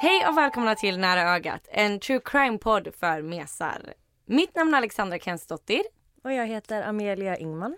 Hej 0.00 0.26
och 0.28 0.38
välkomna 0.38 0.74
till 0.74 0.98
Nära 0.98 1.34
ögat, 1.34 1.68
en 1.70 2.00
true 2.00 2.20
crime-podd 2.24 2.88
för 3.00 3.22
mesar. 3.22 3.94
Mitt 4.26 4.54
namn 4.54 4.74
är 4.74 4.78
Alexandra 4.78 5.18
Kensdottir 5.18 5.82
Och 6.24 6.32
jag 6.32 6.46
heter 6.46 6.82
Amelia 6.82 7.36
Ingman. 7.36 7.76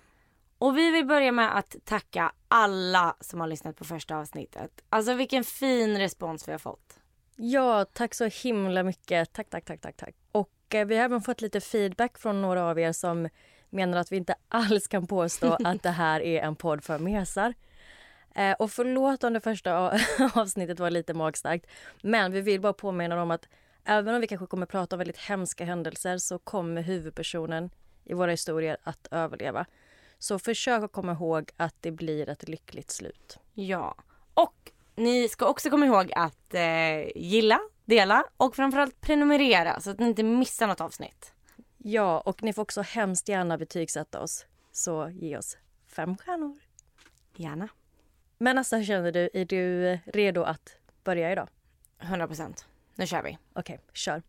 och 0.58 0.78
vi 0.78 0.90
vill 0.90 1.06
börja 1.06 1.32
med 1.32 1.56
att 1.58 1.76
tacka 1.84 2.32
alla 2.48 3.16
som 3.20 3.40
har 3.40 3.46
lyssnat 3.46 3.76
på 3.76 3.84
första 3.84 4.16
avsnittet. 4.16 4.70
Alltså 4.88 5.14
vilken 5.14 5.44
fin 5.44 5.98
respons 5.98 6.48
vi 6.48 6.52
har 6.52 6.58
fått. 6.58 6.98
Ja, 7.36 7.84
tack 7.84 8.14
så 8.14 8.24
himla 8.24 8.82
mycket. 8.82 9.32
Tack, 9.32 9.50
tack, 9.50 9.64
tack, 9.64 9.80
tack, 9.80 9.96
tack. 9.96 10.14
Och 10.32 10.74
eh, 10.74 10.86
vi 10.86 10.96
har 10.96 11.04
även 11.04 11.20
fått 11.20 11.40
lite 11.40 11.60
feedback 11.60 12.18
från 12.18 12.42
några 12.42 12.64
av 12.64 12.78
er 12.78 12.92
som 12.92 13.28
menar 13.70 13.98
att 13.98 14.12
vi 14.12 14.16
inte 14.16 14.34
alls 14.48 14.88
kan 14.88 15.06
påstå 15.06 15.56
att 15.64 15.82
det 15.82 15.90
här 15.90 16.20
är 16.20 16.42
en 16.42 16.56
podd 16.56 16.84
för 16.84 16.98
mesar. 16.98 17.54
Eh, 18.34 18.52
och 18.52 18.70
förlåt 18.70 19.24
om 19.24 19.32
det 19.32 19.40
första 19.40 19.98
avsnittet 20.34 20.80
var 20.80 20.90
lite 20.90 21.14
magstarkt. 21.14 21.66
Men 22.02 22.32
vi 22.32 22.40
vill 22.40 22.60
bara 22.60 22.72
påminna 22.72 23.22
om 23.22 23.30
att 23.30 23.48
även 23.84 24.14
om 24.14 24.20
vi 24.20 24.26
kanske 24.26 24.46
kommer 24.46 24.66
prata 24.66 24.96
om 24.96 24.98
väldigt 24.98 25.18
hemska 25.18 25.64
händelser 25.64 26.18
så 26.18 26.38
kommer 26.38 26.82
huvudpersonen 26.82 27.70
i 28.04 28.14
våra 28.14 28.30
historier 28.30 28.76
att 28.82 29.08
överleva. 29.10 29.66
Så 30.18 30.38
försök 30.38 30.82
att 30.82 30.92
komma 30.92 31.12
ihåg 31.12 31.50
att 31.56 31.74
det 31.80 31.90
blir 31.90 32.28
ett 32.28 32.48
lyckligt 32.48 32.90
slut. 32.90 33.38
Ja, 33.54 33.94
och 34.34 34.72
ni 34.94 35.28
ska 35.28 35.46
också 35.46 35.70
komma 35.70 35.86
ihåg 35.86 36.12
att 36.16 36.54
eh, 36.54 37.16
gilla, 37.16 37.60
dela 37.84 38.24
och 38.36 38.56
framförallt 38.56 39.00
prenumerera 39.00 39.80
så 39.80 39.90
att 39.90 39.98
ni 39.98 40.06
inte 40.06 40.22
missar 40.22 40.66
något 40.66 40.80
avsnitt. 40.80 41.34
Ja, 41.78 42.20
och 42.20 42.42
ni 42.42 42.52
får 42.52 42.62
också 42.62 42.82
hemskt 42.82 43.28
gärna 43.28 43.58
betygsätta 43.58 44.20
oss. 44.20 44.46
Så 44.72 45.10
ge 45.10 45.36
oss 45.36 45.56
fem 45.86 46.16
stjärnor. 46.16 46.58
Gärna. 47.36 47.68
Men 48.42 48.58
Asta, 48.58 48.76
hur 48.76 48.84
känner 48.84 49.12
du? 49.12 49.30
Är 49.32 49.44
du 49.44 49.98
redo 50.06 50.42
att 50.42 50.76
börja 51.04 51.32
idag? 51.32 51.48
100%. 52.00 52.64
Nu 52.94 53.06
kör 53.06 53.22
vi. 53.22 53.38
Okej, 53.52 53.80
kör. 53.92 54.22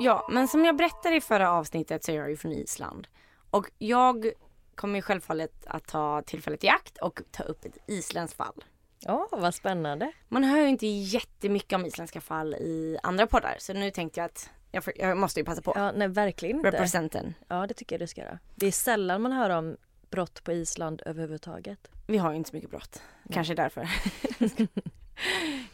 Ja, 0.00 0.28
men 0.32 0.48
som 0.48 0.64
jag 0.64 0.76
berättade 0.76 1.16
i 1.16 1.20
förra 1.20 1.50
avsnittet 1.50 2.04
så 2.04 2.12
är 2.12 2.16
jag 2.16 2.30
ju 2.30 2.36
från 2.36 2.52
Island. 2.52 3.08
Och 3.50 3.70
jag 3.78 4.32
kommer 4.74 4.98
ju 4.98 5.02
självfallet 5.02 5.66
att 5.66 5.86
ta 5.86 6.22
tillfället 6.26 6.64
i 6.64 6.68
akt 6.68 6.98
och 6.98 7.20
ta 7.30 7.42
upp 7.42 7.64
ett 7.64 7.78
isländskt 7.86 8.36
fall. 8.36 8.64
Ja, 9.00 9.28
vad 9.32 9.54
spännande. 9.54 10.12
Man 10.28 10.44
hör 10.44 10.60
ju 10.60 10.68
inte 10.68 10.86
jättemycket 10.86 11.72
om 11.72 11.86
isländska 11.86 12.20
fall 12.20 12.54
i 12.54 12.98
andra 13.02 13.26
poddar 13.26 13.56
så 13.58 13.72
nu 13.72 13.90
tänkte 13.90 14.20
jag 14.20 14.24
att 14.24 14.50
jag, 14.70 14.84
får, 14.84 14.92
jag 14.96 15.16
måste 15.18 15.40
ju 15.40 15.44
passa 15.44 15.62
på. 15.62 15.72
Ja, 15.76 15.92
nej, 15.92 16.08
verkligen 16.08 16.56
inte. 16.56 16.70
Representen. 16.70 17.34
Ja, 17.48 17.66
det 17.66 17.74
tycker 17.74 17.94
jag 17.94 18.00
du 18.00 18.06
ska 18.06 18.20
göra. 18.20 18.38
Det 18.54 18.66
är 18.66 18.72
sällan 18.72 19.22
man 19.22 19.32
hör 19.32 19.50
om 19.50 19.76
brott 20.10 20.44
på 20.44 20.52
Island 20.52 21.02
överhuvudtaget. 21.06 21.88
Vi 22.06 22.18
har 22.18 22.30
ju 22.30 22.36
inte 22.36 22.50
så 22.50 22.56
mycket 22.56 22.70
brott. 22.70 23.02
Kanske 23.32 23.54
därför. 23.54 23.88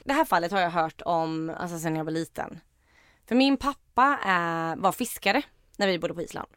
det 0.04 0.12
här 0.12 0.24
fallet 0.24 0.52
har 0.52 0.60
jag 0.60 0.70
hört 0.70 1.02
om 1.04 1.50
alltså, 1.58 1.78
sen 1.78 1.96
jag 1.96 2.04
var 2.04 2.12
liten. 2.12 2.60
För 3.26 3.34
min 3.34 3.56
pappa 3.56 4.18
eh, 4.24 4.82
var 4.82 4.92
fiskare 4.92 5.42
när 5.76 5.86
vi 5.86 5.98
bodde 5.98 6.14
på 6.14 6.22
Island. 6.22 6.48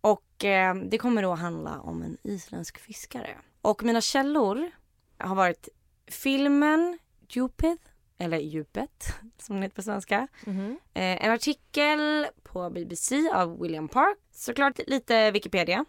Och 0.00 0.44
eh, 0.44 0.74
det 0.74 0.98
kommer 0.98 1.22
då 1.22 1.34
handla 1.34 1.80
om 1.80 2.02
en 2.02 2.18
isländsk 2.22 2.78
fiskare. 2.78 3.36
Och 3.62 3.82
mina 3.82 4.00
källor 4.00 4.70
har 5.18 5.34
varit 5.34 5.68
filmen 6.06 6.98
Djupet, 7.28 7.78
eller 8.18 8.38
Djupet 8.38 9.14
som 9.38 9.56
det 9.56 9.62
heter 9.62 9.76
på 9.76 9.82
svenska. 9.82 10.28
Mhm. 10.46 10.78
Eh, 10.94 11.24
en 11.24 11.30
artikel 11.32 12.26
på 12.42 12.70
BBC 12.70 13.30
av 13.34 13.60
William 13.60 13.88
Park. 13.88 14.18
Såklart 14.30 14.80
lite 14.86 15.30
Wikipedia. 15.30 15.84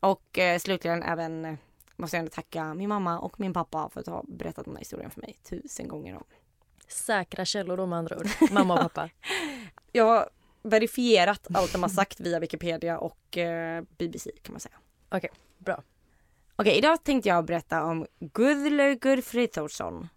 Och 0.00 0.38
eh, 0.38 0.58
slutligen 0.58 1.02
även 1.02 1.44
eh, 1.44 1.54
måste 1.96 2.16
jag 2.16 2.18
ändå 2.18 2.30
tacka 2.30 2.74
min 2.74 2.88
mamma 2.88 3.18
och 3.18 3.40
min 3.40 3.52
pappa 3.52 3.90
för 3.92 4.00
att 4.00 4.06
ha 4.06 4.24
berättat 4.28 4.64
den 4.64 4.74
här 4.74 4.80
historien 4.80 5.10
för 5.10 5.20
mig 5.20 5.36
tusen 5.42 5.88
gånger 5.88 6.16
om. 6.16 6.24
Säkra 6.88 7.44
källor 7.44 7.86
med 7.86 7.98
andra 7.98 8.16
ord. 8.16 8.26
Mamma 8.50 8.74
och 8.74 8.80
pappa. 8.80 9.10
Jag 9.92 10.04
har 10.04 10.28
verifierat 10.62 11.46
allt 11.54 11.72
de 11.72 11.82
har 11.82 11.90
sagt 11.90 12.20
via 12.20 12.40
Wikipedia 12.40 12.98
och 12.98 13.38
eh, 13.38 13.84
BBC 13.98 14.30
kan 14.42 14.52
man 14.52 14.60
säga. 14.60 14.74
Okej, 15.08 15.30
bra. 15.58 15.82
Okej, 16.56 16.78
idag 16.78 17.04
tänkte 17.04 17.28
jag 17.28 17.44
berätta 17.44 17.84
om 17.84 18.06
Guðlaugur 18.20 19.20
Friðþórsson. 19.20 20.08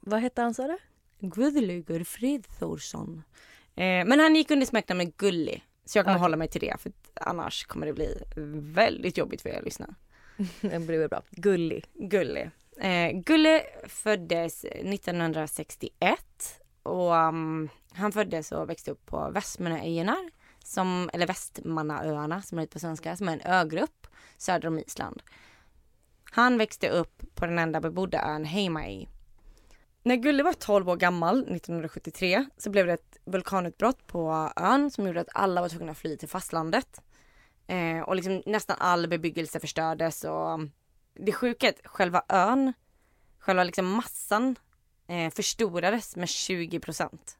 Vad 0.00 0.20
hette 0.20 0.42
han 0.42 0.54
sa 0.54 0.66
du? 0.66 0.78
Guðlaugur 1.20 2.04
Friðþórsson. 2.04 3.22
Eh, 3.74 4.04
men 4.04 4.20
han 4.20 4.36
gick 4.36 4.50
under 4.50 4.66
smeknamnet 4.66 5.16
Gulli. 5.16 5.62
Så 5.84 5.98
jag 5.98 6.04
kommer 6.04 6.16
Okej. 6.16 6.22
hålla 6.22 6.36
mig 6.36 6.48
till 6.48 6.60
det 6.60 6.76
för 6.80 6.92
annars 7.14 7.64
kommer 7.64 7.86
det 7.86 7.92
bli 7.92 8.22
väldigt 8.74 9.18
jobbigt 9.18 9.42
för 9.42 9.48
er 9.48 9.58
att 9.58 9.64
lyssna. 9.64 9.94
Det 10.60 10.78
blir 10.78 11.08
bra. 11.08 11.22
Gullig. 11.30 11.84
Gulli. 11.94 12.50
Eh, 12.76 13.10
Gulle 13.12 13.62
föddes 13.88 14.64
1961 14.64 16.60
och 16.82 17.12
um, 17.12 17.68
han 17.92 18.12
föddes 18.12 18.52
och 18.52 18.70
växte 18.70 18.90
upp 18.90 19.06
på 19.06 19.30
Västmannaöarna, 19.30 20.16
som, 20.64 21.10
eller 21.12 21.26
Västmannaöarna 21.26 22.42
som 22.42 22.56
det 22.56 22.62
heter 22.62 22.72
på 22.72 22.78
svenska, 22.78 23.16
som 23.16 23.28
är 23.28 23.32
en 23.32 23.52
ögrupp 23.52 24.06
söder 24.36 24.68
om 24.68 24.78
Island. 24.78 25.22
Han 26.30 26.58
växte 26.58 26.88
upp 26.88 27.22
på 27.34 27.46
den 27.46 27.58
enda 27.58 27.80
bebodda 27.80 28.22
ön 28.22 28.44
Heimaey. 28.44 29.06
När 30.06 30.16
Gulle 30.16 30.42
var 30.42 30.52
12 30.52 30.88
år 30.88 30.96
gammal, 30.96 31.38
1973, 31.38 32.46
så 32.56 32.70
blev 32.70 32.86
det 32.86 32.92
ett 32.92 33.18
vulkanutbrott 33.24 34.06
på 34.06 34.52
ön 34.56 34.90
som 34.90 35.06
gjorde 35.06 35.20
att 35.20 35.28
alla 35.32 35.60
var 35.60 35.68
tvungna 35.68 35.92
att 35.92 35.98
fly 35.98 36.16
till 36.16 36.28
fastlandet. 36.28 37.02
Eh, 37.66 38.00
och 38.00 38.16
liksom 38.16 38.42
nästan 38.46 38.76
all 38.80 39.08
bebyggelse 39.08 39.60
förstördes 39.60 40.24
och 40.24 40.54
um, 40.54 40.72
det 41.14 41.32
sjuka 41.32 41.68
är 41.68 41.70
att 41.70 41.86
själva 41.86 42.22
ön, 42.28 42.72
själva 43.38 43.64
liksom 43.64 43.86
massan 43.86 44.56
eh, 45.06 45.30
förstorades 45.30 46.16
med 46.16 46.28
20 46.28 46.80
procent. 46.80 47.38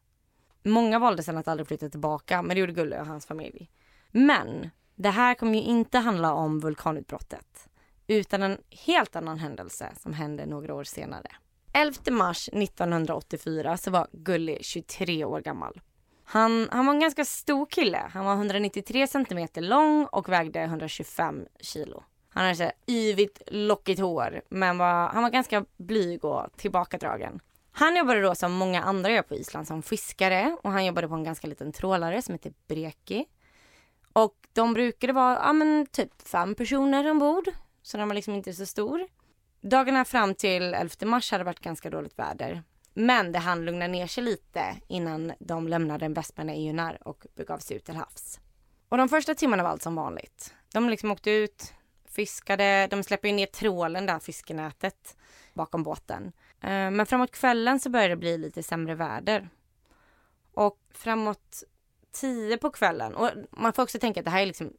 Många 0.62 0.98
valde 0.98 1.22
sedan 1.22 1.38
att 1.38 1.48
aldrig 1.48 1.68
flytta 1.68 1.88
tillbaka 1.88 2.42
men 2.42 2.54
det 2.56 2.60
gjorde 2.60 2.72
Gulle 2.72 3.00
och 3.00 3.06
hans 3.06 3.26
familj. 3.26 3.70
Men 4.10 4.70
det 4.94 5.10
här 5.10 5.34
kommer 5.34 5.54
ju 5.54 5.60
inte 5.60 5.98
handla 5.98 6.32
om 6.32 6.60
vulkanutbrottet 6.60 7.68
utan 8.06 8.42
en 8.42 8.58
helt 8.70 9.16
annan 9.16 9.38
händelse 9.38 9.92
som 9.96 10.12
hände 10.12 10.46
några 10.46 10.74
år 10.74 10.84
senare. 10.84 11.30
11 11.74 12.10
mars 12.10 12.48
1984 12.52 13.76
så 13.76 13.90
var 13.90 14.06
Gulli 14.12 14.58
23 14.60 15.24
år 15.24 15.40
gammal. 15.40 15.80
Han, 16.24 16.68
han 16.70 16.86
var 16.86 16.94
en 16.94 17.00
ganska 17.00 17.24
stor 17.24 17.66
kille. 17.66 18.10
Han 18.12 18.24
var 18.24 18.34
193 18.34 19.06
centimeter 19.06 19.60
lång 19.60 20.04
och 20.04 20.28
vägde 20.28 20.60
125 20.60 21.46
kilo. 21.60 22.02
Han 22.28 22.44
hade 22.44 22.56
så 22.56 22.70
yvigt, 22.88 23.42
lockigt 23.46 24.00
hår, 24.00 24.42
men 24.48 24.78
var, 24.78 25.08
han 25.08 25.22
var 25.22 25.30
ganska 25.30 25.64
blyg 25.76 26.24
och 26.24 26.56
tillbakadragen. 26.56 27.40
Han 27.72 27.96
jobbade 27.96 28.22
då 28.22 28.34
som 28.34 28.52
många 28.52 28.82
andra 28.82 29.10
gör 29.10 29.22
på 29.22 29.34
Island 29.34 29.66
som 29.66 29.82
fiskare 29.82 30.56
och 30.62 30.70
han 30.70 30.86
jobbade 30.86 31.08
på 31.08 31.14
en 31.14 31.24
ganska 31.24 31.46
liten 31.46 31.72
trålare 31.72 32.22
som 32.22 32.34
heter 32.34 32.52
Breki. 32.68 33.26
Och 34.12 34.34
de 34.52 34.74
brukade 34.74 35.12
vara, 35.12 35.34
ja 35.34 35.52
men 35.52 35.86
typ 35.86 36.28
fem 36.28 36.54
personer 36.54 37.10
ombord, 37.10 37.48
så 37.82 37.96
den 37.96 38.08
var 38.08 38.14
liksom 38.14 38.34
inte 38.34 38.52
så 38.52 38.66
stor. 38.66 39.06
Dagarna 39.66 40.04
fram 40.04 40.34
till 40.34 40.74
11 40.74 41.06
mars 41.06 41.30
hade 41.30 41.44
varit 41.44 41.60
ganska 41.60 41.90
dåligt 41.90 42.18
väder. 42.18 42.62
Men 42.94 43.32
det 43.32 43.38
hann 43.38 43.64
lugna 43.64 43.86
ner 43.86 44.06
sig 44.06 44.24
lite 44.24 44.76
innan 44.88 45.32
de 45.38 45.68
lämnade 45.68 46.08
Västmannaöarna 46.08 46.96
och 47.00 47.26
begav 47.36 47.58
sig 47.58 47.76
ut 47.76 47.84
till 47.84 47.94
havs. 47.94 48.40
Och 48.88 48.98
de 48.98 49.08
första 49.08 49.34
timmarna 49.34 49.62
var 49.62 49.70
allt 49.70 49.82
som 49.82 49.94
vanligt. 49.94 50.54
De 50.72 50.88
liksom 50.88 51.10
åkte 51.10 51.30
ut, 51.30 51.74
fiskade, 52.08 52.86
de 52.90 53.02
släpper 53.02 53.28
ju 53.28 53.34
ner 53.34 53.46
trålen 53.46 54.06
där, 54.06 54.18
fiskenätet, 54.18 55.16
bakom 55.54 55.82
båten. 55.82 56.32
Eh, 56.60 56.90
men 56.90 57.06
framåt 57.06 57.30
kvällen 57.30 57.80
så 57.80 57.90
började 57.90 58.12
det 58.12 58.16
bli 58.16 58.38
lite 58.38 58.62
sämre 58.62 58.94
väder. 58.94 59.48
Och 60.54 60.78
framåt 60.90 61.62
tio 62.12 62.58
på 62.58 62.70
kvällen, 62.70 63.14
och 63.14 63.30
man 63.50 63.72
får 63.72 63.82
också 63.82 63.98
tänka 63.98 64.20
att 64.20 64.24
det 64.24 64.30
här 64.30 64.42
är 64.42 64.46
liksom 64.46 64.72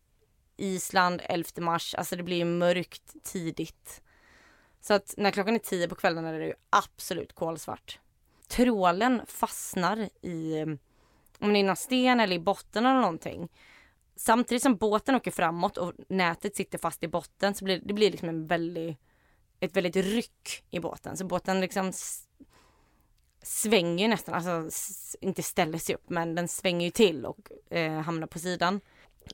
Island 0.58 1.22
11 1.24 1.50
mars, 1.58 1.96
alltså 1.96 2.16
det 2.16 2.24
blir 2.24 2.38
ju 2.38 2.46
mörkt 2.46 3.24
tidigt. 3.24 4.02
Så 4.88 4.94
att 4.94 5.14
när 5.18 5.32
klockan 5.32 5.56
är 5.56 5.60
tio 5.60 5.88
på 5.88 5.96
kvällen 5.96 6.26
är 6.26 6.40
det 6.40 6.46
ju 6.46 6.54
absolut 6.70 7.34
kolsvart. 7.34 8.00
Trålen 8.48 9.22
fastnar 9.28 10.10
i, 10.22 10.64
om 11.40 11.54
det 11.54 11.60
är 11.60 11.64
någon 11.64 11.76
sten 11.76 12.20
eller 12.20 12.36
i 12.36 12.40
botten 12.40 12.86
eller 12.86 13.02
någonting. 13.02 13.50
Samtidigt 14.16 14.64
som 14.64 14.76
båten 14.76 15.16
åker 15.16 15.32
framåt 15.32 15.78
och 15.78 15.94
nätet 16.08 16.56
sitter 16.56 16.78
fast 16.78 17.04
i 17.04 17.08
botten 17.08 17.56
så 17.56 17.66
blir 17.66 17.82
det 17.86 17.94
blir 17.94 18.12
liksom 18.12 18.30
en 18.30 18.48
väldigt, 18.48 18.98
ett 19.60 19.76
väldigt 19.76 19.96
ryck 19.96 20.64
i 20.70 20.80
båten. 20.80 21.18
Så 21.18 21.26
båten 21.26 21.62
liksom 21.62 21.92
svänger 23.42 24.08
nästan, 24.08 24.36
alltså 24.36 24.70
inte 25.22 25.44
ställer 25.44 25.78
sig 25.78 25.96
upp 25.96 26.10
men 26.10 26.36
den 26.36 26.48
svänger 26.48 26.86
ju 26.86 26.92
till 26.92 27.26
och 27.26 27.74
eh, 27.74 28.02
hamnar 28.02 28.28
på 28.28 28.40
sidan. 28.40 28.82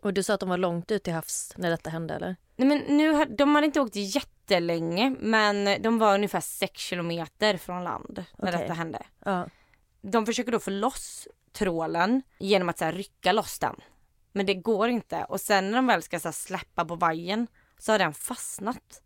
Och 0.01 0.13
du 0.13 0.23
sa 0.23 0.33
att 0.33 0.39
de 0.39 0.49
var 0.49 0.57
långt 0.57 0.91
ut 0.91 1.03
till 1.03 1.13
havs 1.13 1.53
när 1.57 1.69
detta 1.69 1.89
hände 1.89 2.13
eller? 2.13 2.35
Nej 2.55 2.67
men 2.67 2.97
nu, 2.97 3.25
de 3.25 3.55
hade 3.55 3.65
inte 3.65 3.81
åkt 3.81 3.95
jättelänge 4.41 5.15
men 5.19 5.81
de 5.81 5.99
var 5.99 6.15
ungefär 6.15 6.41
6 6.41 6.81
kilometer 6.81 7.57
från 7.57 7.83
land 7.83 8.25
när 8.37 8.49
Okej. 8.49 8.61
detta 8.61 8.73
hände. 8.73 9.05
Ja. 9.25 9.47
De 10.01 10.25
försöker 10.25 10.51
då 10.51 10.59
få 10.59 10.71
loss 10.71 11.27
trålen 11.51 12.21
genom 12.39 12.69
att 12.69 12.77
så 12.77 12.85
här, 12.85 12.91
rycka 12.91 13.31
loss 13.31 13.59
den. 13.59 13.75
Men 14.31 14.45
det 14.45 14.53
går 14.53 14.89
inte 14.89 15.23
och 15.23 15.41
sen 15.41 15.71
när 15.71 15.77
de 15.77 15.87
väl 15.87 16.03
ska 16.03 16.19
så 16.19 16.27
här, 16.27 16.33
släppa 16.33 16.85
på 16.85 16.95
vajern 16.95 17.47
så 17.77 17.91
har 17.91 17.99
den 17.99 18.13
fastnat. 18.13 19.01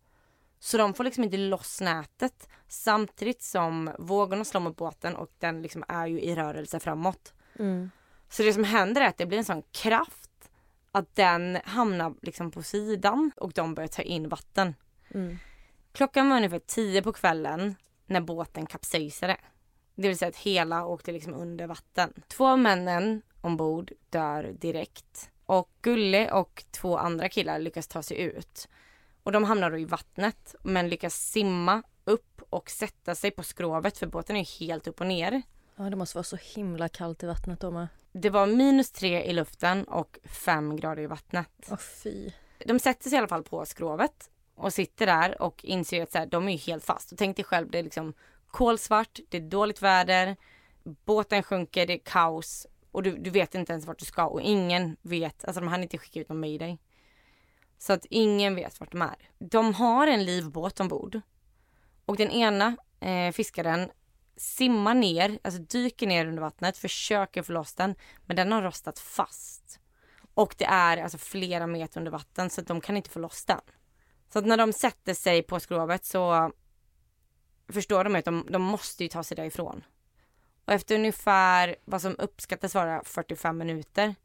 Så 0.60 0.78
de 0.78 0.94
får 0.94 1.04
liksom 1.04 1.24
inte 1.24 1.38
loss 1.38 1.82
nätet 1.82 2.50
samtidigt 2.68 3.42
som 3.42 3.92
vågorna 4.00 4.46
slår 4.46 4.62
mot 4.62 4.78
båten 4.78 5.16
och 5.16 5.30
den 5.40 5.62
liksom 5.62 5.84
är 5.88 6.08
ju 6.08 6.22
i 6.22 6.36
rörelse 6.36 6.80
framåt. 6.80 7.34
Mm. 7.60 7.92
Så 8.30 8.44
det 8.44 8.54
som 8.54 8.64
händer 8.64 9.02
är 9.02 9.08
att 9.08 9.18
det 9.18 9.26
blir 9.26 9.38
en 9.38 9.46
sån 9.46 9.64
kraft 9.72 10.32
att 10.92 11.16
den 11.16 11.58
hamnar 11.66 12.14
liksom 12.22 12.52
på 12.52 12.64
sidan 12.64 13.32
och 13.38 13.52
de 13.52 13.74
börjar 13.74 13.88
ta 13.88 14.02
in 14.02 14.30
vatten. 14.30 14.74
Mm. 15.14 15.38
Klockan 15.92 16.30
var 16.30 16.38
ungefär 16.38 16.60
tio 16.60 17.02
på 17.02 17.14
kvällen 17.14 17.76
när 18.06 18.22
båten 18.22 18.66
kapsejsade. 18.66 19.38
Det 19.96 20.08
vill 20.08 20.18
säga 20.18 20.30
att 20.30 20.36
hela 20.36 20.86
åkte 20.86 21.12
liksom 21.12 21.34
under 21.34 21.68
vatten. 21.68 22.14
Två 22.28 22.48
av 22.48 22.60
männen 22.60 23.22
ombord 23.42 23.92
dör 24.10 24.44
direkt. 24.60 25.30
Och 25.46 25.70
Gulle 25.82 26.32
och 26.32 26.66
två 26.72 26.98
andra 26.98 27.30
killar 27.30 27.60
lyckas 27.60 27.88
ta 27.88 28.04
sig 28.04 28.22
ut. 28.22 28.68
Och 29.24 29.32
de 29.32 29.44
hamnar 29.44 29.72
då 29.72 29.78
i 29.78 29.86
vattnet 29.86 30.56
men 30.64 30.90
lyckas 30.90 31.16
simma 31.16 31.84
upp 32.04 32.42
och 32.50 32.70
sätta 32.70 33.16
sig 33.16 33.32
på 33.32 33.44
skrovet 33.44 33.98
för 33.98 34.08
båten 34.08 34.36
är 34.36 34.60
helt 34.60 34.88
upp 34.88 35.02
och 35.02 35.08
ner. 35.08 35.42
ja, 35.76 35.84
det 35.84 35.96
måste 35.96 36.18
vara 36.18 36.24
så 36.24 36.38
himla 36.56 36.90
kallt 36.90 37.24
i 37.24 37.28
vattnet 37.28 37.60
då 37.60 37.72
med. 37.72 37.88
Det 38.12 38.30
var 38.30 38.48
minus 38.48 38.92
tre 38.92 39.24
i 39.24 39.34
luften 39.34 39.84
och 39.84 40.20
fem 40.24 40.76
grader 40.76 41.04
i 41.04 41.08
vattnet. 41.08 41.68
Åh 41.70 41.78
fy. 41.78 42.32
De 42.66 42.80
sätter 42.80 43.10
sig 43.10 43.16
i 43.16 43.18
alla 43.18 43.28
fall 43.28 43.44
på 43.44 43.66
skrovet 43.66 44.30
och 44.56 44.74
sitter 44.74 45.06
där 45.06 45.42
och 45.42 45.66
inser 45.66 46.04
att 46.04 46.12
så 46.12 46.18
här, 46.18 46.26
de 46.26 46.48
är 46.48 46.52
ju 46.52 46.58
helt 46.58 46.86
fast. 46.86 47.12
Och 47.12 47.18
tänk 47.18 47.36
dig 47.36 47.46
själv, 47.46 47.72
det 47.72 47.80
är 47.80 47.84
liksom 47.84 48.14
kolsvart, 48.48 49.20
det 49.30 49.38
är 49.38 49.42
dåligt 49.42 49.82
väder, 49.82 50.36
båten 51.06 51.44
sjunker, 51.44 51.86
det 51.86 51.94
är 51.94 52.02
kaos 52.06 52.68
och 52.92 53.04
du, 53.04 53.18
du 53.18 53.30
vet 53.30 53.56
inte 53.56 53.74
ens 53.74 53.86
vart 53.86 54.00
du 54.00 54.06
ska 54.06 54.26
och 54.26 54.42
ingen 54.42 54.98
vet, 55.02 55.46
alltså 55.46 55.62
de 55.62 55.68
hann 55.68 55.84
inte 55.84 55.98
skicka 55.98 56.20
ut 56.20 56.30
någon 56.30 56.40
mayday. 56.40 56.78
Så 57.78 57.94
att 57.94 58.06
ingen 58.10 58.56
vet 58.56 58.80
vart 58.80 58.92
de 58.92 59.02
är. 59.02 59.30
De 59.40 59.74
har 59.74 60.08
en 60.08 60.26
livbåt 60.26 60.80
ombord 60.80 61.22
och 62.06 62.18
den 62.18 62.32
ena 62.32 62.78
eh, 63.00 63.32
fiskaren 63.32 63.90
simmar 64.38 64.94
ner, 64.94 65.40
alltså 65.44 65.62
dyker 65.62 66.08
ner 66.08 66.26
under 66.26 66.42
vattnet, 66.42 66.78
försöker 66.78 67.44
få 67.44 67.54
loss 67.54 67.74
den, 67.74 67.96
men 68.26 68.36
den 68.36 68.52
har 68.52 68.62
rostat 68.62 69.00
fast. 69.00 69.80
Och 70.34 70.56
det 70.58 70.66
är 70.66 70.98
alltså 70.98 71.18
flera 71.18 71.68
meter 71.68 72.00
under 72.00 72.12
vatten 72.12 72.50
så 72.50 72.62
att 72.62 72.68
de 72.68 72.82
kan 72.82 72.98
inte 72.98 73.10
få 73.10 73.20
loss 73.20 73.46
den. 73.46 73.62
Så 74.30 74.40
att 74.40 74.46
när 74.46 74.58
de 74.58 74.74
sätter 74.74 75.14
sig 75.14 75.44
på 75.44 75.60
skrovet 75.60 76.06
så 76.06 76.52
förstår 77.70 78.04
de 78.04 78.16
att 78.16 78.26
de, 78.26 78.48
de 78.50 78.62
måste 78.62 79.04
ju 79.04 79.10
ta 79.10 79.24
sig 79.24 79.38
därifrån. 79.38 79.84
Och 80.66 80.74
efter 80.74 80.96
ungefär 80.96 81.76
vad 81.86 82.02
som 82.02 82.16
uppskattas 82.20 82.76
vara 82.76 83.04
45 83.04 83.58
minuter 83.58 84.16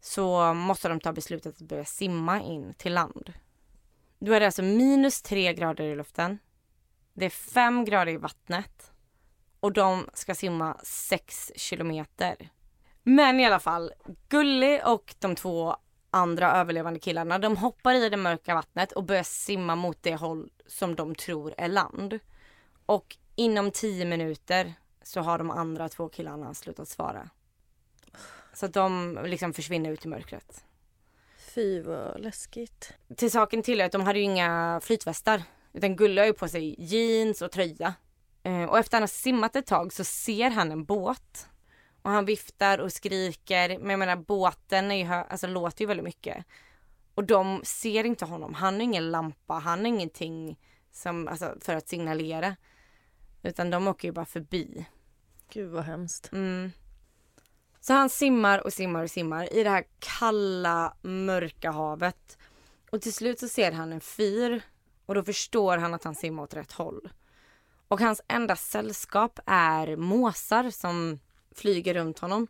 så 0.00 0.54
måste 0.54 0.88
de 0.88 1.00
ta 1.00 1.12
beslutet 1.12 1.56
att 1.56 1.68
börja 1.68 1.84
simma 1.84 2.40
in 2.40 2.74
till 2.74 2.94
land. 2.94 3.32
Då 4.18 4.32
är 4.32 4.40
det 4.40 4.46
alltså 4.46 4.62
minus 4.62 5.22
3 5.22 5.54
grader 5.54 5.84
i 5.84 5.96
luften. 5.96 6.38
Det 7.12 7.24
är 7.24 7.30
5 7.30 7.84
grader 7.84 8.12
i 8.12 8.16
vattnet. 8.16 8.92
Och 9.60 9.72
de 9.72 10.08
ska 10.14 10.34
simma 10.34 10.76
6 10.82 11.52
kilometer. 11.56 12.50
Men 13.02 13.40
i 13.40 13.46
alla 13.46 13.60
fall, 13.60 13.92
Gulli 14.28 14.80
och 14.84 15.14
de 15.18 15.34
två 15.34 15.76
andra 16.12 16.52
överlevande 16.52 17.00
killarna 17.00 17.38
de 17.38 17.56
hoppar 17.56 17.94
i 17.94 18.08
det 18.08 18.16
mörka 18.16 18.54
vattnet 18.54 18.92
och 18.92 19.04
börjar 19.04 19.22
simma 19.22 19.76
mot 19.76 19.98
det 20.02 20.14
håll 20.14 20.50
som 20.66 20.94
de 20.94 21.14
tror 21.14 21.54
är 21.56 21.68
land. 21.68 22.18
Och 22.86 23.16
inom 23.36 23.70
10 23.70 24.04
minuter 24.04 24.74
så 25.02 25.20
har 25.20 25.38
de 25.38 25.50
andra 25.50 25.88
två 25.88 26.08
killarna 26.08 26.54
slutat 26.54 26.88
svara. 26.88 27.30
Så 28.54 28.66
att 28.66 28.72
de 28.72 29.18
liksom 29.24 29.52
försvinner 29.52 29.90
ut 29.90 30.04
i 30.04 30.08
mörkret. 30.08 30.64
Fy 31.54 31.80
vad 31.80 32.20
läskigt. 32.20 32.92
Till 33.16 33.30
saken 33.30 33.62
till 33.62 33.80
är 33.80 33.84
att 33.84 33.92
de 33.92 34.00
hade 34.02 34.18
ju 34.18 34.24
inga 34.24 34.80
flytvästar. 34.82 35.42
Utan 35.72 35.96
Gulle 35.96 36.20
har 36.20 36.26
ju 36.26 36.32
på 36.32 36.48
sig 36.48 36.74
jeans 36.78 37.42
och 37.42 37.52
tröja. 37.52 37.94
Eh, 38.42 38.64
Och 38.64 38.78
efter 38.78 38.96
han 38.96 39.02
har 39.02 39.06
simmat 39.08 39.56
ett 39.56 39.66
tag 39.66 39.92
så 39.92 40.04
ser 40.04 40.50
han 40.50 40.72
en 40.72 40.84
båt. 40.84 41.46
Och 42.02 42.10
han 42.10 42.24
viftar 42.24 42.78
och 42.78 42.92
skriker. 42.92 43.78
Men 43.78 43.90
jag 43.90 43.98
menar 43.98 44.16
båten 44.16 44.90
är 44.90 44.96
ju 44.96 45.12
alltså, 45.12 45.46
låter 45.46 45.80
ju 45.80 45.86
väldigt 45.86 46.04
mycket. 46.04 46.44
Och 47.14 47.24
de 47.24 47.60
ser 47.64 48.04
inte 48.04 48.24
honom. 48.24 48.54
Han 48.54 48.74
har 48.74 48.80
ingen 48.80 49.10
lampa. 49.10 49.54
Han 49.54 49.78
har 49.78 49.86
ingenting 49.86 50.58
som, 50.92 51.28
alltså, 51.28 51.54
för 51.60 51.76
att 51.76 51.88
signalera. 51.88 52.56
Utan 53.42 53.70
de 53.70 53.88
åker 53.88 54.08
ju 54.08 54.12
bara 54.12 54.26
förbi. 54.26 54.86
Gud 55.52 55.70
vad 55.70 55.84
hemskt. 55.84 56.32
Mm. 56.32 56.72
Så 57.80 57.92
han 57.92 58.08
simmar 58.08 58.58
och 58.58 58.72
simmar 58.72 59.02
och 59.02 59.10
simmar 59.10 59.52
i 59.54 59.62
det 59.62 59.70
här 59.70 59.84
kalla, 59.98 60.96
mörka 61.02 61.70
havet. 61.70 62.38
Och 62.90 63.02
till 63.02 63.12
slut 63.12 63.40
så 63.40 63.48
ser 63.48 63.72
han 63.72 63.92
en 63.92 64.00
fyr 64.00 64.62
och 65.06 65.14
då 65.14 65.24
förstår 65.24 65.78
han 65.78 65.94
att 65.94 66.04
han 66.04 66.14
simmar 66.14 66.42
åt 66.42 66.54
rätt 66.54 66.72
håll. 66.72 67.08
Och 67.88 68.00
hans 68.00 68.20
enda 68.28 68.56
sällskap 68.56 69.40
är 69.46 69.96
måsar 69.96 70.70
som 70.70 71.20
flyger 71.54 71.94
runt 71.94 72.18
honom. 72.18 72.46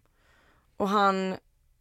Och 0.76 0.88
han 0.88 1.37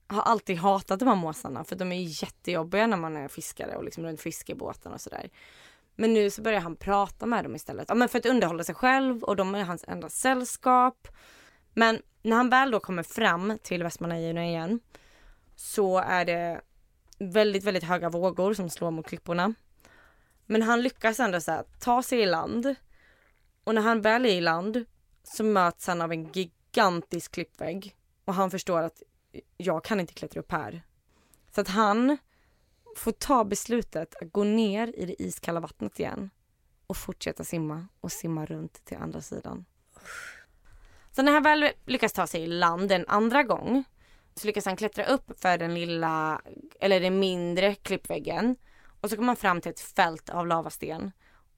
har 0.07 0.21
alltid 0.21 0.57
hatat 0.57 1.00
de 1.00 1.07
här 1.07 1.15
måsarna 1.15 1.63
för 1.63 1.75
de 1.75 1.91
är 1.91 2.23
jättejobbiga 2.23 2.88
när 2.88 2.97
man 2.97 3.18
är 3.18 3.27
fiskare 3.27 3.75
och 3.75 3.83
liksom 3.83 4.03
runt 4.03 4.21
fiskebåten 4.21 4.94
och 4.94 5.01
sådär. 5.01 5.29
Men 5.95 6.13
nu 6.13 6.29
så 6.29 6.41
börjar 6.41 6.59
han 6.59 6.75
prata 6.75 7.25
med 7.25 7.45
dem 7.45 7.56
istället. 7.56 7.85
Ja, 7.89 7.95
men 7.95 8.09
för 8.09 8.19
att 8.19 8.25
underhålla 8.25 8.63
sig 8.63 8.75
själv 8.75 9.23
och 9.23 9.35
de 9.35 9.56
är 9.56 9.63
hans 9.63 9.85
enda 9.88 10.09
sällskap. 10.09 11.07
Men 11.73 12.01
när 12.21 12.38
han 12.38 12.50
väl 12.50 12.71
då 12.71 12.79
kommer 12.79 13.03
fram 13.03 13.57
till 13.63 13.83
Västmannaöarna 13.83 14.45
igen 14.45 14.79
så 15.56 15.97
är 15.97 16.25
det 16.25 16.62
väldigt, 17.19 17.63
väldigt 17.63 17.83
höga 17.83 18.09
vågor 18.09 18.54
som 18.54 18.69
slår 18.69 18.92
mot 18.92 19.07
klipporna. 19.07 19.54
Men 20.45 20.61
han 20.61 20.81
lyckas 20.81 21.19
ändå 21.19 21.42
så 21.42 21.51
här, 21.51 21.63
ta 21.80 22.04
sig 22.04 22.19
i 22.19 22.25
land. 22.25 22.75
Och 23.63 23.75
när 23.75 23.81
han 23.81 24.01
väl 24.01 24.25
är 24.25 24.30
i 24.30 24.42
land 24.42 24.85
så 25.23 25.44
möts 25.44 25.87
han 25.87 26.01
av 26.01 26.11
en 26.11 26.31
gigantisk 26.71 27.31
klippvägg. 27.31 27.95
Och 28.25 28.33
han 28.33 28.51
förstår 28.51 28.81
att 28.81 29.04
jag 29.57 29.83
kan 29.83 29.99
inte 29.99 30.13
klättra 30.13 30.40
upp 30.40 30.51
här. 30.51 30.83
Så 31.56 31.61
att 31.61 31.68
han 31.68 32.18
får 32.95 33.11
ta 33.11 33.44
beslutet 33.44 34.16
att 34.16 34.31
gå 34.31 34.44
ner 34.44 34.99
i 34.99 35.06
det 35.06 35.23
iskalla 35.23 35.59
vattnet 35.59 35.99
igen 35.99 36.30
och 36.87 36.97
fortsätta 36.97 37.44
simma 37.44 37.87
och 38.01 38.11
simma 38.11 38.45
runt 38.45 38.85
till 38.85 38.97
andra 38.97 39.21
sidan. 39.21 39.66
Så 41.11 41.21
när 41.21 41.31
han 41.31 41.44
väl 41.44 41.69
lyckas 41.85 42.13
ta 42.13 42.28
sig 42.28 42.42
i 42.42 42.47
land 42.47 42.92
en 42.92 43.06
andra 43.07 43.44
gång 43.44 43.83
så 44.35 44.47
lyckas 44.47 44.66
han 44.66 44.75
klättra 44.75 45.06
upp 45.06 45.42
för 45.42 45.57
den 45.57 45.73
lilla, 45.73 46.42
eller 46.80 46.99
den 46.99 47.19
mindre 47.19 47.75
klippväggen 47.75 48.56
och 49.01 49.09
så 49.09 49.16
kommer 49.16 49.25
man 49.25 49.35
fram 49.35 49.61
till 49.61 49.71
ett 49.71 49.80
fält 49.80 50.30
av 50.30 50.47
lavasten. 50.47 51.11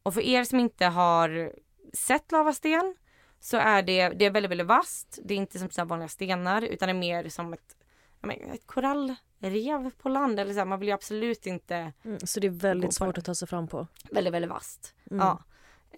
Och 0.04 0.14
för 0.14 0.22
er 0.22 0.44
som 0.44 0.60
inte 0.60 0.86
har 0.86 1.54
sett 1.94 2.32
lavasten 2.32 2.96
så 3.44 3.58
är 3.58 3.82
det, 3.82 4.10
det 4.10 4.26
är 4.26 4.30
väldigt, 4.32 4.52
väldigt 4.52 4.68
vasst. 4.68 5.20
Det 5.24 5.34
är 5.34 5.38
inte 5.38 5.60
som 5.60 5.70
så 5.70 5.86
vanliga 5.86 6.08
stenar 6.08 6.62
utan 6.62 6.88
det 6.88 6.92
är 6.92 7.00
mer 7.00 7.30
som 7.30 7.54
ett, 7.54 7.76
menar, 8.22 8.54
ett 8.54 8.68
korallrev 8.68 9.92
på 10.02 10.10
land. 10.10 10.40
Eller 10.40 10.54
så 10.54 10.60
här, 10.60 10.66
man 10.66 10.80
vill 10.80 10.90
ju 10.90 10.94
absolut 10.94 11.46
inte 11.46 11.94
Mm, 12.04 12.20
så 12.20 12.40
det 12.40 12.48
är 12.48 12.52
väldigt 12.52 12.94
svårt 12.94 13.18
att 13.18 13.26
ta 13.26 13.36
sig 13.36 13.48
fram 13.48 13.68
på. 13.68 13.88
väldigt, 14.12 14.34
väldigt 14.34 14.52
vasst. 14.52 14.94
Mm. 15.12 15.28
Ja. 15.28 15.44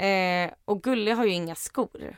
Eh, 0.06 0.52
och 0.66 0.84
Gulle 0.84 1.14
har 1.14 1.26
ju 1.26 1.32
inga 1.32 1.56
skor. 1.56 2.18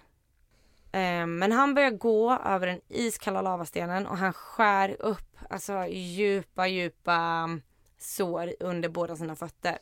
Eh, 0.92 1.26
men 1.26 1.52
han 1.52 1.74
börjar 1.74 1.92
gå 1.92 2.34
över 2.46 2.68
den 2.68 2.82
iskalla 2.88 3.42
lavastenen 3.42 4.08
och 4.08 4.18
han 4.18 4.34
skär 4.34 5.02
upp 5.02 5.38
alltså 5.50 5.86
djupa, 5.88 6.68
djupa 6.68 7.50
sår 7.98 8.54
under 8.60 8.90
båda 8.90 9.16
sina 9.16 9.36
fötter. 9.36 9.78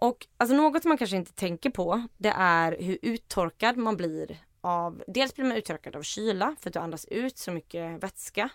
Och 0.00 0.26
alltså 0.36 0.56
något 0.56 0.82
som 0.82 0.88
man 0.88 0.98
kanske 0.98 1.16
inte 1.16 1.32
tänker 1.32 1.70
på 1.70 2.06
det 2.16 2.32
är 2.36 2.76
hur 2.80 2.98
uttorkad 3.02 3.76
man 3.76 3.96
blir 3.96 4.38
av, 4.60 5.02
dels 5.06 5.34
blir 5.34 5.44
man 5.44 5.56
uttorkad 5.56 5.96
av 5.96 6.02
kyla 6.02 6.56
för 6.60 6.70
att 6.70 6.74
du 6.74 6.78
andas 6.78 7.04
ut 7.04 7.38
så 7.38 7.50
mycket 7.50 8.02
vätska. 8.02 8.48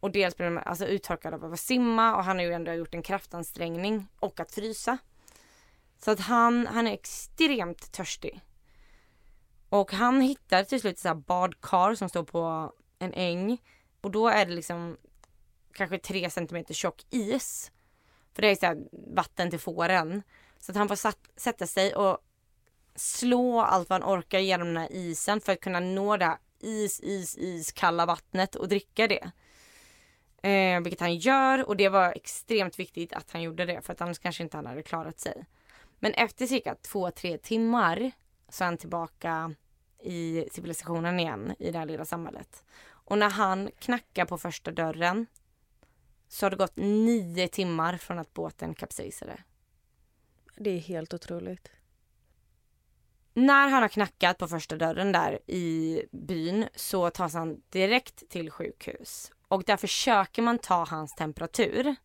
Och 0.00 0.10
dels 0.10 0.36
blir 0.36 0.50
man 0.50 0.64
alltså 0.64 0.86
uttorkad 0.86 1.34
av 1.34 1.52
att 1.52 1.60
simma 1.60 2.16
och 2.16 2.24
han 2.24 2.36
har 2.36 2.44
ju 2.44 2.52
ändå 2.52 2.72
gjort 2.72 2.94
en 2.94 3.02
kraftansträngning 3.02 4.06
och 4.20 4.40
att 4.40 4.52
frysa. 4.52 4.98
Så 5.98 6.10
att 6.10 6.20
han, 6.20 6.66
han 6.66 6.86
är 6.86 6.92
extremt 6.92 7.92
törstig. 7.92 8.40
Och 9.68 9.92
han 9.92 10.20
hittar 10.20 10.64
till 10.64 10.80
slut 10.80 11.04
ett 11.04 11.16
badkar 11.16 11.94
som 11.94 12.08
står 12.08 12.24
på 12.24 12.72
en 12.98 13.12
äng. 13.14 13.58
Och 14.00 14.10
då 14.10 14.28
är 14.28 14.46
det 14.46 14.52
liksom 14.52 14.96
kanske 15.72 15.98
tre 15.98 16.30
centimeter 16.30 16.74
tjock 16.74 17.06
is. 17.10 17.70
För 18.34 18.42
det 18.42 18.48
är 18.48 18.54
så 18.54 18.66
här 18.66 18.78
vatten 19.14 19.50
till 19.50 19.58
fåren. 19.58 20.22
Så 20.62 20.72
att 20.72 20.76
han 20.76 20.88
får 20.88 20.96
satt, 20.96 21.18
sätta 21.36 21.66
sig 21.66 21.94
och 21.94 22.18
slå 22.94 23.60
allt 23.60 23.90
vad 23.90 24.02
han 24.02 24.18
orkar 24.18 24.38
genom 24.38 24.66
den 24.66 24.76
här 24.76 24.92
isen 24.92 25.40
för 25.40 25.52
att 25.52 25.60
kunna 25.60 25.80
nå 25.80 26.16
det 26.16 26.24
här 26.24 26.38
is, 26.60 27.00
is, 27.00 27.36
is 27.36 27.72
kalla 27.72 28.06
vattnet 28.06 28.54
och 28.54 28.68
dricka 28.68 29.08
det. 29.08 29.30
Eh, 30.48 30.80
vilket 30.80 31.00
han 31.00 31.16
gör 31.16 31.68
och 31.68 31.76
det 31.76 31.88
var 31.88 32.12
extremt 32.12 32.78
viktigt 32.78 33.12
att 33.12 33.30
han 33.30 33.42
gjorde 33.42 33.64
det 33.64 33.80
för 33.82 33.92
att 33.92 34.00
annars 34.00 34.18
kanske 34.18 34.42
inte 34.42 34.56
han 34.56 34.66
hade 34.66 34.82
klarat 34.82 35.20
sig. 35.20 35.44
Men 35.98 36.14
efter 36.14 36.46
cirka 36.46 36.74
två, 36.74 37.10
tre 37.10 37.38
timmar 37.38 38.10
så 38.48 38.64
är 38.64 38.66
han 38.66 38.78
tillbaka 38.78 39.54
i 40.02 40.48
civilisationen 40.52 41.20
igen 41.20 41.54
i 41.58 41.70
det 41.70 41.78
här 41.78 41.86
lilla 41.86 42.04
samhället. 42.04 42.64
Och 42.84 43.18
när 43.18 43.30
han 43.30 43.70
knackar 43.78 44.24
på 44.24 44.38
första 44.38 44.70
dörren 44.70 45.26
så 46.28 46.46
har 46.46 46.50
det 46.50 46.56
gått 46.56 46.76
nio 46.76 47.48
timmar 47.48 47.96
från 47.96 48.18
att 48.18 48.34
båten 48.34 48.74
kapsejsade. 48.74 49.38
Det 50.56 50.70
är 50.70 50.78
helt 50.78 51.14
otroligt. 51.14 51.70
När 53.34 53.68
han 53.68 53.82
har 53.82 53.88
knackat 53.88 54.38
på 54.38 54.48
första 54.48 54.76
dörren 54.76 55.12
där 55.12 55.38
i 55.46 56.02
byn 56.12 56.68
så 56.74 57.10
tas 57.10 57.34
han 57.34 57.62
direkt 57.68 58.28
till 58.30 58.50
sjukhus. 58.50 59.32
Och 59.48 59.64
där 59.64 59.76
försöker 59.76 60.42
man 60.42 60.58
ta 60.58 60.84
hans 60.84 61.14
temperatur. 61.14 61.96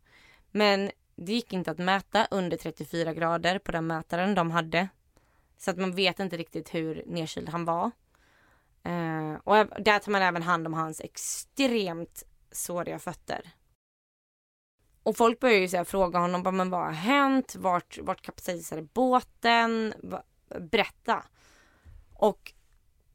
Men 0.52 0.92
det 1.16 1.34
gick 1.34 1.54
inte 1.54 1.72
att 1.72 1.78
mäta 1.78 2.28
under 2.32 2.58
34 2.58 3.14
grader 3.14 3.60
på 3.60 3.72
den 3.72 3.88
mätaren 3.88 4.36
de 4.36 4.52
hade. 4.52 4.88
Så 5.58 5.72
att 5.72 5.78
man 5.78 5.96
vet 5.96 6.20
inte 6.20 6.38
riktigt 6.38 6.74
hur 6.74 7.04
nedkyld 7.06 7.50
han 7.50 7.66
var. 7.66 7.92
Eh, 8.84 9.34
och 9.44 9.84
där 9.84 10.00
tar 10.00 10.12
man 10.12 10.22
även 10.22 10.44
hand 10.44 10.68
om 10.68 10.74
hans 10.74 11.02
extremt 11.02 12.24
såriga 12.52 13.00
fötter. 13.00 13.52
Och 15.08 15.18
folk 15.18 15.40
börjar 15.40 15.60
ju 15.60 15.68
så 15.68 15.86
fråga 15.86 16.20
honom, 16.20 16.58
men 16.58 16.70
vad 16.70 16.86
har 16.86 16.92
hänt? 16.92 17.56
Vart, 17.56 17.98
vart 17.98 18.22
kapsejsade 18.22 18.82
båten? 18.82 19.94
Berätta. 20.60 21.24
Och 22.14 22.54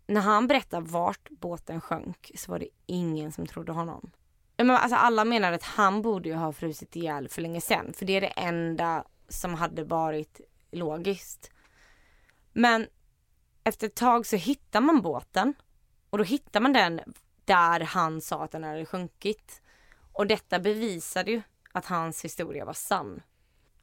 när 0.06 0.20
han 0.20 0.46
berättar 0.46 0.80
vart 0.80 1.30
båten 1.30 1.80
sjönk 1.80 2.30
så 2.34 2.52
var 2.52 2.58
det 2.58 2.68
ingen 2.86 3.32
som 3.32 3.46
trodde 3.46 3.72
honom. 3.72 4.10
Men 4.56 4.70
alltså 4.70 4.96
alla 4.96 5.24
menar 5.24 5.52
att 5.52 5.62
han 5.62 6.02
borde 6.02 6.28
ju 6.28 6.34
ha 6.34 6.52
frusit 6.52 6.96
ihjäl 6.96 7.28
för 7.28 7.42
länge 7.42 7.60
sedan. 7.60 7.92
För 7.92 8.06
det 8.06 8.12
är 8.12 8.20
det 8.20 8.26
enda 8.26 9.04
som 9.28 9.54
hade 9.54 9.84
varit 9.84 10.40
logiskt. 10.70 11.50
Men 12.52 12.86
efter 13.64 13.86
ett 13.86 13.94
tag 13.94 14.26
så 14.26 14.36
hittar 14.36 14.80
man 14.80 15.02
båten. 15.02 15.54
Och 16.10 16.18
då 16.18 16.24
hittar 16.24 16.60
man 16.60 16.72
den 16.72 17.00
där 17.44 17.80
han 17.80 18.20
sa 18.20 18.44
att 18.44 18.50
den 18.50 18.64
hade 18.64 18.86
sjunkit. 18.86 19.62
Och 20.12 20.26
detta 20.26 20.58
bevisade 20.58 21.30
ju 21.30 21.42
att 21.72 21.86
hans 21.86 22.24
historia 22.24 22.64
var 22.64 22.72
sann. 22.72 23.22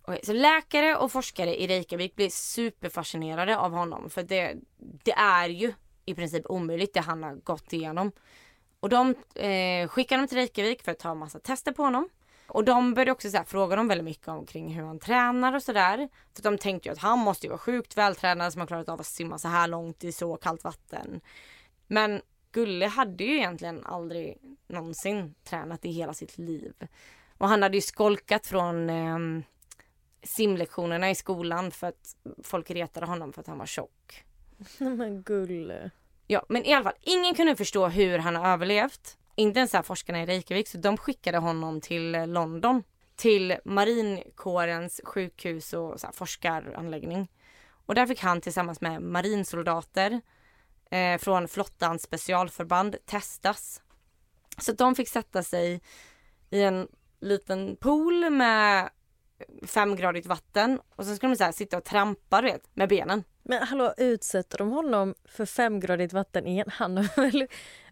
Okay, 0.03 0.19
så 0.23 0.33
läkare 0.33 0.95
och 0.95 1.11
forskare 1.11 1.61
i 1.61 1.67
Reykjavik 1.67 2.15
blir 2.15 2.29
superfascinerade 2.29 3.57
av 3.57 3.71
honom 3.71 4.09
för 4.09 4.23
det, 4.23 4.55
det 4.77 5.11
är 5.11 5.49
ju 5.49 5.73
i 6.05 6.15
princip 6.15 6.45
omöjligt 6.45 6.93
det 6.93 6.99
han 6.99 7.23
har 7.23 7.35
gått 7.35 7.73
igenom. 7.73 8.11
Och 8.79 8.89
de 8.89 9.15
eh, 9.35 9.87
skickar 9.87 10.15
honom 10.15 10.27
till 10.27 10.37
Reykjavik 10.37 10.83
för 10.83 10.91
att 10.91 10.99
ta 10.99 11.11
en 11.11 11.17
massa 11.17 11.39
tester 11.39 11.71
på 11.71 11.83
honom. 11.83 12.09
Och 12.47 12.63
de 12.63 12.93
började 12.93 13.11
också 13.11 13.29
så 13.29 13.37
här, 13.37 13.43
fråga 13.43 13.75
dem 13.75 13.87
väldigt 13.87 14.05
mycket 14.05 14.27
omkring 14.27 14.73
hur 14.73 14.83
han 14.83 14.99
tränar 14.99 15.55
och 15.55 15.63
sådär. 15.63 16.09
För 16.35 16.43
de 16.43 16.57
tänkte 16.57 16.89
ju 16.89 16.93
att 16.93 16.99
han 16.99 17.19
måste 17.19 17.45
ju 17.45 17.49
vara 17.49 17.59
sjukt 17.59 17.97
vältränad 17.97 18.53
som 18.53 18.59
har 18.59 18.67
klarat 18.67 18.89
av 18.89 18.99
att 18.99 19.05
simma 19.05 19.37
så 19.37 19.47
här 19.47 19.67
långt 19.67 20.03
i 20.03 20.11
så 20.11 20.37
kallt 20.37 20.63
vatten. 20.63 21.21
Men 21.87 22.21
Gulle 22.51 22.87
hade 22.87 23.23
ju 23.23 23.35
egentligen 23.35 23.85
aldrig 23.85 24.37
någonsin 24.67 25.35
tränat 25.43 25.85
i 25.85 25.91
hela 25.91 26.13
sitt 26.13 26.37
liv. 26.37 26.73
Och 27.39 27.49
han 27.49 27.63
hade 27.63 27.77
ju 27.77 27.81
skolkat 27.81 28.47
från 28.47 28.89
eh, 28.89 29.43
simlektionerna 30.23 31.09
i 31.09 31.15
skolan 31.15 31.71
för 31.71 31.87
att 31.87 32.15
folk 32.43 32.71
retade 32.71 33.05
honom 33.05 33.33
för 33.33 33.41
att 33.41 33.47
han 33.47 33.57
var 33.57 33.65
tjock. 33.65 34.25
Men 34.77 35.23
Gulle. 35.23 35.91
Ja, 36.27 36.45
men 36.49 36.65
i 36.65 36.73
alla 36.73 36.83
fall, 36.83 36.97
ingen 37.01 37.35
kunde 37.35 37.55
förstå 37.55 37.87
hur 37.87 38.17
han 38.17 38.35
har 38.35 38.47
överlevt. 38.47 39.17
Inte 39.35 39.59
ens 39.59 39.73
här 39.73 39.81
forskarna 39.81 40.23
i 40.23 40.25
Reykjavik, 40.25 40.67
så 40.67 40.77
de 40.77 40.97
skickade 40.97 41.37
honom 41.37 41.81
till 41.81 42.15
eh, 42.15 42.27
London. 42.27 42.83
Till 43.15 43.57
marinkårens 43.65 45.01
sjukhus 45.03 45.73
och 45.73 45.99
så 45.99 46.07
här, 46.07 46.13
forskaranläggning. 46.13 47.31
Och 47.85 47.95
där 47.95 48.05
fick 48.05 48.21
han 48.21 48.41
tillsammans 48.41 48.81
med 48.81 49.01
marinsoldater 49.01 50.21
eh, 50.91 51.17
från 51.17 51.47
flottans 51.47 52.03
specialförband 52.03 52.95
testas. 53.05 53.81
Så 54.57 54.71
de 54.71 54.95
fick 54.95 55.09
sätta 55.09 55.43
sig 55.43 55.81
i 56.49 56.61
en 56.61 56.87
liten 57.21 57.75
pool 57.75 58.29
med 58.29 58.89
femgradigt 59.63 60.27
vatten 60.27 60.79
och 60.95 61.05
så 61.05 61.15
skulle 61.15 61.33
de 61.33 61.37
så 61.37 61.43
här 61.43 61.51
sitta 61.51 61.77
och 61.77 61.83
trampa 61.83 62.41
vet, 62.41 62.61
med 62.73 62.89
benen. 62.89 63.23
Men 63.43 63.63
hallå, 63.63 63.93
utsätter 63.97 64.57
de 64.57 64.71
honom 64.71 65.15
för 65.25 65.45
femgradigt 65.45 66.13
vatten 66.13 66.47
igen? 66.47 66.69
Han 66.73 66.97
har 66.97 67.21
väl 67.21 67.47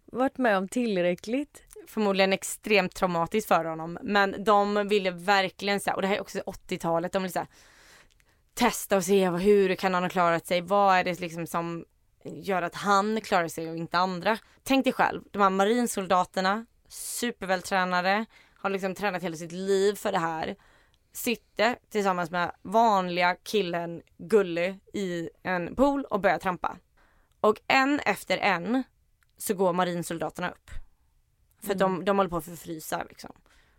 varit 0.06 0.38
med 0.38 0.58
om 0.58 0.68
tillräckligt? 0.68 1.64
Förmodligen 1.88 2.34
extremt 2.34 2.96
traumatiskt 2.96 3.48
för 3.48 3.66
honom. 3.66 3.98
Men 4.02 4.44
de 4.44 4.88
ville 4.88 5.12
verkligen 5.12 5.80
så 5.80 5.90
här, 5.90 5.96
och 5.96 6.02
det 6.02 6.08
här 6.08 6.16
är 6.16 6.22
också 6.22 6.40
80-talet, 6.40 7.12
de 7.12 7.24
vill 7.24 7.32
så 7.32 7.40
här, 7.40 7.48
testa 8.54 8.98
och 8.98 9.04
se 9.04 9.30
hur 9.30 9.76
kan 9.76 9.94
han 9.94 10.04
ha 10.04 10.10
klarat 10.10 10.48
sig? 10.48 10.62
Vad 10.62 10.96
är 10.96 11.04
det 11.04 11.20
liksom 11.20 11.48
som 11.48 11.86
gör 12.24 12.62
att 12.62 12.76
han 12.76 13.22
klarar 13.22 13.48
sig 13.48 13.70
och 13.70 13.78
inte 13.78 13.98
andra? 13.98 14.38
Tänk 14.64 14.84
dig 14.84 14.94
själv, 14.94 15.22
de 15.32 15.42
här 15.42 15.50
marinsoldaterna, 15.50 16.66
supervältränade, 16.90 18.26
har 18.72 18.74
liksom 18.74 18.96
tränat 18.96 19.24
hela 19.24 19.36
sitt 19.36 19.52
liv 19.52 19.96
för 19.96 20.12
det 20.12 20.20
här 20.20 20.56
sitter 21.14 21.78
tillsammans 21.90 22.32
med 22.32 22.52
vanliga 22.62 23.36
killen 23.44 24.02
Gully 24.18 24.76
i 24.94 25.30
en 25.44 25.76
pool 25.76 26.06
och 26.06 26.20
börjar 26.20 26.38
trampa. 26.38 26.78
Och 27.42 27.62
en 27.68 28.00
efter 28.00 28.38
en 28.38 28.84
så 29.38 29.54
går 29.54 29.74
marinsoldaterna 29.74 30.50
upp. 30.50 30.70
För 31.60 31.74
mm. 31.74 31.78
de, 31.78 32.06
de 32.06 32.18
håller 32.18 32.30
på 32.30 32.38
att 32.38 32.46
förfrysa 32.46 33.04
liksom. 33.10 33.32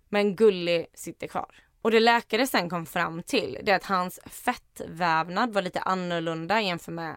Men 0.08 0.36
Gully 0.36 0.86
sitter 0.94 1.26
kvar. 1.26 1.54
Och 1.82 1.90
det 1.90 2.00
läkare 2.00 2.46
sen 2.46 2.70
kom 2.70 2.86
fram 2.86 3.22
till 3.22 3.58
det 3.62 3.72
är 3.72 3.76
att 3.76 3.84
hans 3.84 4.20
fettvävnad 4.26 5.52
var 5.52 5.62
lite 5.62 5.80
annorlunda 5.80 6.60
jämfört 6.60 6.94
med 6.94 7.16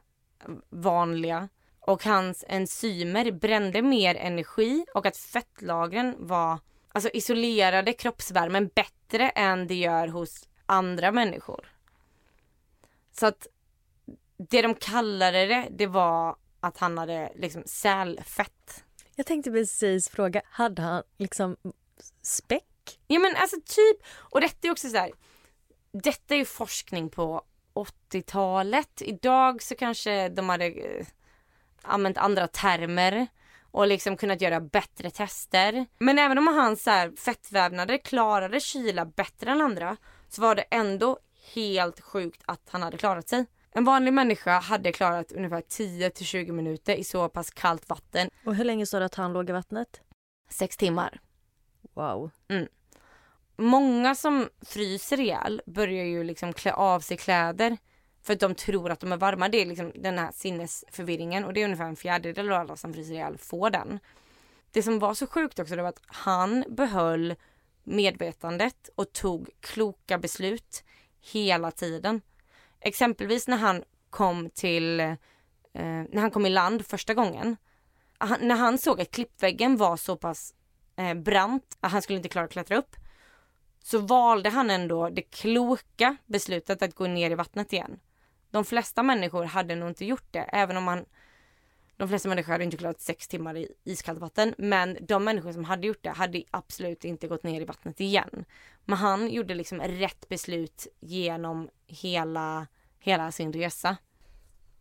vanliga. 0.70 1.50
Och 1.80 2.04
hans 2.04 2.46
enzymer 2.48 3.32
brände 3.32 3.82
mer 3.82 4.16
energi 4.16 4.86
och 4.94 5.06
att 5.06 5.18
fettlagren 5.18 6.16
var 6.20 6.60
alltså 6.92 7.10
isolerade 7.10 7.94
kroppsvärmen 7.94 8.70
bättre 8.76 9.30
än 9.30 9.68
det 9.68 9.76
gör 9.76 10.08
hos 10.08 10.50
andra 10.66 11.12
människor. 11.12 11.72
Så 13.12 13.26
att 13.26 13.48
det 14.38 14.62
de 14.62 14.76
kallade 14.76 15.46
det, 15.46 15.68
det 15.72 15.88
var 15.88 16.36
att 16.60 16.78
han 16.78 16.98
hade 16.98 17.32
liksom 17.36 17.64
sälfett. 17.66 18.84
Jag 19.16 19.26
tänkte 19.26 19.52
precis 19.52 20.10
fråga, 20.10 20.42
hade 20.46 20.82
han 20.82 21.04
liksom 21.18 21.58
späck? 22.22 23.00
Ja 23.08 23.20
men 23.20 23.36
alltså 23.36 23.56
typ, 23.56 23.98
och 24.14 24.42
detta 24.42 24.68
är 24.68 24.72
också 24.72 24.90
så 24.90 24.98
här, 24.98 25.12
detta 25.92 26.34
är 26.34 26.38
ju 26.38 26.46
forskning 26.46 27.10
på 27.10 27.44
80-talet. 27.74 29.02
Idag 29.02 29.62
så 29.62 29.76
kanske 29.76 30.30
de 30.30 30.50
hade 30.50 30.66
eh, 30.66 31.06
använt 31.82 32.18
andra 32.18 32.48
termer 32.48 33.28
och 33.72 33.88
liksom 33.88 34.18
kunnat 34.18 34.42
göra 34.42 34.62
bättre 34.62 35.10
tester. 35.12 35.86
Men 36.00 36.20
även 36.20 36.38
om 36.38 36.48
hans 36.48 36.84
så 36.84 36.90
här, 36.90 37.12
fettvävnader 37.18 37.98
klarade 37.98 38.60
kyla 38.60 39.06
bättre 39.06 39.52
än 39.52 39.62
andra 39.62 39.98
så 40.30 40.42
var 40.42 40.56
det 40.56 40.62
ändå 40.62 41.18
helt 41.54 42.02
sjukt 42.02 42.42
att 42.46 42.70
han 42.70 42.84
hade 42.84 42.98
klarat 42.98 43.30
sig. 43.30 43.46
En 43.74 43.84
vanlig 43.84 44.14
människa 44.14 44.60
hade 44.60 44.92
klarat 44.92 45.32
ungefär 45.32 45.62
10 45.62 46.10
till 46.10 46.26
20 46.26 46.52
minuter 46.52 46.96
i 46.96 47.04
så 47.04 47.30
pass 47.30 47.52
kallt 47.52 47.90
vatten. 47.90 48.30
Och 48.46 48.56
hur 48.56 48.66
länge 48.66 48.86
sa 48.86 49.00
du 49.00 49.06
att 49.06 49.16
han 49.16 49.34
låg 49.34 49.50
i 49.50 49.54
vattnet? 49.54 50.02
Sex 50.50 50.78
timmar. 50.78 51.20
Wow. 51.94 52.32
Mm. 52.50 52.68
Många 53.58 54.16
som 54.16 54.50
fryser 54.66 55.20
ihjäl 55.20 55.62
börjar 55.66 56.06
ju 56.06 56.24
liksom 56.24 56.54
klä 56.54 56.74
av 56.74 57.00
sig 57.00 57.18
kläder 57.18 57.78
för 58.24 58.34
att 58.34 58.40
de 58.40 58.56
tror 58.56 58.92
att 58.92 59.00
de 59.00 59.12
är 59.12 59.18
varma. 59.18 59.50
Det 59.50 59.62
är 59.62 59.66
liksom 59.66 59.92
den 59.96 60.18
här 60.18 60.32
sinnesförvirringen 60.32 61.46
och 61.46 61.54
det 61.54 61.62
är 61.62 61.66
ungefär 61.66 61.86
en 61.86 61.96
fjärdedel 61.96 62.52
av 62.52 62.60
alla 62.60 62.76
som 62.76 62.94
fryser 62.94 63.14
ihjäl 63.14 63.38
får 63.38 63.70
den. 63.70 64.00
Det 64.72 64.84
som 64.84 65.00
var 65.00 65.14
så 65.14 65.28
sjukt 65.28 65.60
också 65.60 65.76
det 65.76 65.82
var 65.82 65.90
att 65.90 66.02
han 66.06 66.64
behöll 66.68 67.36
medvetandet 67.84 68.90
och 68.96 69.14
tog 69.14 69.50
kloka 69.60 70.18
beslut 70.18 70.84
hela 71.22 71.72
tiden. 71.72 72.22
Exempelvis 72.80 73.48
när 73.48 73.58
han 73.58 73.84
kom 74.10 74.50
till, 74.50 75.00
eh, 75.00 75.16
när 75.74 76.22
han 76.22 76.32
kom 76.32 76.46
i 76.46 76.50
land 76.50 76.86
första 76.86 77.14
gången. 77.14 77.58
Han, 78.18 78.38
när 78.42 78.56
han 78.56 78.78
såg 78.78 79.02
att 79.02 79.12
klippväggen 79.12 79.78
var 79.78 79.98
så 79.98 80.16
pass 80.16 80.54
eh, 80.96 81.14
brant 81.14 81.78
att 81.80 81.92
han 81.92 82.02
skulle 82.02 82.18
inte 82.18 82.30
klara 82.30 82.46
att 82.46 82.52
klättra 82.52 82.78
upp. 82.78 82.96
Så 83.84 84.00
valde 84.00 84.50
han 84.50 84.70
ändå 84.70 85.10
det 85.10 85.22
kloka 85.22 86.18
beslutet 86.26 86.82
att 86.82 86.96
gå 86.96 87.08
ner 87.08 87.32
i 87.32 87.36
vattnet 87.36 87.74
igen. 87.74 88.00
De 88.52 88.66
flesta 88.66 89.04
människor 89.04 89.44
hade 89.44 89.76
nog 89.76 89.90
inte 89.90 90.06
gjort 90.06 90.28
det 90.32 90.40
även 90.40 90.78
om 90.78 90.84
man 90.84 91.06
De 91.98 92.08
flesta 92.08 92.30
människor 92.30 92.52
hade 92.52 92.64
inte 92.64 92.78
klarat 92.78 93.02
sex 93.02 93.28
timmar 93.28 93.58
i 93.58 93.68
iskallt 93.84 94.20
vatten 94.20 94.56
men 94.58 94.98
de 95.02 95.24
människor 95.24 95.52
som 95.52 95.64
hade 95.64 95.88
gjort 95.88 96.04
det 96.04 96.10
hade 96.10 96.44
absolut 96.52 97.06
inte 97.06 97.28
gått 97.28 97.44
ner 97.44 97.62
i 97.62 97.66
vattnet 97.66 98.00
igen. 98.00 98.46
Men 98.86 98.98
han 98.98 99.30
gjorde 99.30 99.54
liksom 99.54 99.80
rätt 99.82 100.30
beslut 100.30 100.88
genom 101.00 101.70
hela, 101.88 102.68
hela 103.00 103.32
sin 103.32 103.54
resa. 103.54 103.98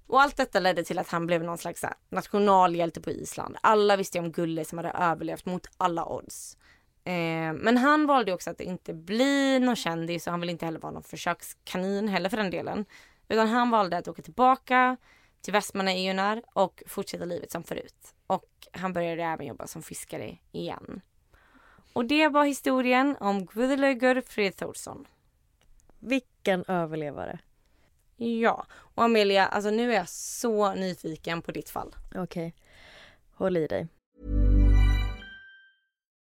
Och 0.07 0.23
allt 0.23 0.37
detta 0.37 0.61
ledde 0.61 0.85
till 0.85 0.99
att 0.99 1.09
han 1.09 1.27
blev 1.27 1.43
någon 1.43 1.59
slags 1.59 1.85
nationalhjälte 2.09 3.01
på 3.01 3.11
Island. 3.11 3.57
Alla 3.61 3.97
visste 3.97 4.19
om 4.19 4.33
Gulle 4.33 4.65
som 4.65 4.79
hade 4.79 4.91
överlevt 4.91 5.47
mot 5.47 5.67
alla 5.77 6.07
odds. 6.07 6.57
Eh, 7.05 7.53
men 7.53 7.77
han 7.77 8.07
valde 8.07 8.33
också 8.33 8.51
att 8.51 8.61
inte 8.61 8.95
bli 8.95 9.59
någon 9.59 9.77
kändis 9.77 10.27
och 10.27 10.31
han 10.31 10.41
ville 10.41 10.53
inte 10.53 10.65
heller 10.65 10.81
vara 10.81 10.93
någon 10.93 11.03
försökskanin 11.03 12.09
heller 12.09 12.29
för 12.29 12.37
den 12.37 12.51
delen. 12.51 12.85
Utan 13.31 13.49
han 13.49 13.71
valde 13.71 13.97
att 13.99 14.09
åka 14.09 14.23
tillbaka 14.23 14.97
till 15.41 15.53
Västmannaöarna 15.53 16.43
och 16.53 16.83
fortsätta 16.87 17.25
livet 17.25 17.51
som 17.51 17.63
förut. 17.63 18.15
Och 18.27 18.51
han 18.73 18.93
började 18.93 19.23
även 19.23 19.47
jobba 19.47 19.67
som 19.67 19.83
fiskare 19.83 20.39
igen. 20.53 21.01
Och 21.93 22.05
det 22.05 22.29
var 22.29 22.45
historien 22.45 23.17
om 23.21 23.47
Guðlaugur 23.47 24.21
Friðþórsson. 24.21 25.07
Vilken 25.99 26.65
överlevare. 26.69 27.39
Ja, 28.17 28.67
och 28.73 29.05
Amelia, 29.05 29.47
alltså 29.47 29.71
nu 29.71 29.93
är 29.93 29.97
jag 29.97 30.09
så 30.09 30.75
nyfiken 30.75 31.43
på 31.43 31.53
ditt 31.53 31.71
fall. 31.71 31.95
Okej, 32.09 32.23
okay. 32.23 32.53
håll 33.33 33.57
i 33.57 33.67
dig. 33.67 33.89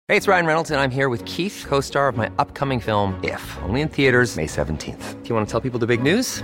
Hej, 0.07 0.19
det 0.19 0.27
är 0.27 0.31
Ryan 0.31 0.45
Reynolds 0.45 0.71
och 0.71 0.77
jag 0.77 0.83
är 0.83 0.89
här 0.89 1.09
med 1.09 1.27
Keith, 1.29 1.67
co-star 1.67 2.09
of 2.09 2.17
my 2.17 2.27
upcoming 2.27 2.81
film 2.81 3.13
If, 3.24 3.57
only 3.69 3.81
in 3.81 3.89
theaters 3.89 4.35
May 4.35 4.45
17th. 4.45 5.24
Do 5.24 5.29
you 5.29 5.35
want 5.35 5.50
to 5.50 5.59
tell 5.59 5.71
people 5.71 5.88
the 5.88 5.97
big 5.97 6.13
news? 6.13 6.43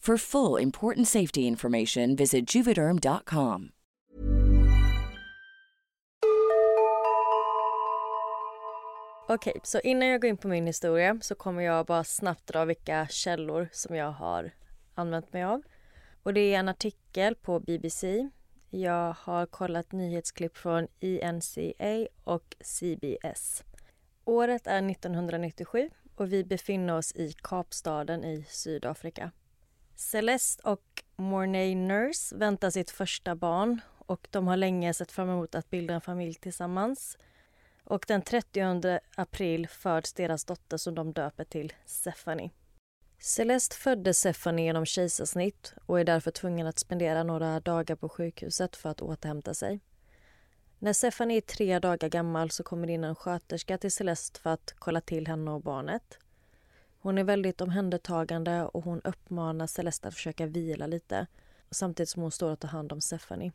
For 0.00 0.16
full 0.16 0.62
important 0.62 1.08
safety 1.08 1.46
information, 1.46 2.16
visit 2.16 2.54
juvederm.com. 2.54 3.70
Okej, 9.28 9.50
okay, 9.50 9.60
så 9.62 9.80
innan 9.80 10.08
jag 10.08 10.20
går 10.20 10.30
in 10.30 10.36
på 10.36 10.48
min 10.48 10.66
historia 10.66 11.18
så 11.22 11.34
kommer 11.34 11.62
jag 11.62 11.86
bara 11.86 12.04
snabbt 12.04 12.46
dra 12.46 12.64
vilka 12.64 13.06
källor 13.10 13.68
som 13.72 13.96
jag 13.96 14.10
har 14.12 14.50
använt 14.94 15.32
mig 15.32 15.44
av. 15.44 15.62
Och 16.22 16.34
det 16.34 16.54
är 16.54 16.58
en 16.58 16.68
artikel 16.68 17.34
på 17.34 17.60
BBC. 17.60 18.28
Jag 18.70 19.12
har 19.18 19.46
kollat 19.46 19.92
nyhetsklipp 19.92 20.56
från 20.56 20.86
INCA 21.00 22.06
och 22.24 22.56
CBS. 22.60 23.64
Året 24.24 24.66
är 24.66 24.90
1997 24.90 25.90
och 26.16 26.32
vi 26.32 26.44
befinner 26.44 26.96
oss 26.96 27.12
i 27.12 27.32
Kapstaden 27.42 28.24
i 28.24 28.44
Sydafrika. 28.48 29.30
Celeste 30.00 30.62
och 30.62 31.02
Mornay 31.16 31.74
Nurse 31.74 32.36
väntar 32.36 32.70
sitt 32.70 32.90
första 32.90 33.34
barn 33.34 33.80
och 33.98 34.28
de 34.30 34.46
har 34.46 34.56
länge 34.56 34.94
sett 34.94 35.12
fram 35.12 35.30
emot 35.30 35.54
att 35.54 35.70
bilda 35.70 35.94
en 35.94 36.00
familj 36.00 36.34
tillsammans. 36.34 37.18
Och 37.84 38.04
den 38.08 38.22
30 38.22 39.00
april 39.16 39.68
föds 39.68 40.12
deras 40.12 40.44
dotter 40.44 40.76
som 40.76 40.94
de 40.94 41.12
döper 41.12 41.44
till 41.44 41.72
Stephanie. 41.86 42.50
Celeste 43.18 43.76
födde 43.76 44.14
Stephanie 44.14 44.64
genom 44.64 44.86
kejsarsnitt 44.86 45.74
och 45.86 46.00
är 46.00 46.04
därför 46.04 46.30
tvungen 46.30 46.66
att 46.66 46.78
spendera 46.78 47.22
några 47.22 47.60
dagar 47.60 47.96
på 47.96 48.08
sjukhuset 48.08 48.76
för 48.76 48.88
att 48.88 49.02
återhämta 49.02 49.54
sig. 49.54 49.80
När 50.78 50.92
Stephanie 50.92 51.36
är 51.36 51.40
tre 51.40 51.78
dagar 51.78 52.08
gammal 52.08 52.50
så 52.50 52.62
kommer 52.62 52.86
det 52.86 52.92
in 52.92 53.04
en 53.04 53.14
sköterska 53.14 53.78
till 53.78 53.92
Celeste 53.92 54.40
för 54.40 54.50
att 54.50 54.74
kolla 54.78 55.00
till 55.00 55.26
henne 55.26 55.50
och 55.50 55.62
barnet. 55.62 56.18
Hon 57.02 57.18
är 57.18 57.24
väldigt 57.24 57.60
omhändertagande 57.60 58.64
och 58.64 58.84
hon 58.84 59.00
uppmanar 59.04 59.66
Celeste 59.66 60.08
att 60.08 60.14
försöka 60.14 60.46
vila 60.46 60.86
lite 60.86 61.26
samtidigt 61.70 62.08
som 62.08 62.22
hon 62.22 62.30
står 62.30 62.52
och 62.52 62.60
tar 62.60 62.68
hand 62.68 62.92
om 62.92 63.00
Stephanie. 63.00 63.52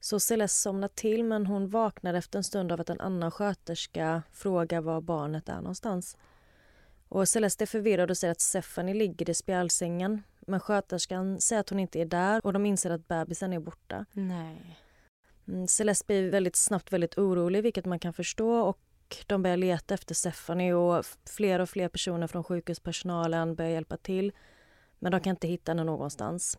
Så 0.00 0.20
Celeste 0.20 0.58
somnar 0.58 0.88
till 0.88 1.24
men 1.24 1.46
hon 1.46 1.68
vaknar 1.68 2.14
efter 2.14 2.38
en 2.38 2.44
stund 2.44 2.72
av 2.72 2.80
att 2.80 2.90
en 2.90 3.00
annan 3.00 3.30
sköterska 3.30 4.22
frågar 4.32 4.80
var 4.80 5.00
barnet 5.00 5.48
är 5.48 5.56
någonstans. 5.56 6.16
Och 7.08 7.28
Celeste 7.28 7.64
är 7.64 7.66
förvirrad 7.66 8.10
och 8.10 8.18
säger 8.18 8.32
att 8.32 8.40
Stephanie 8.40 8.94
ligger 8.94 9.30
i 9.30 9.34
spjälsängen 9.34 10.22
men 10.40 10.60
sköterskan 10.60 11.40
säger 11.40 11.60
att 11.60 11.70
hon 11.70 11.78
inte 11.78 12.00
är 12.00 12.06
där 12.06 12.46
och 12.46 12.52
de 12.52 12.66
inser 12.66 12.90
att 12.90 13.08
bebisen 13.08 13.52
är 13.52 13.58
borta. 13.58 14.04
Nej. 14.12 14.78
Mm, 15.48 15.66
Celeste 15.68 16.06
blir 16.06 16.30
väldigt 16.30 16.56
snabbt 16.56 16.92
väldigt 16.92 17.18
orolig 17.18 17.62
vilket 17.62 17.84
man 17.84 17.98
kan 17.98 18.12
förstå 18.12 18.60
och 18.60 18.78
de 19.26 19.42
börjar 19.42 19.56
leta 19.56 19.94
efter 19.94 20.14
Stephanie 20.14 20.74
och 20.74 21.06
fler 21.36 21.58
och 21.60 21.68
fler 21.68 21.88
personer 21.88 22.26
från 22.26 22.44
sjukhuspersonalen 22.44 23.54
börjar 23.54 23.70
hjälpa 23.70 23.96
till. 23.96 24.32
Men 24.98 25.12
de 25.12 25.20
kan 25.20 25.30
inte 25.30 25.48
hitta 25.48 25.70
henne 25.72 25.84
någonstans. 25.84 26.58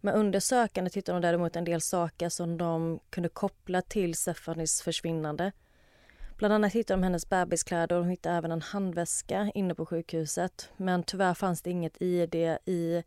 Men 0.00 0.14
under 0.14 0.40
sökandet 0.40 0.94
hittar 0.94 1.12
de 1.12 1.22
däremot 1.22 1.56
en 1.56 1.64
del 1.64 1.80
saker 1.80 2.28
som 2.28 2.58
de 2.58 3.00
kunde 3.10 3.28
koppla 3.28 3.82
till 3.82 4.14
Stephanies 4.14 4.82
försvinnande. 4.82 5.52
Bland 6.36 6.54
annat 6.54 6.72
hittade 6.72 7.00
de 7.00 7.04
hennes 7.04 7.28
bebiskläder 7.28 7.96
och 7.96 8.02
de 8.02 8.10
hittade 8.10 8.36
även 8.36 8.52
en 8.52 8.62
handväska 8.62 9.50
inne 9.54 9.74
på 9.74 9.86
sjukhuset. 9.86 10.70
Men 10.76 11.02
tyvärr 11.02 11.34
fanns 11.34 11.62
det 11.62 11.70
inget 11.70 12.02
ID 12.02 12.34
i 12.64 13.02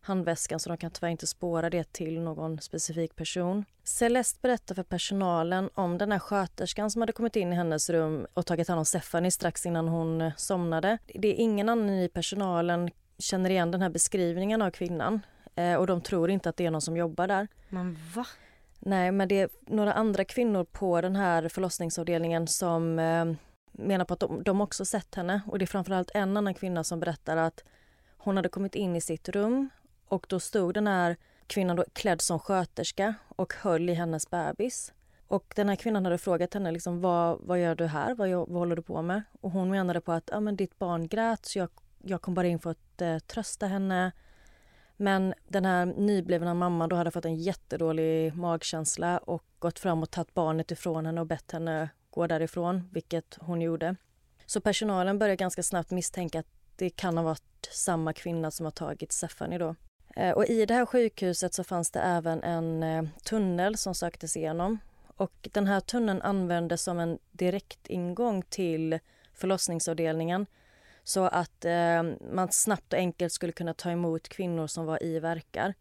handväskan 0.00 0.60
så 0.60 0.68
de 0.68 0.76
kan 0.76 0.90
tyvärr 0.90 1.08
inte 1.08 1.26
spåra 1.26 1.70
det 1.70 1.92
till 1.92 2.20
någon 2.20 2.60
specifik 2.60 3.16
person. 3.16 3.64
Celeste 3.84 4.38
berättar 4.42 4.74
för 4.74 4.82
personalen 4.82 5.70
om 5.74 5.98
den 5.98 6.12
här 6.12 6.18
sköterskan 6.18 6.90
som 6.90 7.02
hade 7.02 7.12
kommit 7.12 7.36
in 7.36 7.52
i 7.52 7.56
hennes 7.56 7.90
rum 7.90 8.26
och 8.34 8.46
tagit 8.46 8.68
hand 8.68 8.78
om 8.78 8.84
Stephanie 8.84 9.30
strax 9.30 9.66
innan 9.66 9.88
hon 9.88 10.20
eh, 10.20 10.32
somnade. 10.36 10.98
Det 11.14 11.28
är 11.28 11.34
ingen 11.34 11.68
annan 11.68 11.90
i 11.90 12.08
personalen 12.08 12.90
känner 13.18 13.50
igen 13.50 13.70
den 13.70 13.82
här 13.82 13.90
beskrivningen 13.90 14.62
av 14.62 14.70
kvinnan 14.70 15.20
eh, 15.54 15.74
och 15.74 15.86
de 15.86 16.00
tror 16.00 16.30
inte 16.30 16.48
att 16.48 16.56
det 16.56 16.66
är 16.66 16.70
någon 16.70 16.80
som 16.80 16.96
jobbar 16.96 17.26
där. 17.28 17.48
Men 17.68 17.98
va? 18.14 18.26
Nej, 18.78 19.12
men 19.12 19.28
det 19.28 19.40
är 19.40 19.48
några 19.66 19.92
andra 19.92 20.24
kvinnor 20.24 20.64
på 20.64 21.00
den 21.00 21.16
här 21.16 21.48
förlossningsavdelningen 21.48 22.46
som 22.46 22.98
eh, 22.98 23.24
menar 23.72 24.04
på 24.04 24.14
att 24.14 24.20
de, 24.20 24.42
de 24.42 24.60
också 24.60 24.84
sett 24.84 25.14
henne 25.14 25.40
och 25.46 25.58
det 25.58 25.64
är 25.64 25.66
framförallt 25.66 26.10
en 26.14 26.36
annan 26.36 26.54
kvinna 26.54 26.84
som 26.84 27.00
berättar 27.00 27.36
att 27.36 27.64
hon 28.18 28.36
hade 28.36 28.48
kommit 28.48 28.74
in 28.74 28.96
i 28.96 29.00
sitt 29.00 29.28
rum 29.28 29.70
och 30.08 30.26
då 30.28 30.40
stod 30.40 30.74
den 30.74 30.86
här 30.86 31.16
kvinnan 31.46 31.76
då 31.76 31.84
klädd 31.92 32.20
som 32.20 32.38
sköterska 32.38 33.14
och 33.28 33.54
höll 33.54 33.90
i 33.90 33.94
hennes 33.94 34.30
bebis. 34.30 34.92
Och 35.28 35.52
den 35.56 35.68
här 35.68 35.76
kvinnan 35.76 36.04
hade 36.04 36.18
frågat 36.18 36.54
henne 36.54 36.70
liksom, 36.70 37.00
vad, 37.00 37.38
vad 37.40 37.60
gör 37.60 37.74
du 37.74 37.86
här, 37.86 38.14
vad, 38.14 38.30
vad 38.30 38.50
håller 38.50 38.76
du 38.76 38.82
på 38.82 39.02
med? 39.02 39.22
Och 39.40 39.50
hon 39.50 39.70
menade 39.70 40.00
på 40.00 40.12
att 40.12 40.32
ah, 40.32 40.40
men 40.40 40.56
ditt 40.56 40.78
barn 40.78 41.08
grät 41.08 41.46
så 41.46 41.58
jag, 41.58 41.68
jag 42.02 42.22
kom 42.22 42.34
bara 42.34 42.46
in 42.46 42.58
för 42.58 42.70
att 42.70 43.00
eh, 43.00 43.18
trösta 43.18 43.66
henne. 43.66 44.12
Men 44.96 45.34
den 45.48 45.64
här 45.64 45.86
nyblivna 45.86 46.54
mamman 46.54 46.88
då 46.88 46.96
hade 46.96 47.10
fått 47.10 47.24
en 47.24 47.36
jättedålig 47.36 48.36
magkänsla 48.36 49.18
och 49.18 49.44
gått 49.58 49.78
fram 49.78 50.02
och 50.02 50.10
tagit 50.10 50.34
barnet 50.34 50.70
ifrån 50.70 51.06
henne 51.06 51.20
och 51.20 51.26
bett 51.26 51.52
henne 51.52 51.88
gå 52.10 52.26
därifrån, 52.26 52.88
vilket 52.92 53.38
hon 53.40 53.60
gjorde. 53.60 53.96
Så 54.46 54.60
personalen 54.60 55.18
började 55.18 55.36
ganska 55.36 55.62
snabbt 55.62 55.90
misstänka 55.90 56.40
att 56.40 56.46
det 56.76 56.90
kan 56.90 57.16
ha 57.16 57.24
varit 57.24 57.68
samma 57.72 58.12
kvinna 58.12 58.50
som 58.50 58.66
har 58.66 58.70
tagit 58.70 59.12
Stephanie 59.12 59.58
då. 59.58 59.74
Eh, 60.18 60.32
och 60.32 60.46
i 60.46 60.66
det 60.66 60.74
här 60.74 60.86
sjukhuset 60.86 61.54
så 61.54 61.64
fanns 61.64 61.90
det 61.90 62.00
även 62.00 62.42
en 62.42 62.82
eh, 62.82 63.04
tunnel 63.24 63.76
som 63.76 63.94
söktes 63.94 64.36
igenom. 64.36 64.78
Och 65.16 65.48
den 65.52 65.66
här 65.66 65.80
tunneln 65.80 66.22
användes 66.22 66.82
som 66.82 66.98
en 66.98 67.18
direktingång 67.32 68.42
till 68.42 68.98
förlossningsavdelningen 69.34 70.46
så 71.04 71.24
att 71.24 71.64
eh, 71.64 72.02
man 72.32 72.48
snabbt 72.50 72.92
och 72.92 72.98
enkelt 72.98 73.32
skulle 73.32 73.52
kunna 73.52 73.74
ta 73.74 73.90
emot 73.90 74.28
kvinnor 74.28 74.66
som 74.66 74.86
var 74.86 75.02
i 75.02 75.18
verkar. 75.18 75.74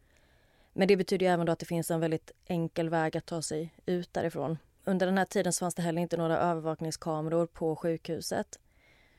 Men 0.74 0.88
det 0.88 0.98
betyder 0.98 1.26
även 1.26 1.46
då 1.46 1.52
att 1.52 1.60
det 1.60 1.66
finns 1.66 1.92
en 1.92 2.00
väldigt 2.00 2.32
enkel 2.46 2.90
väg 2.90 3.18
att 3.18 3.26
ta 3.26 3.42
sig 3.42 3.74
ut 3.86 4.14
därifrån. 4.14 4.58
Under 4.84 5.06
den 5.06 5.18
här 5.18 5.26
tiden 5.26 5.54
så 5.54 5.60
fanns 5.60 5.76
det 5.76 5.82
heller 5.82 6.02
inte 6.02 6.18
några 6.18 6.38
övervakningskameror 6.38 7.46
på 7.46 7.76
sjukhuset. 7.76 8.60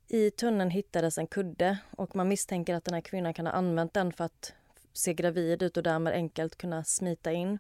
I 0.09 0.31
tunneln 0.31 0.70
hittades 0.70 1.18
en 1.18 1.26
kudde 1.26 1.78
och 1.90 2.16
man 2.16 2.28
misstänker 2.28 2.74
att 2.74 2.85
den 2.85 2.94
här 2.94 3.00
kvinnan 3.00 3.35
kan 3.35 3.46
ha 3.46 3.52
använt 3.52 3.94
den 3.94 4.12
för 4.12 4.24
att 4.24 4.52
se 4.99 5.15
gravid 5.15 5.63
ut 5.63 5.77
och 5.77 5.83
därmed 5.83 6.13
enkelt 6.13 6.59
kunna 6.59 6.85
smita 6.85 7.33
in. 7.33 7.59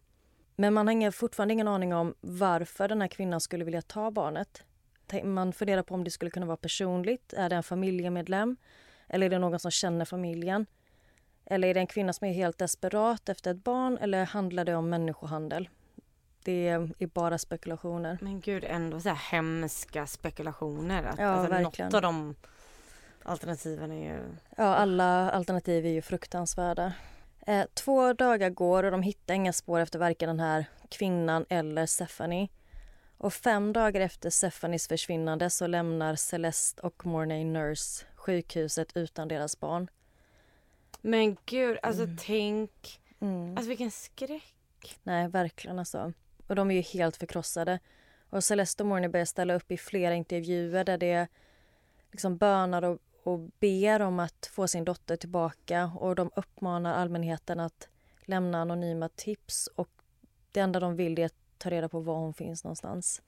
Men 0.56 0.74
man 0.74 0.88
har 0.88 1.10
fortfarande 1.10 1.54
ingen 1.54 1.68
aning 1.68 1.94
om 1.94 2.14
varför 2.20 2.88
den 2.88 3.00
här 3.00 3.08
kvinnan 3.08 3.40
skulle 3.40 3.64
vilja 3.64 3.82
ta 3.82 4.10
barnet. 4.10 4.62
Man 5.24 5.52
funderar 5.52 5.82
på 5.82 5.94
om 5.94 6.04
det 6.04 6.10
skulle 6.10 6.30
kunna 6.30 6.46
vara 6.46 6.56
personligt. 6.56 7.32
Är 7.32 7.48
det 7.48 7.56
en 7.56 7.62
familjemedlem? 7.62 8.56
Eller 9.08 9.26
är 9.26 9.30
det 9.30 9.38
någon 9.38 9.58
som 9.58 9.70
känner 9.70 10.04
familjen? 10.04 10.66
Eller 11.44 11.68
är 11.68 11.74
det 11.74 11.80
en 11.80 11.86
kvinna 11.86 12.12
som 12.12 12.28
är 12.28 12.32
helt 12.32 12.58
desperat 12.58 13.28
efter 13.28 13.50
ett 13.50 13.64
barn? 13.64 13.98
Eller 13.98 14.24
handlar 14.24 14.64
det 14.64 14.74
om 14.74 14.90
människohandel? 14.90 15.68
Det 16.44 16.68
är 16.68 17.06
bara 17.06 17.38
spekulationer. 17.38 18.18
Men 18.20 18.40
gud, 18.40 18.64
ändå 18.64 19.00
så 19.00 19.08
här 19.08 19.32
hemska 19.32 20.06
spekulationer. 20.06 21.02
Att, 21.02 21.18
ja, 21.18 21.26
alltså, 21.26 21.50
verkligen. 21.50 21.88
Något 21.88 21.94
av 21.94 22.02
de 22.02 22.34
alternativen 23.22 23.92
är 23.92 24.14
ju... 24.14 24.20
Ja, 24.56 24.64
alla 24.64 25.30
alternativ 25.30 25.86
är 25.86 25.90
ju 25.90 26.02
fruktansvärda. 26.02 26.92
Eh, 27.48 27.66
två 27.74 28.12
dagar 28.12 28.50
går 28.50 28.82
och 28.82 28.90
de 28.90 29.02
hittar 29.02 29.34
inga 29.34 29.52
spår 29.52 29.80
efter 29.80 29.98
varken 29.98 30.28
den 30.28 30.40
här 30.40 30.64
kvinnan 30.88 31.46
eller 31.48 31.86
Stephanie. 31.86 32.48
Och 33.18 33.32
fem 33.34 33.72
dagar 33.72 34.00
efter 34.00 34.30
Stephanies 34.30 34.88
försvinnande 34.88 35.50
så 35.50 35.66
lämnar 35.66 36.14
Celeste 36.16 36.82
och 36.82 37.06
Mornay 37.06 37.44
Nurse 37.44 38.04
sjukhuset 38.14 38.96
utan 38.96 39.28
deras 39.28 39.60
barn. 39.60 39.88
Men 41.00 41.36
gud, 41.46 41.78
alltså 41.82 42.02
Mm. 42.02 42.16
tänk. 42.20 43.00
Mm. 43.20 43.50
Alltså 43.56 43.68
vilken 43.68 43.90
skräck. 43.90 44.54
Nej, 45.02 45.28
verkligen 45.28 45.78
alltså. 45.78 46.12
Och 46.46 46.54
de 46.56 46.70
är 46.70 46.74
ju 46.74 46.80
helt 46.80 47.16
förkrossade. 47.16 47.78
Och 48.30 48.44
Celeste 48.44 48.82
och 48.82 48.86
Mornay 48.86 49.08
börjar 49.08 49.26
ställa 49.26 49.54
upp 49.54 49.70
i 49.70 49.76
flera 49.76 50.14
intervjuer 50.14 50.84
där 50.84 50.98
det 50.98 51.28
liksom 52.10 52.36
bönar 52.36 52.84
och, 52.84 52.98
och 53.28 53.38
ber 53.60 54.02
om 54.02 54.20
att 54.20 54.50
få 54.52 54.68
sin 54.68 54.84
dotter 54.84 55.16
tillbaka 55.16 55.90
och 55.94 56.14
de 56.14 56.30
uppmanar 56.36 56.94
allmänheten 56.94 57.60
att 57.60 57.88
lämna 58.20 58.60
anonyma 58.60 59.08
tips 59.08 59.66
och 59.66 59.88
det 60.52 60.60
enda 60.60 60.80
de 60.80 60.96
vill 60.96 61.18
är 61.18 61.26
att 61.26 61.34
ta 61.58 61.70
reda 61.70 61.88
på 61.88 62.00
var 62.00 62.14
hon 62.14 62.34
finns 62.34 62.64
någonstans. 62.64 63.22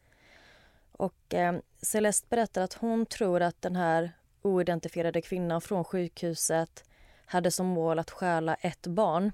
Och 0.92 1.34
eh, 1.34 1.58
Celeste 1.82 2.26
berättar 2.30 2.62
att 2.62 2.74
hon 2.74 3.06
tror 3.06 3.42
att 3.42 3.62
den 3.62 3.76
här 3.76 4.12
oidentifierade 4.42 5.22
kvinnan 5.22 5.60
från 5.60 5.84
sjukhuset 5.84 6.84
hade 7.26 7.50
som 7.50 7.66
mål 7.66 7.98
att 7.98 8.10
stjäla 8.10 8.54
ett 8.54 8.86
barn 8.86 9.32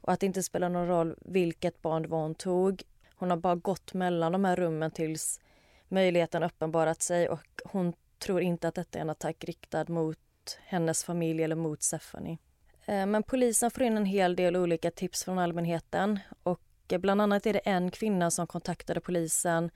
och 0.00 0.12
att 0.12 0.20
det 0.20 0.26
inte 0.26 0.42
spelar 0.42 0.68
någon 0.68 0.88
roll 0.88 1.16
vilket 1.20 1.82
barn 1.82 2.02
det 2.02 2.08
var 2.08 2.22
hon 2.22 2.34
tog. 2.34 2.82
Hon 3.14 3.30
har 3.30 3.36
bara 3.36 3.54
gått 3.54 3.94
mellan 3.94 4.32
de 4.32 4.44
här 4.44 4.56
rummen 4.56 4.90
tills 4.90 5.40
möjligheten 5.88 6.42
uppenbarat 6.42 7.02
sig 7.02 7.28
och 7.28 7.62
hon 7.64 7.92
tror 8.22 8.40
inte 8.40 8.68
att 8.68 8.74
detta 8.74 8.98
är 8.98 9.02
en 9.02 9.10
attack 9.10 9.44
riktad 9.44 9.84
mot 9.88 10.18
hennes 10.64 11.04
familj 11.04 11.42
eller 11.42 11.56
mot 11.56 11.82
Stephanie. 11.82 12.38
Eh, 12.86 13.06
men 13.06 13.22
polisen 13.22 13.70
får 13.70 13.82
in 13.82 13.96
en 13.96 14.04
hel 14.04 14.36
del 14.36 14.56
olika 14.56 14.90
tips 14.90 15.24
från 15.24 15.38
allmänheten 15.38 16.18
och 16.42 16.60
eh, 16.88 16.98
bland 16.98 17.22
annat 17.22 17.46
är 17.46 17.52
det 17.52 17.58
en 17.58 17.90
kvinna 17.90 18.30
som 18.30 18.46
kontaktade 18.46 19.00
polisen 19.00 19.70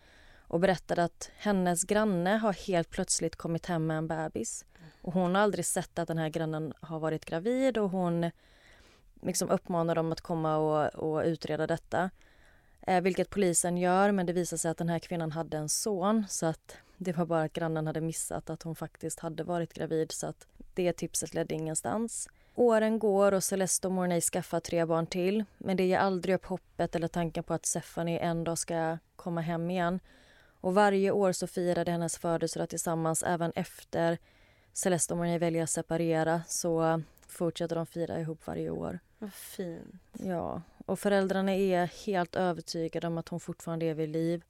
och 0.49 0.61
berättade 0.61 1.05
att 1.05 1.31
hennes 1.37 1.85
granne 1.85 2.37
har 2.37 2.53
helt 2.53 2.91
plötsligt 2.91 3.37
kommit 3.37 3.67
hem 3.67 3.87
med 3.87 3.99
en 3.99 4.09
bebis. 4.09 4.65
Och 5.03 5.13
hon 5.13 5.35
har 5.35 5.43
aldrig 5.43 5.65
sett 5.65 5.99
att 5.99 6.09
den 6.09 6.19
här 6.19 6.29
grannen 6.29 6.73
har 6.81 6.99
varit 6.99 7.25
gravid 7.25 7.79
och 7.79 7.91
hon 7.91 8.31
liksom 9.23 9.51
uppmanar 9.51 9.95
dem 9.95 10.13
att 10.13 10.21
komma 10.21 10.57
och, 10.57 10.95
och 10.95 11.25
utreda 11.25 11.67
detta. 11.67 12.11
Eh, 12.87 13.01
vilket 13.01 13.31
polisen 13.31 13.77
gör, 13.77 14.13
men 14.13 14.27
det 14.27 14.33
visar 14.33 14.57
sig 14.57 14.71
att 14.71 14.79
den 14.79 14.89
här 14.89 14.99
kvinnan 14.99 15.33
hade 15.33 15.57
en 15.57 15.69
son 15.69 16.25
så 16.29 16.47
att 16.47 16.77
det 16.97 17.13
var 17.13 17.27
bara 17.27 17.43
att 17.43 17.53
grannen 17.53 17.87
hade 17.87 18.01
missat 18.01 18.51
att 18.51 18.63
hon 18.63 18.77
faktiskt 18.77 19.21
hade 19.21 19.45
varit 19.45 19.75
gravid 19.75 20.13
så 20.13 20.27
att 20.27 20.47
det 20.75 20.93
tipset 20.93 21.35
ledde 21.35 21.55
ingenstans. 21.55 22.29
Åren 22.55 22.99
går 22.99 23.33
och 23.33 23.45
Celeste 23.45 23.87
och 23.87 23.93
Mornay 23.93 24.21
skaffar 24.21 24.61
tre 24.61 24.85
barn 24.85 25.07
till 25.07 25.45
men 25.59 25.77
det 25.77 25.87
ger 25.87 25.99
aldrig 25.99 26.35
upp 26.35 26.47
hoppet 26.47 26.95
eller 26.95 27.09
tanken 27.09 27.45
på 27.45 27.55
att 27.55 27.67
Stephanie 27.67 28.19
en 28.19 28.45
dag 28.45 28.59
ska 28.59 28.99
komma 29.17 29.41
hem 29.41 29.71
igen. 29.71 30.01
Och 30.61 30.75
varje 30.75 31.11
år 31.11 31.33
så 31.33 31.47
firar 31.47 31.85
de 31.85 31.91
hennes 31.91 32.19
födelsedag 32.19 32.69
tillsammans 32.69 33.23
även 33.23 33.53
efter 33.55 34.19
Celeste 34.73 35.15
och 35.15 35.19
Mornay 35.19 35.39
väljer 35.39 35.63
att 35.63 35.71
separera 35.71 36.43
så 36.49 37.03
fortsätter 37.27 37.77
de 37.77 37.87
fira 37.87 38.21
ihop 38.21 38.47
varje 38.47 38.71
år. 38.71 38.99
Vad 39.19 39.33
fint. 39.33 39.95
Ja, 40.13 40.63
och 40.87 40.99
föräldrarna 40.99 41.55
är 41.55 42.07
helt 42.07 42.37
övertygade 42.37 43.07
om 43.07 43.19
att 43.19 43.29
hon 43.29 43.41
fortfarande 43.41 43.87
är 43.87 43.95
vid 43.95 44.09
liv 44.09 44.45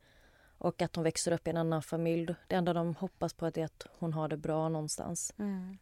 och 0.58 0.82
att 0.82 0.96
hon 0.96 1.04
växer 1.04 1.32
upp 1.32 1.46
i 1.46 1.50
en 1.50 1.56
annan 1.56 1.82
familj. 1.82 2.34
Det 2.46 2.56
enda 2.56 2.72
de 2.72 2.94
hoppas 2.94 3.34
på 3.34 3.46
är 3.46 3.64
att 3.64 3.86
hon 3.98 4.12
har 4.12 4.28
det 4.28 4.36
bra 4.36 4.68
någonstans. 4.68 5.34
Mm. 5.38 5.78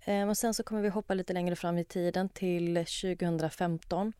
Eh, 0.00 0.28
och 0.28 0.36
sen 0.36 0.54
så 0.54 0.62
kommer 0.62 0.82
vi 0.82 0.88
hoppa 0.88 1.14
lite 1.14 1.32
längre 1.32 1.56
fram 1.56 1.78
i 1.78 1.84
tiden 1.84 2.28
till 2.28 2.74
2015. 2.74 4.12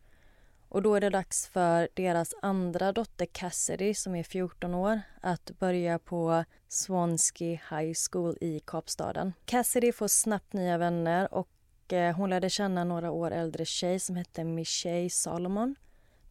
Och 0.69 0.83
då 0.83 0.95
är 0.95 1.01
det 1.01 1.11
dags 1.11 1.49
för 1.49 1.89
deras 1.95 2.35
andra 2.43 2.93
dotter 2.93 3.27
Cassidy 3.27 3.95
som 3.95 4.15
är 4.15 4.23
14 4.23 4.75
år 4.75 5.01
att 5.21 5.51
börja 5.59 5.99
på 5.99 6.45
Swansea 6.69 7.61
High 7.71 7.93
School 8.11 8.39
i 8.41 8.61
Kapstaden. 8.61 9.33
Cassidy 9.45 9.93
får 9.93 10.09
snabbt 10.09 10.53
nya 10.53 10.79
vänner 10.79 11.35
och 11.35 11.49
Eh, 11.93 12.17
hon 12.17 12.31
lärde 12.31 12.51
känna 12.51 12.81
en 12.81 12.89
några 12.89 13.11
år 13.11 13.31
äldre 13.31 13.65
tjej 13.65 13.99
som 13.99 14.17
hette 14.17 14.45
Michelle 14.45 15.11
Salomon. 15.11 15.75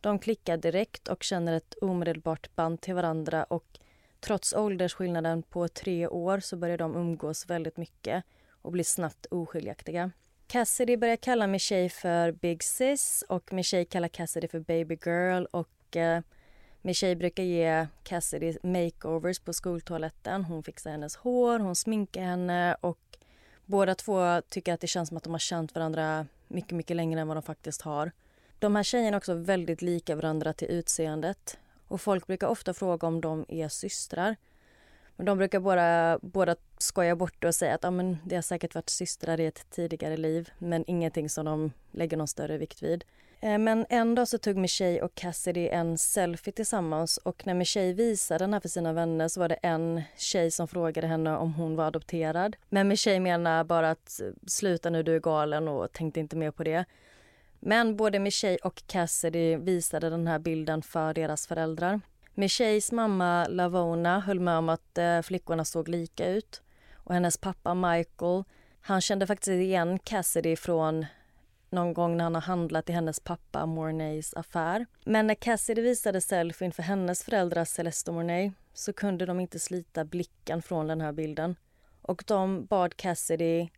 De 0.01 0.19
klickar 0.19 0.57
direkt 0.57 1.07
och 1.07 1.23
känner 1.23 1.53
ett 1.53 1.73
omedelbart 1.81 2.55
band 2.55 2.81
till 2.81 2.93
varandra 2.93 3.43
och 3.43 3.79
trots 4.19 4.53
åldersskillnaden 4.53 5.43
på 5.43 5.67
tre 5.67 6.07
år 6.07 6.39
så 6.39 6.57
börjar 6.57 6.77
de 6.77 6.95
umgås 6.95 7.49
väldigt 7.49 7.77
mycket 7.77 8.23
och 8.61 8.71
blir 8.71 8.83
snabbt 8.83 9.25
oskiljaktiga. 9.25 10.11
Cassidy 10.47 10.97
börjar 10.97 11.15
kalla 11.15 11.47
Michelle 11.47 11.89
för 11.89 12.31
Big 12.31 12.63
Sis 12.63 13.23
och 13.29 13.53
Michelle 13.53 13.85
kallar 13.85 14.07
Cassidy 14.07 14.47
för 14.47 14.59
Baby 14.59 14.97
Girl 15.05 15.45
och 15.51 15.95
eh, 15.95 16.21
Michelle 16.81 17.15
brukar 17.15 17.43
ge 17.43 17.87
Cassidy 18.03 18.57
makeovers 18.63 19.39
på 19.39 19.53
skoltoaletten. 19.53 20.43
Hon 20.43 20.63
fixar 20.63 20.91
hennes 20.91 21.15
hår, 21.15 21.59
hon 21.59 21.75
sminkar 21.75 22.21
henne 22.21 22.75
och 22.81 23.17
båda 23.67 23.95
två 23.95 24.41
tycker 24.49 24.73
att 24.73 24.81
det 24.81 24.87
känns 24.87 25.09
som 25.09 25.17
att 25.17 25.23
de 25.23 25.33
har 25.33 25.39
känt 25.39 25.75
varandra 25.75 26.27
mycket, 26.47 26.71
mycket 26.71 26.95
längre 26.95 27.21
än 27.21 27.27
vad 27.27 27.37
de 27.37 27.43
faktiskt 27.43 27.81
har. 27.81 28.11
De 28.59 28.75
här 28.75 28.83
tjejerna 28.83 29.15
är 29.15 29.17
också 29.17 29.33
väldigt 29.33 29.81
lika 29.81 30.15
varandra 30.15 30.53
till 30.53 30.67
utseendet 30.67 31.57
och 31.87 32.01
folk 32.01 32.27
brukar 32.27 32.47
ofta 32.47 32.73
fråga 32.73 33.07
om 33.07 33.21
de 33.21 33.45
är 33.47 33.69
systrar. 33.69 34.35
Men 35.15 35.25
de 35.25 35.37
brukar 35.37 35.59
bara, 35.59 36.19
båda 36.21 36.55
skoja 36.77 37.15
bort 37.15 37.35
det 37.39 37.47
och 37.47 37.55
säga 37.55 37.75
att 37.75 37.83
ja, 37.83 37.91
men 37.91 38.17
det 38.25 38.35
har 38.35 38.41
säkert 38.41 38.75
varit 38.75 38.89
systrar 38.89 39.39
i 39.39 39.45
ett 39.45 39.69
tidigare 39.69 40.17
liv 40.17 40.49
men 40.57 40.83
ingenting 40.87 41.29
som 41.29 41.45
de 41.45 41.71
lägger 41.91 42.17
någon 42.17 42.27
större 42.27 42.57
vikt 42.57 42.83
vid. 42.83 43.03
Eh, 43.39 43.57
men 43.57 43.85
en 43.89 44.15
dag 44.15 44.27
så 44.27 44.37
tog 44.37 44.57
Michelle 44.57 45.01
och 45.01 45.15
Cassidy 45.15 45.67
en 45.67 45.97
selfie 45.97 46.53
tillsammans 46.53 47.17
och 47.17 47.47
när 47.47 47.53
Michelle 47.53 47.93
visade 47.93 48.43
den 48.43 48.53
här 48.53 48.59
för 48.59 48.69
sina 48.69 48.93
vänner 48.93 49.27
så 49.27 49.39
var 49.39 49.49
det 49.49 49.55
en 49.61 50.01
tjej 50.17 50.51
som 50.51 50.67
frågade 50.67 51.07
henne 51.07 51.37
om 51.37 51.53
hon 51.53 51.75
var 51.75 51.85
adopterad. 51.85 52.55
Men 52.69 52.87
Michelle 52.87 53.19
menar 53.19 53.63
bara 53.63 53.91
att 53.91 54.21
eh, 54.21 54.27
sluta 54.47 54.89
nu, 54.89 55.03
du 55.03 55.15
är 55.15 55.19
galen 55.19 55.67
och 55.67 55.91
tänkte 55.91 56.19
inte 56.19 56.35
mer 56.35 56.51
på 56.51 56.63
det. 56.63 56.85
Men 57.59 57.95
både 57.95 58.19
Michelle 58.19 58.57
och 58.63 58.83
Cassidy 58.87 59.55
visade 59.55 60.09
den 60.09 60.27
här 60.27 60.39
bilden 60.39 60.81
för 60.81 61.13
deras 61.13 61.47
föräldrar. 61.47 62.01
Michelles 62.33 62.91
mamma 62.91 63.47
Lavona 63.47 64.19
höll 64.19 64.39
med 64.39 64.57
om 64.57 64.69
att 64.69 64.97
eh, 64.97 65.21
flickorna 65.21 65.65
såg 65.65 65.87
lika 65.87 66.27
ut. 66.27 66.61
Och 66.93 67.13
hennes 67.13 67.37
pappa 67.37 67.73
Michael, 67.73 68.43
han 68.81 69.01
kände 69.01 69.27
faktiskt 69.27 69.49
igen 69.49 69.99
Cassidy 69.99 70.55
från 70.55 71.05
någon 71.69 71.93
gång 71.93 72.17
när 72.17 72.23
han 72.23 72.35
har 72.35 72.41
handlat 72.41 72.89
i 72.89 72.93
hennes 72.93 73.19
pappa 73.19 73.65
Mornays 73.65 74.33
affär. 74.33 74.85
Men 75.03 75.27
när 75.27 75.35
Cassidy 75.35 75.81
visade 75.81 76.21
selfien 76.21 76.71
för 76.71 76.83
hennes 76.83 77.23
föräldrar 77.23 77.65
Celeste 77.65 78.11
och 78.11 78.15
Mornay 78.15 78.51
så 78.73 78.93
kunde 78.93 79.25
de 79.25 79.39
inte 79.39 79.59
slita 79.59 80.05
blicken 80.05 80.61
från 80.61 80.87
den 80.87 81.01
här 81.01 81.11
bilden. 81.11 81.55
Och 82.01 82.23
de 82.27 82.65
bad 82.65 82.97
Cassidy 82.97 83.69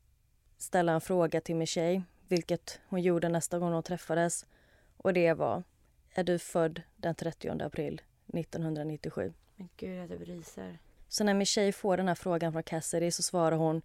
ställa 0.58 0.92
en 0.92 1.02
fråga 1.02 1.42
till 1.42 1.56
Michelle. 1.56 2.04
vilket 2.28 2.80
hon 2.88 3.02
gjorde 3.02 3.30
nästa 3.30 3.60
gång 3.60 3.72
de 3.72 3.84
träffades. 3.84 4.46
Och 4.98 5.14
det 5.14 5.34
var, 5.34 5.64
är 6.14 6.24
du 6.24 6.40
född 6.40 6.82
den 6.96 7.16
30 7.16 7.50
april 7.64 8.02
1997? 8.34 9.34
Men 9.56 9.70
gud, 9.78 9.98
jag 9.98 10.10
typ 10.10 10.28
ryser. 10.28 10.80
Så 11.08 11.24
när 11.24 11.34
Michelle 11.34 11.72
får 11.72 11.98
den 11.98 12.08
här 12.08 12.16
frågan 12.16 12.52
från 12.52 12.64
Cassidy 12.64 13.12
så 13.12 13.24
svarar 13.24 13.58
hon 13.58 13.82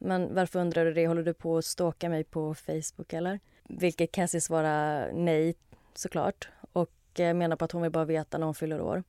Men 0.00 0.34
varför 0.34 0.60
undrar 0.60 0.84
du 0.84 0.92
det? 0.92 1.06
Håller 1.06 1.22
du 1.22 1.34
på 1.34 1.58
att 1.58 1.64
stalka 1.64 2.08
mig 2.08 2.24
på 2.24 2.54
Facebook 2.54 3.12
eller? 3.12 3.40
Vilket 3.68 4.12
Cassie 4.12 4.40
svarar 4.40 5.12
nej 5.12 5.54
såklart 5.94 6.48
och 6.72 6.90
menar 7.16 7.56
på 7.56 7.64
att 7.64 7.72
hon 7.72 7.82
vill 7.82 7.90
bara 7.90 8.04
veta 8.04 8.38
när 8.38 8.44
hon 8.44 8.54
fyller 8.54 8.80
år. 8.80 9.02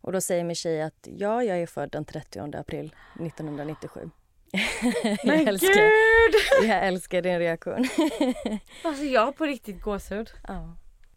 Och 0.00 0.12
då 0.12 0.20
säger 0.20 0.44
Michelle 0.44 0.84
att 0.84 1.08
ja, 1.16 1.44
jag 1.44 1.58
är 1.58 1.66
född 1.66 1.90
den 1.90 2.04
30 2.04 2.56
april 2.56 2.94
1997. 3.20 4.10
Men 5.24 5.38
jag, 5.38 5.48
älskar, 5.48 5.74
gud! 5.74 6.34
jag 6.70 6.86
älskar 6.86 7.22
din 7.22 7.38
reaktion. 7.38 7.88
Alltså 8.84 9.04
jag 9.04 9.24
har 9.24 9.32
på 9.32 9.44
riktigt 9.44 9.82
gåshud. 9.82 10.30
ja. 10.48 10.76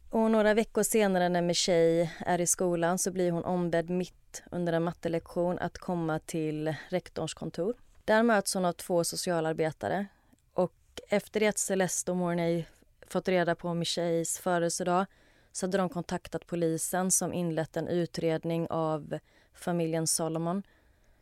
Och 0.09 0.31
några 0.31 0.53
veckor 0.53 0.83
senare 0.83 1.29
när 1.29 1.41
Michelle 1.41 2.09
är 2.19 2.41
i 2.41 2.47
skolan 2.47 2.97
så 2.97 3.11
blir 3.11 3.31
hon 3.31 3.45
ombedd 3.45 3.89
mitt 3.89 4.43
under 4.51 4.73
en 4.73 4.83
mattelektion 4.83 5.59
att 5.59 5.77
komma 5.77 6.19
till 6.19 6.75
rektorns 6.89 7.33
kontor. 7.33 7.73
Där 8.05 8.23
möts 8.23 8.53
hon 8.53 8.65
av 8.65 8.73
två 8.73 9.03
socialarbetare 9.03 10.07
och 10.53 10.73
efter 11.09 11.39
det 11.39 11.47
att 11.47 11.57
Celeste 11.57 12.11
och 12.11 12.17
Mornay 12.17 12.65
fått 13.07 13.27
reda 13.27 13.55
på 13.55 13.73
Michelles 13.73 14.39
födelsedag 14.39 15.05
så 15.51 15.65
hade 15.65 15.77
de 15.77 15.89
kontaktat 15.89 16.47
polisen 16.47 17.11
som 17.11 17.33
inlett 17.33 17.77
en 17.77 17.87
utredning 17.87 18.67
av 18.69 19.19
familjen 19.53 20.07
Solomon 20.07 20.63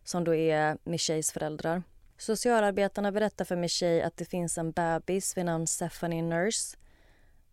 som 0.04 0.24
då 0.24 0.36
är 0.36 0.78
Michelles 0.84 1.32
föräldrar. 1.32 1.84
Socialarbetarna 2.18 3.12
berättar 3.12 3.46
för 3.46 3.56
Michelle 3.56 4.06
att 4.06 4.18
det 4.18 4.26
finns 4.26 4.58
en 4.58 4.72
bebis 4.72 5.38
vid 5.38 5.46
namn 5.46 5.68
Stephanie 5.68 6.22
Nurse 6.22 6.78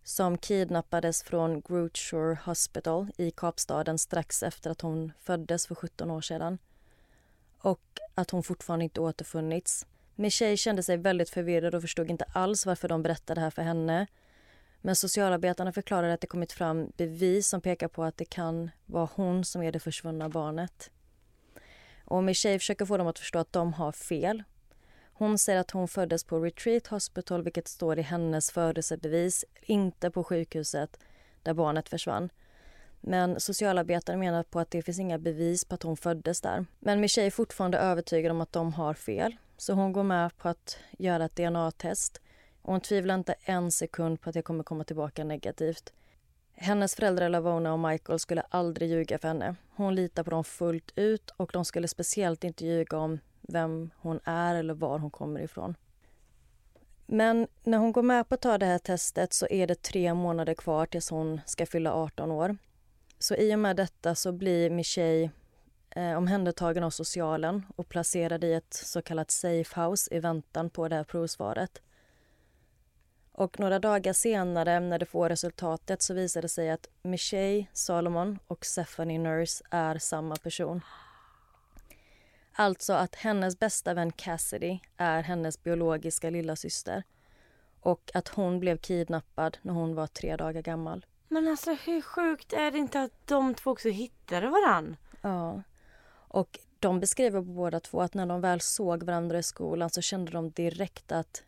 som 0.02 0.38
kidnappades 0.38 1.22
från 1.22 1.60
Grootshore 1.60 2.38
Hospital 2.44 3.10
i 3.16 3.30
Kapstaden 3.30 3.98
strax 3.98 4.42
efter 4.42 4.70
att 4.70 4.80
hon 4.80 5.12
föddes 5.20 5.66
för 5.66 5.74
17 5.74 6.10
år 6.10 6.20
sedan 6.20 6.58
och 7.60 7.80
att 8.14 8.30
hon 8.30 8.42
fortfarande 8.42 8.84
inte 8.84 9.00
återfunnits. 9.00 9.86
Michelle 10.14 10.56
kände 10.56 10.82
sig 10.82 10.96
väldigt 10.96 11.30
förvirrad 11.30 11.74
och 11.74 11.82
förstod 11.82 12.10
inte 12.10 12.24
alls 12.24 12.66
varför 12.66 12.88
de 12.88 13.02
berättade 13.02 13.40
det 13.40 13.44
här 13.44 13.50
för 13.50 13.62
henne. 13.62 14.06
Men 14.80 14.96
socialarbetarna 14.96 15.72
förklarade 15.72 16.12
att 16.12 16.20
det 16.20 16.26
kommit 16.26 16.52
fram 16.52 16.92
bevis 16.96 17.48
som 17.48 17.60
pekar 17.60 17.88
på 17.88 18.04
att 18.04 18.16
det 18.16 18.24
kan 18.24 18.70
vara 18.86 19.08
hon 19.14 19.44
som 19.44 19.62
är 19.62 19.72
det 19.72 19.80
försvunna 19.80 20.28
barnet. 20.28 20.90
Och 22.04 22.24
Michelle 22.24 22.58
försöker 22.58 22.86
få 22.86 22.96
dem 22.96 23.06
att 23.06 23.18
förstå 23.18 23.38
att 23.38 23.52
de 23.52 23.72
har 23.72 23.92
fel. 23.92 24.42
Hon 25.12 25.38
säger 25.38 25.60
att 25.60 25.70
hon 25.70 25.88
föddes 25.88 26.24
på 26.24 26.40
Retreat 26.40 26.86
Hospital 26.86 27.42
vilket 27.42 27.68
står 27.68 27.98
i 27.98 28.02
hennes 28.02 28.50
födelsebevis, 28.50 29.44
inte 29.62 30.10
på 30.10 30.24
sjukhuset 30.24 30.98
där 31.42 31.54
barnet 31.54 31.88
försvann. 31.88 32.30
Men 33.00 33.40
socialarbetare 33.40 34.16
menar 34.16 34.42
på 34.42 34.60
att 34.60 34.70
det 34.70 34.82
finns 34.82 34.98
inga 34.98 35.18
bevis 35.18 35.64
på 35.64 35.74
att 35.74 35.82
hon 35.82 35.96
föddes 35.96 36.40
där. 36.40 36.66
Men 36.78 37.00
Michelle 37.00 37.26
är 37.26 37.30
fortfarande 37.30 37.78
övertygad 37.78 38.32
om 38.32 38.40
att 38.40 38.52
de 38.52 38.72
har 38.72 38.94
fel. 38.94 39.36
Så 39.56 39.72
hon 39.72 39.92
går 39.92 40.02
med 40.02 40.36
på 40.36 40.48
att 40.48 40.78
göra 40.98 41.24
ett 41.24 41.36
DNA-test. 41.36 42.20
Och 42.62 42.72
hon 42.72 42.80
tvivlar 42.80 43.14
inte 43.14 43.34
en 43.42 43.70
sekund 43.70 44.20
på 44.20 44.30
att 44.30 44.34
det 44.34 44.42
kommer 44.42 44.64
komma 44.64 44.84
tillbaka 44.84 45.24
negativt. 45.24 45.92
Hennes 46.52 46.94
föräldrar 46.94 47.28
Lavona 47.28 47.72
och 47.72 47.78
Michael 47.78 48.18
skulle 48.18 48.40
aldrig 48.40 48.90
ljuga 48.90 49.18
för 49.18 49.28
henne. 49.28 49.54
Hon 49.76 49.94
litar 49.94 50.24
på 50.24 50.30
dem 50.30 50.44
fullt 50.44 50.92
ut 50.96 51.30
och 51.30 51.50
de 51.52 51.64
skulle 51.64 51.88
speciellt 51.88 52.44
inte 52.44 52.66
ljuga 52.66 52.98
om 52.98 53.18
vem 53.40 53.90
hon 53.96 54.20
är 54.24 54.54
eller 54.54 54.74
var 54.74 54.98
hon 54.98 55.10
kommer 55.10 55.40
ifrån. 55.40 55.74
Men 57.06 57.46
när 57.62 57.78
hon 57.78 57.92
går 57.92 58.02
med 58.02 58.28
på 58.28 58.34
att 58.34 58.40
ta 58.40 58.58
det 58.58 58.66
här 58.66 58.78
testet 58.78 59.32
så 59.32 59.46
är 59.50 59.66
det 59.66 59.82
tre 59.82 60.14
månader 60.14 60.54
kvar 60.54 60.86
tills 60.86 61.10
hon 61.10 61.40
ska 61.46 61.66
fylla 61.66 61.92
18 61.92 62.30
år. 62.30 62.56
Så 63.22 63.35
i 63.35 63.54
och 63.54 63.59
med 63.59 63.76
detta 63.76 64.14
så 64.14 64.33
blir 64.33 64.70
Michelle 64.70 65.30
eh, 65.90 66.16
omhändertagen 66.16 66.85
av 66.85 66.90
socialen 66.90 67.66
och 67.76 67.88
placerad 67.88 68.44
i 68.44 68.52
ett 68.52 68.74
så 68.74 69.02
kallat 69.02 69.30
safe 69.30 69.80
house 69.80 70.14
i 70.14 70.20
väntan 70.20 70.70
på 70.70 70.88
det 70.88 70.96
här 70.96 71.04
provsvaret. 71.04 71.83
Och 73.33 73.61
några 73.61 73.78
dagar 73.78 74.12
senare 74.12 74.80
när 74.80 74.98
det 74.98 75.06
får 75.06 75.28
resultatet 75.28 76.02
så 76.02 76.14
visar 76.14 76.42
det 76.42 76.48
sig 76.48 76.70
att 76.70 76.88
Michelle 77.02 77.66
Salomon 77.72 78.38
och 78.46 78.66
Stephanie 78.66 79.18
Nurse 79.18 79.64
är 79.70 79.98
samma 79.98 80.37
person. 80.37 80.80
Alltså 82.52 82.92
att 82.92 83.14
hennes 83.14 83.59
bästa 83.59 83.94
vän 83.94 84.12
Cassidy 84.12 84.78
är 84.96 85.22
hennes 85.22 85.62
biologiska 85.62 86.30
lilla 86.30 86.56
syster 86.56 87.02
och 87.80 88.11
att 88.14 88.28
hon 88.28 88.61
blev 88.61 88.76
kidnappad 88.76 89.59
när 89.62 89.72
hon 89.72 89.94
var 89.94 90.06
tre 90.06 90.37
dagar 90.37 90.62
gammal. 90.62 91.06
Men 91.32 91.48
alltså 91.48 91.72
hur 91.72 92.02
sjukt 92.02 92.52
är 92.52 92.70
det 92.70 92.78
inte 92.78 93.00
att 93.00 93.26
de 93.26 93.54
två 93.54 93.70
också 93.70 93.88
hittade 93.88 94.48
varann? 94.48 94.96
Ja. 95.20 95.62
Och 96.12 96.58
de 96.78 97.00
beskriver 97.00 97.40
båda 97.40 97.80
två 97.80 98.00
att 98.00 98.14
när 98.14 98.26
de 98.26 98.40
väl 98.40 98.60
såg 98.60 99.02
varandra 99.02 99.38
i 99.38 99.42
skolan 99.42 99.90
så 99.90 100.00
kände 100.00 100.32
de 100.32 100.50
direkt 100.50 101.12
att, 101.12 101.42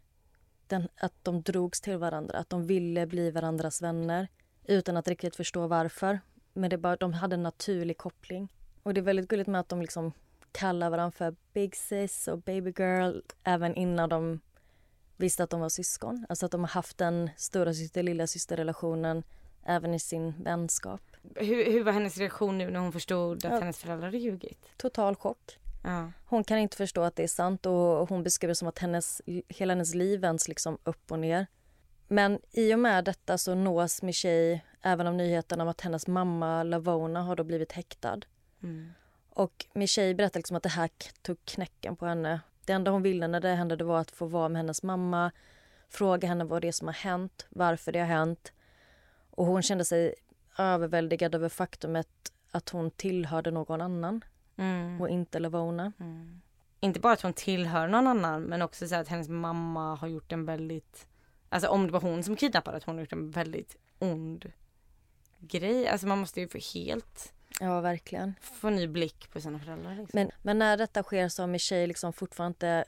den, 0.66 0.88
att 1.00 1.12
de 1.22 1.42
drogs 1.42 1.80
till 1.80 1.96
varandra, 1.96 2.38
att 2.38 2.50
de 2.50 2.66
ville 2.66 3.06
bli 3.06 3.30
varandras 3.30 3.82
vänner 3.82 4.28
utan 4.64 4.96
att 4.96 5.08
riktigt 5.08 5.36
förstå 5.36 5.66
varför. 5.66 6.20
Men 6.52 6.70
det 6.70 6.78
bara, 6.78 6.96
de 6.96 7.12
hade 7.12 7.34
en 7.34 7.42
naturlig 7.42 7.98
koppling. 7.98 8.48
Och 8.82 8.94
det 8.94 9.00
är 9.00 9.02
väldigt 9.02 9.28
gulligt 9.28 9.48
med 9.48 9.60
att 9.60 9.68
de 9.68 9.80
liksom 9.80 10.12
kallar 10.52 10.90
varandra 10.90 11.16
för 11.16 11.34
Big 11.52 11.76
Sis 11.76 12.28
och 12.28 12.38
Baby 12.38 12.72
Girl 12.78 13.20
även 13.44 13.74
innan 13.74 14.08
de 14.08 14.40
visste 15.16 15.44
att 15.44 15.50
de 15.50 15.60
var 15.60 15.68
syskon. 15.68 16.26
Alltså 16.28 16.46
att 16.46 16.52
de 16.52 16.60
har 16.60 16.68
haft 16.68 16.98
den 16.98 17.30
stora 17.36 17.74
syster 17.74 18.02
lilla 18.02 18.26
syster 18.26 18.56
relationen 18.56 19.22
även 19.66 19.94
i 19.94 19.98
sin 19.98 20.34
vänskap. 20.44 21.00
Hur, 21.36 21.72
hur 21.72 21.84
var 21.84 21.92
hennes 21.92 22.18
reaktion 22.18 22.58
nu 22.58 22.70
när 22.70 22.80
hon 22.80 22.92
förstod 22.92 23.36
att 23.44 23.52
Ja. 23.52 23.58
hennes 23.58 23.78
föräldrar 23.78 24.06
hade 24.06 24.18
ljugit? 24.18 24.68
Total 24.76 25.16
chock. 25.16 25.58
Ja. 25.84 26.12
Hon 26.26 26.44
kan 26.44 26.58
inte 26.58 26.76
förstå 26.76 27.02
att 27.02 27.16
det 27.16 27.22
är 27.22 27.28
sant 27.28 27.66
och 27.66 28.08
hon 28.08 28.22
beskriver 28.22 28.54
som 28.54 28.68
att 28.68 28.78
hennes, 28.78 29.22
hela 29.48 29.72
hennes 29.74 29.94
liv 29.94 30.20
vänds 30.20 30.48
liksom 30.48 30.78
upp 30.84 31.12
och 31.12 31.18
ner. 31.18 31.46
Men 32.08 32.38
i 32.50 32.74
och 32.74 32.78
med 32.78 33.04
detta 33.04 33.38
så 33.38 33.54
nås 33.54 34.02
Michelle 34.02 34.60
även 34.82 35.06
av 35.06 35.14
nyheten 35.14 35.60
om 35.60 35.68
att 35.68 35.80
hennes 35.80 36.06
mamma 36.06 36.62
Lavona 36.62 37.22
har 37.22 37.36
då 37.36 37.44
blivit 37.44 37.72
häktad. 37.72 38.20
Mm. 38.62 38.92
Och 39.30 39.66
Michelle 39.72 40.14
berättar 40.14 40.40
liksom 40.40 40.56
att 40.56 40.62
det 40.62 40.68
här 40.68 40.90
tog 41.22 41.44
knäcken 41.44 41.96
på 41.96 42.06
henne. 42.06 42.40
Det 42.66 42.72
enda 42.72 42.90
hon 42.90 43.02
ville 43.02 43.28
när 43.28 43.40
det 43.40 43.48
hände 43.48 43.76
det 43.76 43.84
var 43.84 44.00
att 44.00 44.10
få 44.10 44.26
vara 44.26 44.48
med 44.48 44.56
hennes 44.58 44.82
mamma, 44.82 45.30
fråga 45.88 46.28
henne 46.28 46.44
vad 46.44 46.62
det 46.62 46.68
är 46.68 46.72
som 46.72 46.88
har 46.88 46.94
hänt, 46.94 47.46
varför 47.50 47.92
det 47.92 47.98
har 47.98 48.06
hänt. 48.06 48.52
Och 49.42 49.48
hon 49.48 49.62
kände 49.62 49.84
sig 49.84 50.14
överväldigad 50.58 51.34
över 51.34 51.48
faktumet 51.48 52.08
att 52.50 52.68
hon 52.68 52.90
tillhörde 52.90 53.50
någon 53.50 53.80
annan 53.80 54.24
Mm. 54.56 55.00
och 55.00 55.08
inte 55.08 55.38
Lavona. 55.38 55.92
Inte 56.80 57.00
bara 57.00 57.12
att 57.12 57.20
hon 57.20 57.32
tillhör 57.32 57.88
någon 57.88 58.06
annan 58.06 58.42
men 58.42 58.62
också 58.62 58.88
så 58.88 58.94
att 58.94 59.08
hennes 59.08 59.28
mamma 59.28 59.94
har 59.94 60.08
gjort 60.08 60.32
en 60.32 60.44
väldigt 60.44 61.06
Alltså 61.48 61.68
om 61.68 61.86
det 61.86 61.92
var 61.92 62.00
hon 62.00 62.22
som 62.24 62.36
kidnappade 62.36 62.76
att 62.76 62.84
hon 62.84 62.94
har 62.94 63.00
gjort 63.02 63.12
en 63.12 63.30
väldigt 63.30 63.76
ond 63.98 64.52
grej. 65.38 65.88
Alltså 65.88 66.06
man 66.06 66.18
måste 66.18 66.40
ju 66.40 66.48
få 66.48 66.58
helt 66.74 67.32
Ja, 67.60 67.80
verkligen. 67.80 68.34
få 68.40 68.70
ny 68.70 68.86
blick 68.86 69.30
på 69.32 69.40
sina 69.40 69.58
föräldrar. 69.58 69.90
Liksom. 69.96 70.20
Men, 70.20 70.30
men 70.42 70.58
när 70.58 70.76
detta 70.76 71.02
sker 71.02 71.28
så 71.28 71.42
har 71.42 71.46
Michelle 71.46 71.86
liksom 71.86 72.12
fortfarande 72.12 72.54
inte 72.54 72.84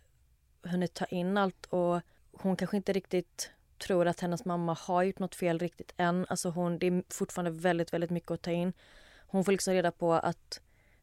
hunnit 0.62 0.95
ta 0.95 1.05
in 1.05 1.37
allt 1.37 1.67
och 1.67 2.01
hon 2.33 2.57
kanske 2.57 2.77
inte 2.77 2.93
riktigt 2.93 3.51
tror 3.87 4.07
att 4.07 4.20
hennes 4.20 4.44
mamma 4.44 4.77
har 4.81 5.03
gjort 5.03 5.18
något 5.18 5.35
fel 5.35 5.59
riktigt 5.59 5.94
än. 5.97 6.27
Alltså 6.29 6.51
hon, 6.51 6.79
det 6.79 6.87
är 6.87 7.03
fortfarande 7.09 7.51
väldigt, 7.51 7.92
väldigt 7.92 8.11
mycket 8.11 8.31
att 8.31 8.42
ta 8.42 8.51
in. 8.51 8.73
Hon 9.27 9.44
får 9.44 9.53
liksom 9.53 9.75
reda 9.75 9.90
på 9.90 10.12
att, 10.12 10.61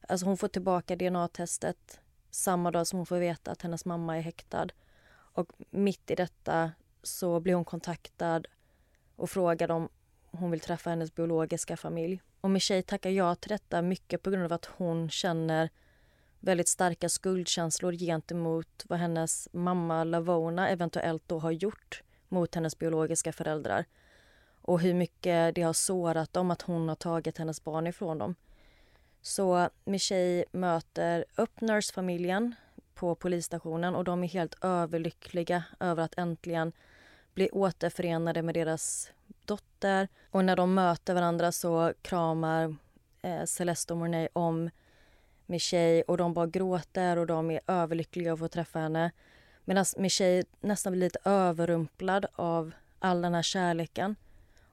alltså 0.07 0.25
hon 0.25 0.37
får 0.37 0.47
tillbaka 0.47 0.95
DNA-testet 0.95 1.99
samma 2.31 2.71
dag 2.71 2.87
som 2.87 2.99
hon 2.99 3.05
får 3.05 3.17
veta 3.17 3.51
att 3.51 3.61
hennes 3.61 3.85
mamma 3.85 4.17
är 4.17 4.21
häktad. 4.21 4.67
Och 5.33 5.51
mitt 5.69 6.11
i 6.11 6.15
detta 6.15 6.71
så 7.03 7.39
blir 7.39 7.53
hon 7.53 7.65
kontaktad 7.65 8.47
och 9.15 9.29
frågad 9.29 9.71
om 9.71 9.89
hon 10.31 10.51
vill 10.51 10.59
träffa 10.59 10.89
hennes 10.89 11.15
biologiska 11.15 11.77
familj. 11.77 12.21
Och 12.41 12.49
Michelle 12.49 12.81
tackar 12.81 13.09
ja 13.09 13.35
till 13.35 13.49
detta 13.49 13.81
mycket 13.81 14.23
på 14.23 14.29
grund 14.29 14.45
av 14.45 14.53
att 14.53 14.65
hon 14.65 15.09
känner 15.09 15.69
väldigt 16.39 16.67
starka 16.67 17.09
skuldkänslor 17.09 17.93
gentemot 17.93 18.85
vad 18.89 18.99
hennes 18.99 19.47
mamma 19.51 20.03
Lavona 20.03 20.69
eventuellt 20.69 21.23
då 21.27 21.39
har 21.39 21.51
gjort 21.51 22.03
mot 22.31 22.55
hennes 22.55 22.79
biologiska 22.79 23.33
föräldrar. 23.33 23.85
Och 24.61 24.79
hur 24.79 24.93
mycket 24.93 25.55
det 25.55 25.61
har 25.61 25.73
sårat 25.73 26.33
dem 26.33 26.51
att 26.51 26.61
hon 26.61 26.89
har 26.89 26.95
tagit 26.95 27.37
hennes 27.37 27.63
barn 27.63 27.87
ifrån 27.87 28.17
dem. 28.17 28.35
Så 29.21 29.69
Michelle 29.85 30.45
möter 30.51 31.25
upp 31.35 31.61
Nurse-familjen 31.61 32.55
på 32.93 33.15
polisstationen 33.15 33.95
och 33.95 34.03
de 34.03 34.23
är 34.23 34.27
helt 34.27 34.63
överlyckliga 34.63 35.63
över 35.79 36.03
att 36.03 36.17
äntligen 36.17 36.73
bli 37.33 37.49
återförenade 37.49 38.41
med 38.41 38.55
deras 38.55 39.11
dotter. 39.45 40.07
Och 40.29 40.45
när 40.45 40.55
de 40.55 40.73
möter 40.73 41.13
varandra 41.13 41.51
så 41.51 41.93
kramar 42.01 42.75
eh, 43.21 43.43
Celeste 43.43 43.93
och 43.93 43.99
Mornay 43.99 44.27
om 44.33 44.69
Michelle 45.45 46.03
och 46.07 46.17
de 46.17 46.33
bara 46.33 46.47
gråter 46.47 47.17
och 47.17 47.27
de 47.27 47.51
är 47.51 47.61
överlyckliga 47.67 48.33
att 48.33 48.39
få 48.39 48.47
träffa 48.47 48.79
henne. 48.79 49.11
Medan 49.65 49.85
Michelle 49.97 50.43
nästan 50.61 50.93
blir 50.93 51.01
lite 51.01 51.19
överrumplad 51.25 52.25
av 52.33 52.71
all 52.99 53.21
den 53.21 53.33
här 53.33 53.41
kärleken. 53.41 54.15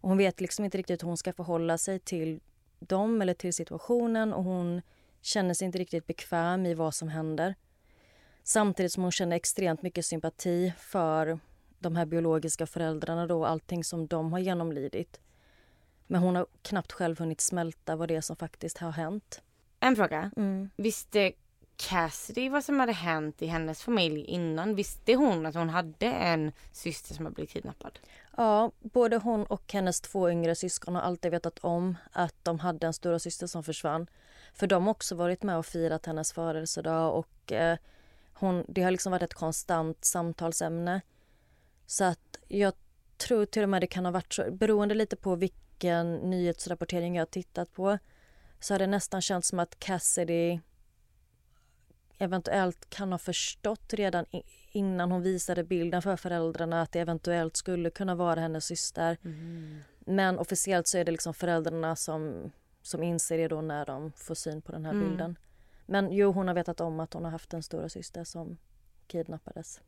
Och 0.01 0.09
hon 0.09 0.19
vet 0.19 0.41
liksom 0.41 0.65
inte 0.65 0.79
riktigt 0.79 1.03
hur 1.03 1.09
hon 1.09 1.17
ska 1.17 1.33
förhålla 1.33 1.79
sig 1.79 1.99
till 1.99 2.41
dem 2.79 3.23
eller 3.23 3.35
till 3.35 3.55
situationen 3.55 4.33
och 4.33 4.45
hon 4.45 4.83
känner 5.21 5.55
sig 5.55 5.67
inte 5.67 5.79
riktigt 5.79 6.07
bekväm 6.07 6.67
i 6.67 6.75
vad 6.75 6.95
som 6.95 7.09
händer. 7.09 7.55
Samtidigt 8.43 8.93
som 8.93 9.03
hon 9.03 9.13
känner 9.13 9.37
extremt 9.37 9.83
mycket 9.83 10.07
sympati 10.07 10.73
för 10.79 11.39
de 11.79 11.97
här 11.97 12.07
biologiska 12.07 12.67
föräldrarna 12.67 13.27
då, 13.27 13.47
allting 13.47 13.85
som 13.85 14.07
de 14.07 14.33
har 14.33 14.39
genomlidit. 14.39 15.21
Men 16.07 16.21
hon 16.21 16.37
har 16.37 16.47
knappt 16.63 16.93
själv 16.93 17.19
hunnit 17.19 17.41
smälta 17.41 17.97
vad 17.97 18.09
det 18.09 18.17
är 18.17 18.21
som 18.21 18.37
faktiskt 18.37 18.79
har 18.79 18.91
hänt. 18.91 19.43
En 19.81 19.97
fråga. 19.97 20.31
Mm. 20.37 20.71
Visste 20.77 21.33
Cassidy 21.81 22.49
vad 22.49 22.65
som 22.65 22.81
hade 22.81 22.93
hänt 22.93 23.43
i 23.43 23.47
hennes 23.47 23.83
familj 23.83 24.25
innan? 24.25 24.75
Visste 24.75 25.15
hon 25.15 25.47
att 25.47 25.55
hon 25.55 25.69
hade 25.69 26.07
en 26.07 26.53
syster 26.73 27.15
som 27.15 27.25
hade 27.25 27.35
blivit 27.35 27.51
kidnappad? 27.51 27.99
Ja, 28.37 28.73
både 28.81 29.17
hon 29.17 29.45
och 29.45 29.73
hennes 29.73 30.01
två 30.01 30.31
yngre 30.31 30.55
syskon 30.55 30.95
har 30.95 31.03
alltid 31.03 31.31
vetat 31.31 31.59
om 31.59 31.97
att 32.13 32.35
de 32.43 32.59
hade 32.59 32.87
en 32.87 32.93
stora 32.93 33.19
syster 33.19 33.47
som 33.47 33.65
försvann. 33.65 34.07
För 34.55 34.67
de 34.67 34.85
har 34.85 34.91
också 34.91 35.15
varit 35.15 35.43
med 35.43 35.59
och 35.59 35.67
firat 35.67 36.07
hennes 36.07 36.33
födelsedag 36.33 37.15
och 37.15 37.53
eh, 37.53 37.79
hon, 38.33 38.65
det 38.69 38.83
har 38.83 38.91
liksom 38.91 39.13
varit 39.13 39.23
ett 39.23 39.35
konstant 39.35 40.05
samtalsämne. 40.05 41.01
Så 41.87 42.05
att 42.05 42.39
jag 42.49 42.73
tror 43.17 43.45
till 43.45 43.63
och 43.63 43.69
med 43.69 43.83
det 43.83 43.87
kan 43.87 44.05
ha 44.05 44.13
varit 44.13 44.33
så, 44.33 44.51
beroende 44.51 44.95
lite 44.95 45.17
på 45.17 45.35
vilken 45.35 46.17
nyhetsrapportering 46.17 47.17
jag 47.17 47.21
har 47.21 47.27
tittat 47.27 47.73
på, 47.73 47.99
så 48.61 48.75
har 48.75 48.79
det 48.79 48.87
nästan 48.87 49.23
känts 49.23 49.49
som 49.49 49.59
att 49.59 49.79
Cassidy 49.79 50.61
eventuellt 52.19 52.91
kan 52.91 53.13
ha 53.13 53.19
förstått 53.19 53.95
redan 53.95 54.25
innan 54.73 55.11
hon 55.11 55.23
visade 55.23 55.65
bilden 55.65 56.03
för 56.03 56.17
föräldrarna 56.17 56.83
att 56.83 56.93
det 56.93 57.01
eventuellt 57.01 57.57
skulle 57.57 57.91
kunna 57.91 58.15
vara 58.15 58.41
hennes 58.41 58.65
syster. 58.65 59.17
Mm. 59.25 59.79
Men 59.99 60.39
officiellt 60.39 60.87
så 60.87 60.99
är 60.99 61.05
det 61.05 61.13
liksom 61.13 61.35
föräldrarna 61.35 61.97
som, 61.97 62.53
som 62.83 63.03
inser 63.03 63.39
det 63.39 63.49
då 63.49 63.61
när 63.61 63.87
de 63.87 64.13
får 64.13 64.35
syn 64.35 64.63
på 64.63 64.73
den 64.73 64.85
här 64.85 64.93
mm. 64.93 65.09
bilden. 65.09 65.39
Men 65.87 66.13
jo, 66.13 66.33
hon 66.33 66.49
har 66.49 66.55
vetat 66.55 66.81
om 66.81 67.01
att 67.01 67.15
hon 67.15 67.25
har 67.25 67.31
haft 67.31 67.55
en 67.55 67.63
stora 67.63 67.89
syster 67.89 68.25
som 68.25 68.59
kidnappades. 69.07 69.81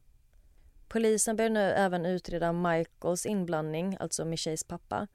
Polisen 0.88 1.36
börjar 1.36 1.50
nu 1.50 1.60
även 1.60 2.06
utreda 2.06 2.52
Michaels 2.52 3.26
inblandning, 3.26 3.96
alltså 4.00 4.24
Michelles 4.24 4.64
pappa. 4.64 5.06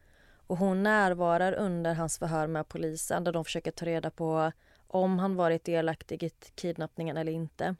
Och 0.48 0.58
hon 0.58 0.84
närvarar 0.84 1.54
under 1.54 1.94
hans 1.94 2.18
förhör 2.18 2.48
med 2.48 2.68
polisen 2.68 3.24
där 3.24 3.32
de 3.32 3.46
försöker 3.46 3.72
ta 3.72 3.86
reda 3.86 4.12
på 4.12 4.52
om 4.88 5.20
han 5.20 5.36
varit 5.36 5.64
delaktig 5.64 6.24
i 6.24 6.30
kidnappningen 6.56 7.18
eller 7.18 7.32
inte. 7.32 7.76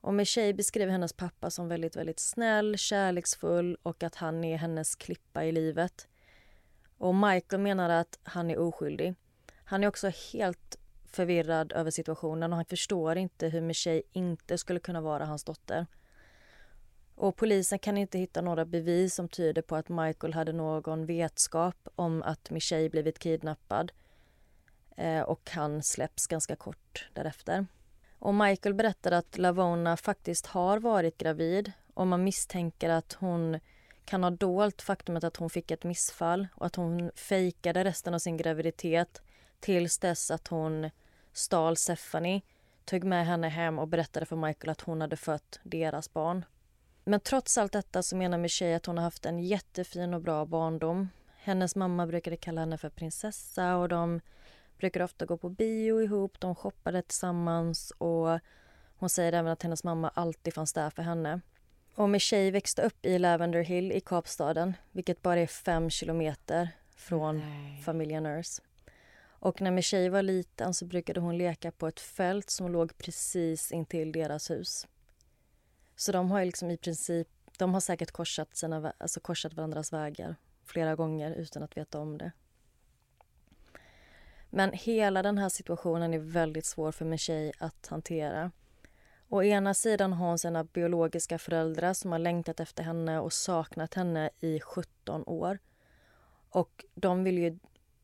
Och 0.00 0.14
Michelle 0.14 0.54
beskriver 0.54 0.92
hennes 0.92 1.12
pappa 1.12 1.50
som 1.50 1.68
väldigt, 1.68 1.96
väldigt 1.96 2.20
snäll, 2.20 2.78
kärleksfull 2.78 3.78
och 3.82 4.02
att 4.02 4.14
han 4.14 4.44
är 4.44 4.56
hennes 4.56 4.94
klippa 4.96 5.44
i 5.44 5.52
livet. 5.52 6.08
Och 6.98 7.14
Michael 7.14 7.62
menar 7.62 7.90
att 7.90 8.18
han 8.22 8.50
är 8.50 8.58
oskyldig. 8.58 9.14
Han 9.64 9.84
är 9.84 9.88
också 9.88 10.10
helt 10.32 10.78
förvirrad 11.06 11.72
över 11.72 11.90
situationen 11.90 12.52
och 12.52 12.56
han 12.56 12.64
förstår 12.64 13.16
inte 13.16 13.48
hur 13.48 13.60
Michelle 13.60 14.02
inte 14.12 14.58
skulle 14.58 14.80
kunna 14.80 15.00
vara 15.00 15.24
hans 15.24 15.44
dotter. 15.44 15.86
Och 17.14 17.36
polisen 17.36 17.78
kan 17.78 17.98
inte 17.98 18.18
hitta 18.18 18.40
några 18.40 18.64
bevis 18.64 19.14
som 19.14 19.28
tyder 19.28 19.62
på 19.62 19.76
att 19.76 19.88
Michael 19.88 20.34
hade 20.34 20.52
någon 20.52 21.06
vetskap 21.06 21.88
om 21.94 22.22
att 22.22 22.50
Michelle 22.50 22.90
blivit 22.90 23.18
kidnappad. 23.18 23.92
Eh, 24.96 25.20
och 25.20 25.50
han 25.50 25.82
släpps 25.82 26.26
ganska 26.26 26.56
kort 26.56 27.08
därefter. 27.12 27.66
Och 28.18 28.34
Michael 28.34 28.74
berättar 28.74 29.12
att 29.12 29.38
Lavona 29.38 29.96
faktiskt 29.96 30.46
har 30.46 30.78
varit 30.78 31.18
gravid 31.18 31.72
och 31.94 32.06
man 32.06 32.24
misstänker 32.24 32.90
att 32.90 33.12
hon 33.12 33.60
kan 34.04 34.22
ha 34.22 34.30
dolt 34.30 34.82
faktumet 34.82 35.24
att 35.24 35.36
hon 35.36 35.50
fick 35.50 35.70
ett 35.70 35.84
missfall 35.84 36.48
och 36.54 36.66
att 36.66 36.76
hon 36.76 37.10
fejkade 37.14 37.84
resten 37.84 38.14
av 38.14 38.18
sin 38.18 38.36
graviditet 38.36 39.22
tills 39.60 39.98
dess 39.98 40.30
att 40.30 40.48
hon 40.48 40.90
stal 41.32 41.76
Stephanie, 41.76 42.42
tog 42.84 43.04
med 43.04 43.26
henne 43.26 43.48
hem 43.48 43.78
och 43.78 43.88
berättade 43.88 44.26
för 44.26 44.36
Michael 44.36 44.70
att 44.70 44.80
hon 44.80 45.00
hade 45.00 45.16
fött 45.16 45.60
deras 45.62 46.12
barn. 46.12 46.44
Men 47.04 47.20
trots 47.20 47.58
allt 47.58 47.72
detta 47.72 48.02
så 48.02 48.16
menar 48.16 48.38
Michelle 48.38 48.76
att 48.76 48.86
hon 48.86 48.96
har 48.98 49.04
haft 49.04 49.26
en 49.26 49.38
jättefin 49.38 50.14
och 50.14 50.20
bra 50.20 50.46
barndom. 50.46 51.08
Hennes 51.36 51.76
mamma 51.76 52.06
brukade 52.06 52.36
kalla 52.36 52.60
henne 52.60 52.78
för 52.78 52.90
prinsessa 52.90 53.76
och 53.76 53.88
de 53.88 54.20
brukade 54.78 55.04
ofta 55.04 55.26
gå 55.26 55.36
på 55.36 55.48
bio 55.48 56.02
ihop, 56.02 56.40
de 56.40 56.54
shoppade 56.54 57.02
tillsammans 57.02 57.92
och 57.98 58.40
hon 58.96 59.08
säger 59.08 59.32
även 59.32 59.52
att 59.52 59.62
hennes 59.62 59.84
mamma 59.84 60.08
alltid 60.08 60.54
fanns 60.54 60.72
där 60.72 60.90
för 60.90 61.02
henne. 61.02 61.40
Och 61.94 62.10
Michelle 62.10 62.50
växte 62.50 62.82
upp 62.82 63.06
i 63.06 63.18
Lavender 63.18 63.62
Hill 63.62 63.92
i 63.92 64.00
Kapstaden, 64.00 64.74
vilket 64.92 65.22
bara 65.22 65.40
är 65.40 65.46
fem 65.46 65.90
kilometer 65.90 66.68
från 66.96 67.38
Nej. 67.38 67.82
familjen 67.82 68.22
Nurse. 68.22 68.62
Och 69.44 69.60
när 69.60 69.70
Michelle 69.70 70.10
var 70.10 70.22
liten 70.22 70.74
så 70.74 70.84
brukade 70.84 71.20
hon 71.20 71.38
leka 71.38 71.70
på 71.70 71.88
ett 71.88 72.00
fält 72.00 72.50
som 72.50 72.72
låg 72.72 72.98
precis 72.98 73.72
intill 73.72 74.12
deras 74.12 74.50
hus. 74.50 74.86
Så 75.96 76.12
de 76.12 76.30
har 76.30 76.44
liksom 76.44 76.70
i 76.70 76.76
princip, 76.76 77.28
de 77.58 77.74
har 77.74 77.80
säkert 77.80 78.10
korsat, 78.10 78.56
sina, 78.56 78.92
alltså 78.98 79.20
korsat 79.20 79.54
varandras 79.54 79.92
vägar 79.92 80.36
flera 80.64 80.96
gånger 80.96 81.34
utan 81.34 81.62
att 81.62 81.76
veta 81.76 82.00
om 82.00 82.18
det. 82.18 82.32
Men 84.56 84.72
hela 84.72 85.22
den 85.22 85.38
här 85.38 85.48
situationen 85.48 86.14
är 86.14 86.18
väldigt 86.18 86.66
svår 86.66 86.92
för 86.92 87.04
min 87.04 87.18
tjej 87.18 87.52
att 87.58 87.86
hantera. 87.86 88.50
Å 89.28 89.42
ena 89.42 89.74
sidan 89.74 90.12
har 90.12 90.26
hon 90.26 90.38
sina 90.38 90.64
biologiska 90.64 91.38
föräldrar 91.38 91.94
som 91.94 92.12
har 92.12 92.18
längtat 92.18 92.60
efter 92.60 92.82
henne 92.82 93.20
och 93.20 93.32
saknat 93.32 93.94
henne 93.94 94.30
i 94.40 94.60
17 94.60 95.24
år. 95.26 95.58
Och 96.50 96.84
de 96.94 97.24
vill 97.24 97.38
ju 97.38 97.58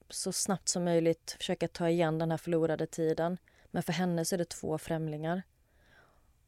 så 0.09 0.33
snabbt 0.33 0.69
som 0.69 0.85
möjligt 0.85 1.37
försöka 1.39 1.69
ta 1.69 1.89
igen 1.89 2.19
den 2.19 2.31
här 2.31 2.39
förlorade 2.39 2.87
tiden. 2.87 3.39
Men 3.71 3.83
för 3.83 3.93
henne 3.93 4.25
så 4.25 4.35
är 4.35 4.39
det 4.39 4.49
två 4.49 4.79
främlingar. 4.79 5.43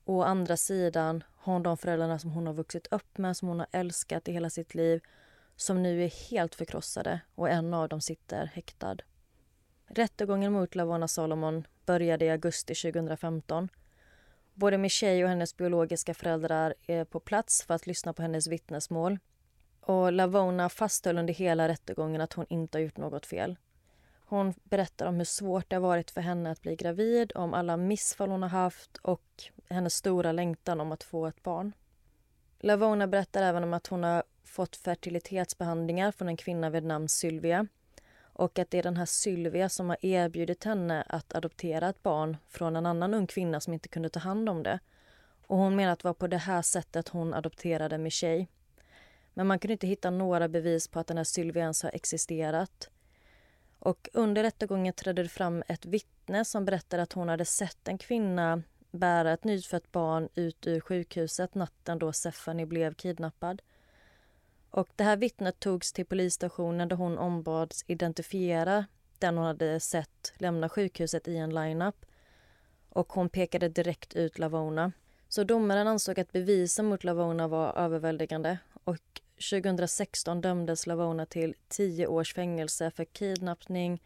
Å 0.05 0.23
andra 0.23 0.57
sidan 0.57 1.25
har 1.37 1.53
hon 1.53 1.62
de 1.62 1.77
föräldrarna 1.77 2.19
som 2.19 2.31
hon 2.31 2.47
har 2.47 2.55
vuxit 2.55 2.87
upp 2.91 3.19
med, 3.19 3.37
som 3.37 3.49
hon 3.49 3.59
har 3.59 3.69
älskat 3.73 4.29
i 4.29 4.33
hela 4.33 4.51
sitt 4.51 4.75
liv, 4.75 5.01
som 5.57 5.83
nu 5.83 6.05
är 6.05 6.31
helt 6.31 6.55
förkrossade 6.55 7.21
och 7.35 7.49
en 7.49 7.75
av 7.75 7.88
dem 7.88 8.01
sitter 8.01 8.47
häktad. 8.47 8.97
Rättegången 9.94 10.52
mot 10.52 10.74
Lavona 10.74 11.09
Solomon 11.09 11.66
började 11.87 12.24
i 12.24 12.31
augusti 12.31 12.74
2015. 12.74 13.68
Både 14.55 14.78
Michelle 14.78 15.24
och 15.24 15.28
hennes 15.28 15.57
biologiska 15.57 16.14
föräldrar 16.14 16.74
är 16.87 17.05
på 17.05 17.20
plats 17.20 17.62
för 17.62 17.74
att 17.74 17.87
lyssna 17.87 18.12
på 18.12 18.22
hennes 18.22 18.46
vittnesmål. 18.46 19.18
Och 19.81 20.12
Lavona 20.12 20.68
fasthöll 20.68 21.18
under 21.18 21.35
hela 21.35 21.68
rättegången 21.68 22.20
att 22.20 22.33
hon 22.33 22.46
inte 22.48 22.78
har 22.78 22.83
gjort 22.83 22.96
något 22.96 23.26
fel. 23.26 23.57
Hon 24.24 24.55
berättar 24.64 25.07
om 25.07 25.16
hur 25.16 25.24
svårt 25.24 25.70
det 25.70 25.76
har 25.76 25.81
varit 25.81 26.11
för 26.11 26.20
henne 26.20 26.50
att 26.50 26.62
bli 26.62 26.76
gravid, 26.76 27.33
om 27.35 27.55
alla 27.55 27.76
missfall 27.76 28.31
hon 28.31 28.42
har 28.42 28.50
haft 28.50 28.96
och 28.96 29.44
hennes 29.68 29.94
stora 29.94 30.33
längtan 30.33 30.81
om 30.81 30.92
att 30.92 31.02
få 31.02 31.26
ett 31.26 31.42
barn. 31.42 31.72
Lavona 32.59 33.07
berättar 33.07 33.42
även 33.42 33.64
om 33.64 33.72
att 33.72 33.87
hon 33.87 34.02
har 34.02 34.22
fått 34.44 34.76
fertilitetsbehandlingar 34.76 36.12
från 36.12 36.28
en 36.28 36.37
kvinna 36.37 36.70
vid 36.70 36.85
namn 36.85 37.09
Sylvia 37.09 37.66
och 38.33 38.59
att 38.59 38.71
det 38.71 38.79
är 38.79 38.83
den 38.83 38.97
här 38.97 39.07
Sylvia 39.07 39.68
som 39.68 39.88
har 39.88 40.05
erbjudit 40.05 40.64
henne 40.64 41.05
att 41.09 41.35
adoptera 41.35 41.88
ett 41.88 42.03
barn 42.03 42.37
från 42.49 42.77
en 42.77 42.87
annan 42.87 43.14
ung 43.14 43.27
kvinna 43.27 43.61
som 43.61 43.73
inte 43.73 43.88
kunde 43.88 44.09
ta 44.09 44.21
hand 44.21 44.49
om 44.49 44.62
det. 44.62 44.79
Och 45.47 45.57
hon 45.57 45.77
menar 45.77 45.92
att 45.92 45.99
det 45.99 46.09
var 46.09 46.14
på 46.14 46.27
det 46.27 46.37
här 46.37 46.62
sättet 46.62 47.09
hon 47.09 47.35
adopterade 47.35 47.99
Michelle. 47.99 48.47
Men 49.35 49.47
man 49.47 49.59
kunde 49.59 49.73
inte 49.73 49.87
hitta 49.87 50.11
några 50.11 50.49
bevis 50.49 50.88
på 50.88 51.01
att 51.01 51.07
den 51.07 51.16
här 51.16 51.25
Sylvia 51.25 51.62
ens 51.62 51.83
har 51.83 51.90
existerat. 51.95 52.90
Och 53.79 54.09
under 54.12 54.42
rättegången 54.42 54.95
trädde 54.95 55.23
det 55.23 55.29
fram 55.29 55.62
ett 55.68 55.87
vittne 55.87 56.45
som 56.45 56.64
berättade 56.64 57.03
att 57.03 57.12
hon 57.12 57.29
hade 57.29 57.45
sett 57.45 57.88
en 57.88 57.99
kvinna 57.99 58.62
bära 58.92 59.33
ett 59.33 59.45
nyfött 59.45 59.92
barn 59.92 60.29
ut 60.35 60.66
ur 60.66 60.81
sjukhuset 60.81 61.55
natten 61.55 61.99
då 61.99 62.12
Stephanie 62.12 62.66
blev 62.66 62.95
kidnappad. 62.95 63.62
Och 64.72 64.88
det 64.96 65.04
här 65.04 65.16
vittnet 65.16 65.61
togs 65.61 65.92
till 65.92 66.06
polisstationen 66.06 66.88
där 66.88 66.96
hon 66.96 67.18
ombads 67.18 67.85
identifiera 67.87 68.87
den 69.18 69.37
hon 69.37 69.46
hade 69.46 69.80
sett 69.80 70.33
lämna 70.37 70.68
sjukhuset 70.68 71.29
i 71.29 71.37
en 71.37 71.54
lineup. 71.54 72.06
Och 72.88 73.12
hon 73.12 73.29
pekade 73.29 73.68
direkt 73.68 74.14
ut 74.14 74.38
Lavona. 74.38 74.92
Så 75.29 75.44
domaren 75.44 75.87
ansåg 75.87 76.20
att 76.20 76.33
bevisen 76.33 76.87
mot 76.87 77.04
Lavona 77.04 77.48
var 77.48 77.79
överväldigande 77.79 78.58
och 78.85 79.20
2016 79.50 80.40
dömdes 80.40 80.87
Lavona 80.87 81.27
till 81.27 81.54
tio 81.68 82.06
års 82.06 82.35
fängelse 82.35 82.90
för 82.90 83.04
kidnappning, 83.04 84.02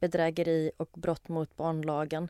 bedrägeri 0.00 0.70
och 0.76 0.90
brott 0.92 1.28
mot 1.28 1.56
barnlagen. 1.56 2.28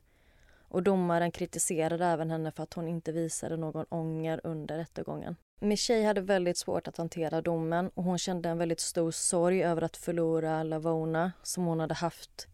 Och 0.59 0.83
domaren 0.83 1.31
kritiserade 1.31 2.07
även 2.07 2.31
henne 2.31 2.53
för 2.53 2.63
att 2.63 2.75
hon 2.75 2.89
inte 2.89 3.13
visade 3.13 3.57
någon 3.57 3.87
ånger 3.89 4.41
under 4.45 4.77
rättegången. 4.77 5.37
Michelle 5.61 6.07
hade 6.07 6.21
väldigt 6.21 6.57
svårt 6.57 6.89
att 6.89 6.97
hantera 6.97 7.43
domen 7.43 7.91
och 7.95 8.05
hon 8.05 8.19
kände 8.19 8.49
en 8.49 8.59
väldigt 8.59 8.81
stor 8.81 9.11
sorg 9.11 9.65
över 9.65 9.83
att 9.83 9.97
förlora 9.97 10.63
Lavona 10.63 11.33
som 11.43 11.65
hon 11.65 11.81
hade 11.81 11.95
haft 11.95 12.49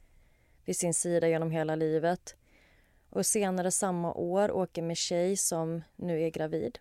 vid 0.65 0.77
sin 0.77 0.95
sida 0.95 1.29
genom 1.29 1.51
hela 1.51 1.75
livet. 1.77 2.37
Och 3.11 3.27
senare 3.27 3.71
samma 3.71 4.15
år 4.15 4.51
åker 4.51 4.83
Michelle, 4.83 5.37
som 5.37 5.83
nu 5.97 6.23
är 6.23 6.31
gravid, 6.31 6.79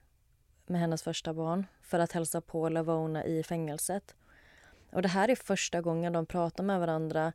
med 0.65 0.81
hennes 0.81 1.03
första 1.03 1.33
barn 1.33 1.65
för 1.81 1.99
att 1.99 2.11
hälsa 2.11 2.41
på 2.41 2.69
Lavona 2.69 3.25
i 3.25 3.43
fängelset. 3.43 4.15
Och 4.91 5.01
det 5.01 5.07
här 5.07 5.29
är 5.29 5.35
första 5.35 5.81
gången 5.81 6.13
de 6.13 6.25
pratar 6.25 6.63
med 6.63 6.79
varandra 6.79 7.33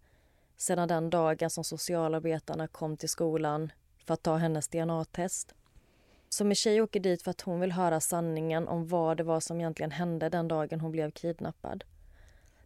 sedan 0.57 0.89
den 0.89 1.11
dagen 1.11 1.51
som 1.51 1.64
socialarbetarna 1.64 2.68
kom 2.68 2.97
till 2.97 3.09
skolan 3.09 3.72
för 4.07 4.14
att 4.14 4.22
ta 4.22 4.36
hennes 4.36 4.68
DNA-test. 4.68 5.55
Så 6.29 6.45
Michelle 6.45 6.81
åker 6.81 7.01
dit 7.01 7.22
för 7.22 7.31
att 7.31 7.41
hon 7.41 7.61
vill 7.61 7.72
höra 7.72 8.01
sanningen 8.01 8.68
om 8.68 8.89
vad 8.89 9.16
det 9.16 9.22
var 9.22 9.41
som 9.41 9.61
egentligen 9.61 9.91
hände 9.91 10.29
den 10.29 10.49
dagen 10.49 10.81
hon 10.81 10.93
blev 10.93 11.11
kidnappad. 11.11 11.85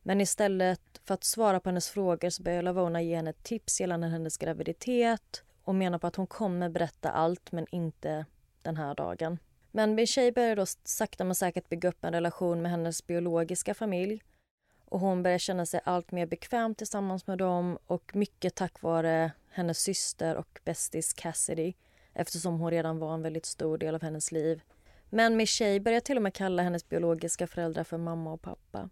Men 0.03 0.21
istället 0.21 0.81
för 1.05 1.15
att 1.15 1.25
svara 1.25 1.61
på 1.61 1.69
hennes 1.69 1.89
frågor 1.91 2.31
så 2.31 2.43
börjar 2.43 2.63
Lavona 2.63 3.03
ge 3.03 3.17
henne 3.17 3.33
tips 3.33 3.81
gällande 3.81 4.07
hennes 4.07 4.37
graviditet 4.37 5.43
och 5.65 5.75
menar 5.75 5.99
på 5.99 6.07
att 6.07 6.17
hon 6.17 6.27
kommer 6.27 6.69
berätta 6.69 7.11
allt, 7.11 7.53
men 7.53 7.67
inte 7.71 8.27
den 8.63 8.77
här 8.77 8.95
dagen. 8.95 9.39
Men 9.71 9.95
Michelle 9.95 10.33
börjar 10.33 10.57
då 10.57 10.67
sakta 10.85 11.25
men 11.25 11.35
säkert 11.35 11.69
bygga 11.69 11.89
upp 11.89 12.05
en 12.05 12.13
relation 12.13 12.63
med 12.63 12.71
hennes 12.71 13.07
biologiska 13.07 13.75
familj 13.75 14.23
och 14.85 15.01
hon 15.01 15.23
börjar 15.23 15.39
känna 15.39 15.67
sig 15.67 15.81
allt 15.85 16.13
mer 16.13 16.27
bekväm 16.27 16.75
tillsammans 16.75 17.27
med 17.27 17.39
dem 17.39 17.79
och 17.87 18.17
mycket 18.17 18.55
tack 18.55 18.83
vare 18.83 19.33
hennes 19.51 19.79
syster 19.79 20.37
och 20.37 20.61
bästis 20.65 21.13
Cassidy 21.13 21.73
eftersom 22.15 22.61
hon 22.61 22.71
redan 22.71 22.99
var 22.99 23.15
en 23.15 23.23
väldigt 23.23 23.47
stor 23.47 23.79
del 23.79 23.95
av 23.95 24.03
hennes 24.03 24.33
liv. 24.33 24.63
Men 25.11 25.37
Michelle 25.37 25.81
börjar 25.81 26.01
till 26.01 26.17
och 26.17 26.23
med 26.23 26.35
kalla 26.35 26.63
hennes 26.63 26.89
biologiska 26.89 27.47
föräldrar 27.47 27.85
för 27.85 27.99
mamma 27.99 28.33
och 28.33 28.43
pappa. 28.43 28.89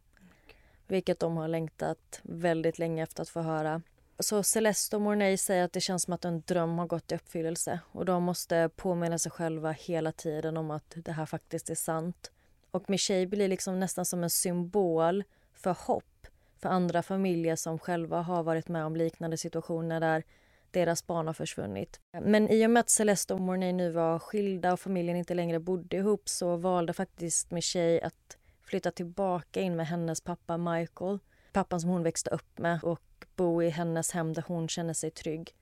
Vilket 0.87 1.21
de 1.21 1.37
har 1.37 1.49
längtat 1.49 2.21
väldigt 2.23 2.79
länge 2.79 3.03
efter 3.03 3.23
att 3.23 3.29
få 3.29 3.41
höra. 3.41 3.83
Så 4.19 4.43
Celeste 4.43 4.97
och 4.97 5.03
Mornay 5.03 5.37
säger 5.37 5.65
att 5.65 5.73
det 5.73 5.81
känns 5.81 6.03
som 6.03 6.15
att 6.15 6.25
en 6.25 6.43
dröm 6.47 6.79
har 6.79 6.87
gått 6.87 7.13
i 7.13 7.15
uppfyllelse 7.15 7.81
och 7.93 8.05
de 8.05 8.23
måste 8.23 8.71
påminna 8.77 9.19
sig 9.19 9.33
själva 9.33 9.71
hela 9.71 10.13
tiden 10.13 10.57
om 10.57 10.71
att 10.71 10.93
det 10.97 11.13
här 11.13 11.27
faktiskt 11.27 11.71
är 11.71 11.75
sant. 11.75 12.31
Och 12.71 12.91
Michelle 12.91 13.27
blir 13.27 13.49
liksom 13.49 13.81
nästan 13.81 14.05
som 14.05 14.23
en 14.23 14.31
symbol 14.31 15.25
för 15.55 15.77
hopp 15.79 16.27
för 16.59 16.69
andra 16.69 17.03
familjer 17.03 17.57
som 17.57 17.79
själva 17.79 18.23
har 18.23 18.43
varit 18.43 18.69
med 18.69 18.85
om 18.85 18.97
liknande 18.97 19.37
situationer 19.37 20.01
där 20.01 20.25
deras 20.73 21.07
barn 21.07 21.27
har 21.27 21.35
försvunnit. 21.35 22.01
Men 22.23 22.49
i 22.49 22.67
och 22.67 22.71
med 22.71 22.81
att 22.81 22.91
Celeste 22.91 23.35
och 23.35 23.41
Mornay 23.41 23.73
nu 23.73 23.91
var 23.91 24.19
skilda 24.19 24.73
och 24.73 24.81
familjen 24.81 25.17
inte 25.17 25.35
längre 25.35 25.61
bodde 25.61 25.97
ihop 25.97 26.29
så 26.29 26.57
valde 26.57 26.93
faktiskt 26.93 27.51
Michelle 27.51 28.01
att 28.07 28.37
flytta 28.63 28.91
tillbaka 28.91 29.61
in 29.61 29.77
med 29.77 29.87
hennes 29.87 30.21
pappa 30.21 30.57
Michael. 30.57 31.19
Pappan 31.53 31.81
som 31.81 31.91
hon 31.91 32.03
växte 32.03 32.31
upp 32.31 32.59
med 32.59 32.85
och 32.85 33.27
bo 33.37 33.63
i 33.63 33.69
hennes 33.69 34.11
hem 34.11 34.33
där 34.33 34.45
hon 34.47 34.69
känner 34.69 34.95
sig 34.95 35.11
trygg. 35.11 35.55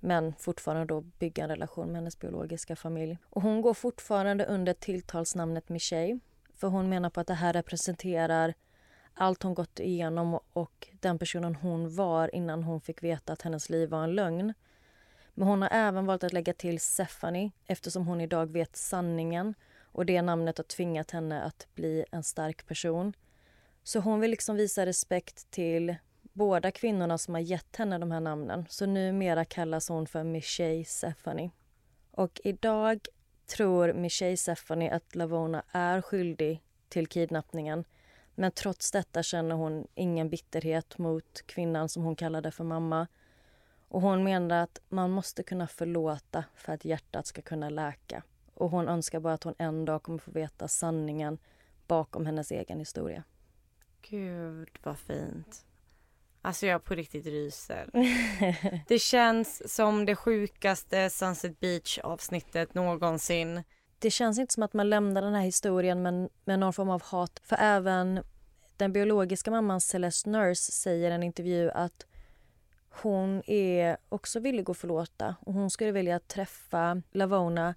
Men 0.00 0.34
fortfarande 0.34 0.84
då 0.84 1.00
bygga 1.00 1.42
en 1.42 1.50
relation 1.50 1.86
med 1.86 1.96
hennes 1.96 2.18
biologiska 2.18 2.76
familj. 2.76 3.18
Och 3.22 3.42
hon 3.42 3.60
går 3.60 3.74
fortfarande 3.74 4.44
under 4.44 4.72
tilltalsnamnet 4.72 5.68
Michelle. 5.68 6.18
För 6.54 6.68
hon 6.68 6.88
menar 6.88 7.10
på 7.10 7.20
att 7.20 7.26
det 7.26 7.34
här 7.34 7.52
representerar 7.52 8.54
allt 9.18 9.42
hon 9.42 9.54
gått 9.54 9.80
igenom 9.80 10.38
och 10.52 10.88
den 11.00 11.18
personen 11.18 11.54
hon 11.54 11.94
var 11.94 12.34
innan 12.34 12.62
hon 12.62 12.80
fick 12.80 13.02
veta 13.02 13.32
att 13.32 13.42
hennes 13.42 13.70
liv 13.70 13.88
var 13.88 14.04
en 14.04 14.14
lögn. 14.14 14.54
Men 15.34 15.48
hon 15.48 15.62
har 15.62 15.68
även 15.72 16.06
valt 16.06 16.24
att 16.24 16.32
lägga 16.32 16.52
till 16.52 16.80
Stephanie 16.80 17.50
eftersom 17.66 18.06
hon 18.06 18.20
idag 18.20 18.52
vet 18.52 18.76
sanningen 18.76 19.54
och 19.82 20.06
det 20.06 20.22
namnet 20.22 20.58
har 20.58 20.64
tvingat 20.64 21.10
henne 21.10 21.42
att 21.42 21.66
bli 21.74 22.04
en 22.10 22.22
stark 22.22 22.66
person. 22.66 23.12
Så 23.82 24.00
hon 24.00 24.20
vill 24.20 24.30
liksom 24.30 24.56
visa 24.56 24.86
respekt 24.86 25.50
till 25.50 25.96
båda 26.32 26.70
kvinnorna 26.70 27.18
som 27.18 27.34
har 27.34 27.40
gett 27.40 27.76
henne 27.76 27.98
de 27.98 28.10
här 28.10 28.20
namnen. 28.20 28.66
Så 28.68 28.86
numera 28.86 29.44
kallas 29.44 29.88
hon 29.88 30.06
för 30.06 30.24
Michelle 30.24 30.84
Stephanie. 30.84 31.50
Och 32.10 32.40
idag 32.44 33.00
tror 33.46 33.92
Michelle 33.92 34.36
Stephanie 34.36 34.94
att 34.94 35.14
Lavona 35.14 35.62
är 35.72 36.00
skyldig 36.00 36.62
till 36.88 37.06
kidnappningen 37.06 37.84
men 38.38 38.52
trots 38.52 38.90
detta 38.90 39.22
känner 39.22 39.54
hon 39.54 39.86
ingen 39.94 40.30
bitterhet 40.30 40.98
mot 40.98 41.46
kvinnan 41.46 41.88
som 41.88 42.02
hon 42.02 42.16
kallade 42.16 42.50
för 42.50 42.64
mamma. 42.64 43.06
Och 43.88 44.00
hon 44.00 44.24
menar 44.24 44.62
att 44.62 44.80
man 44.88 45.10
måste 45.10 45.42
kunna 45.42 45.66
förlåta 45.66 46.44
för 46.54 46.72
att 46.72 46.84
hjärtat 46.84 47.26
ska 47.26 47.42
kunna 47.42 47.70
läka. 47.70 48.22
Och 48.54 48.70
hon 48.70 48.88
önskar 48.88 49.20
bara 49.20 49.34
att 49.34 49.44
hon 49.44 49.54
en 49.58 49.84
dag 49.84 50.02
kommer 50.02 50.18
få 50.18 50.30
veta 50.30 50.68
sanningen 50.68 51.38
bakom 51.86 52.26
hennes 52.26 52.50
egen 52.50 52.78
historia. 52.78 53.24
Gud 54.02 54.78
vad 54.82 54.98
fint. 54.98 55.64
Alltså 56.42 56.66
jag 56.66 56.84
på 56.84 56.94
riktigt 56.94 57.26
ryser. 57.26 57.90
det 58.88 58.98
känns 58.98 59.74
som 59.74 60.04
det 60.04 60.16
sjukaste 60.16 61.10
Sunset 61.10 61.60
Beach 61.60 61.98
avsnittet 61.98 62.74
någonsin 62.74 63.62
det 63.98 64.10
känns 64.10 64.38
inte 64.38 64.54
som 64.54 64.62
att 64.62 64.72
man 64.72 64.90
lämnar 64.90 65.22
den 65.22 65.34
här 65.34 65.42
historien 65.42 66.02
med, 66.02 66.28
med 66.44 66.58
någon 66.58 66.72
form 66.72 66.90
av 66.90 67.02
hat. 67.02 67.40
För 67.44 67.56
även 67.60 68.20
den 68.76 68.92
biologiska 68.92 69.50
mamman 69.50 69.80
Celeste 69.80 70.30
Nurse 70.30 70.72
säger 70.72 71.10
i 71.10 71.14
en 71.14 71.22
intervju 71.22 71.70
att 71.70 72.06
hon 72.90 73.42
är 73.46 73.96
också 74.08 74.40
villig 74.40 74.70
att 74.70 74.76
förlåta 74.76 75.36
och 75.40 75.54
hon 75.54 75.70
skulle 75.70 75.92
vilja 75.92 76.20
träffa 76.20 77.02
Lavona 77.12 77.74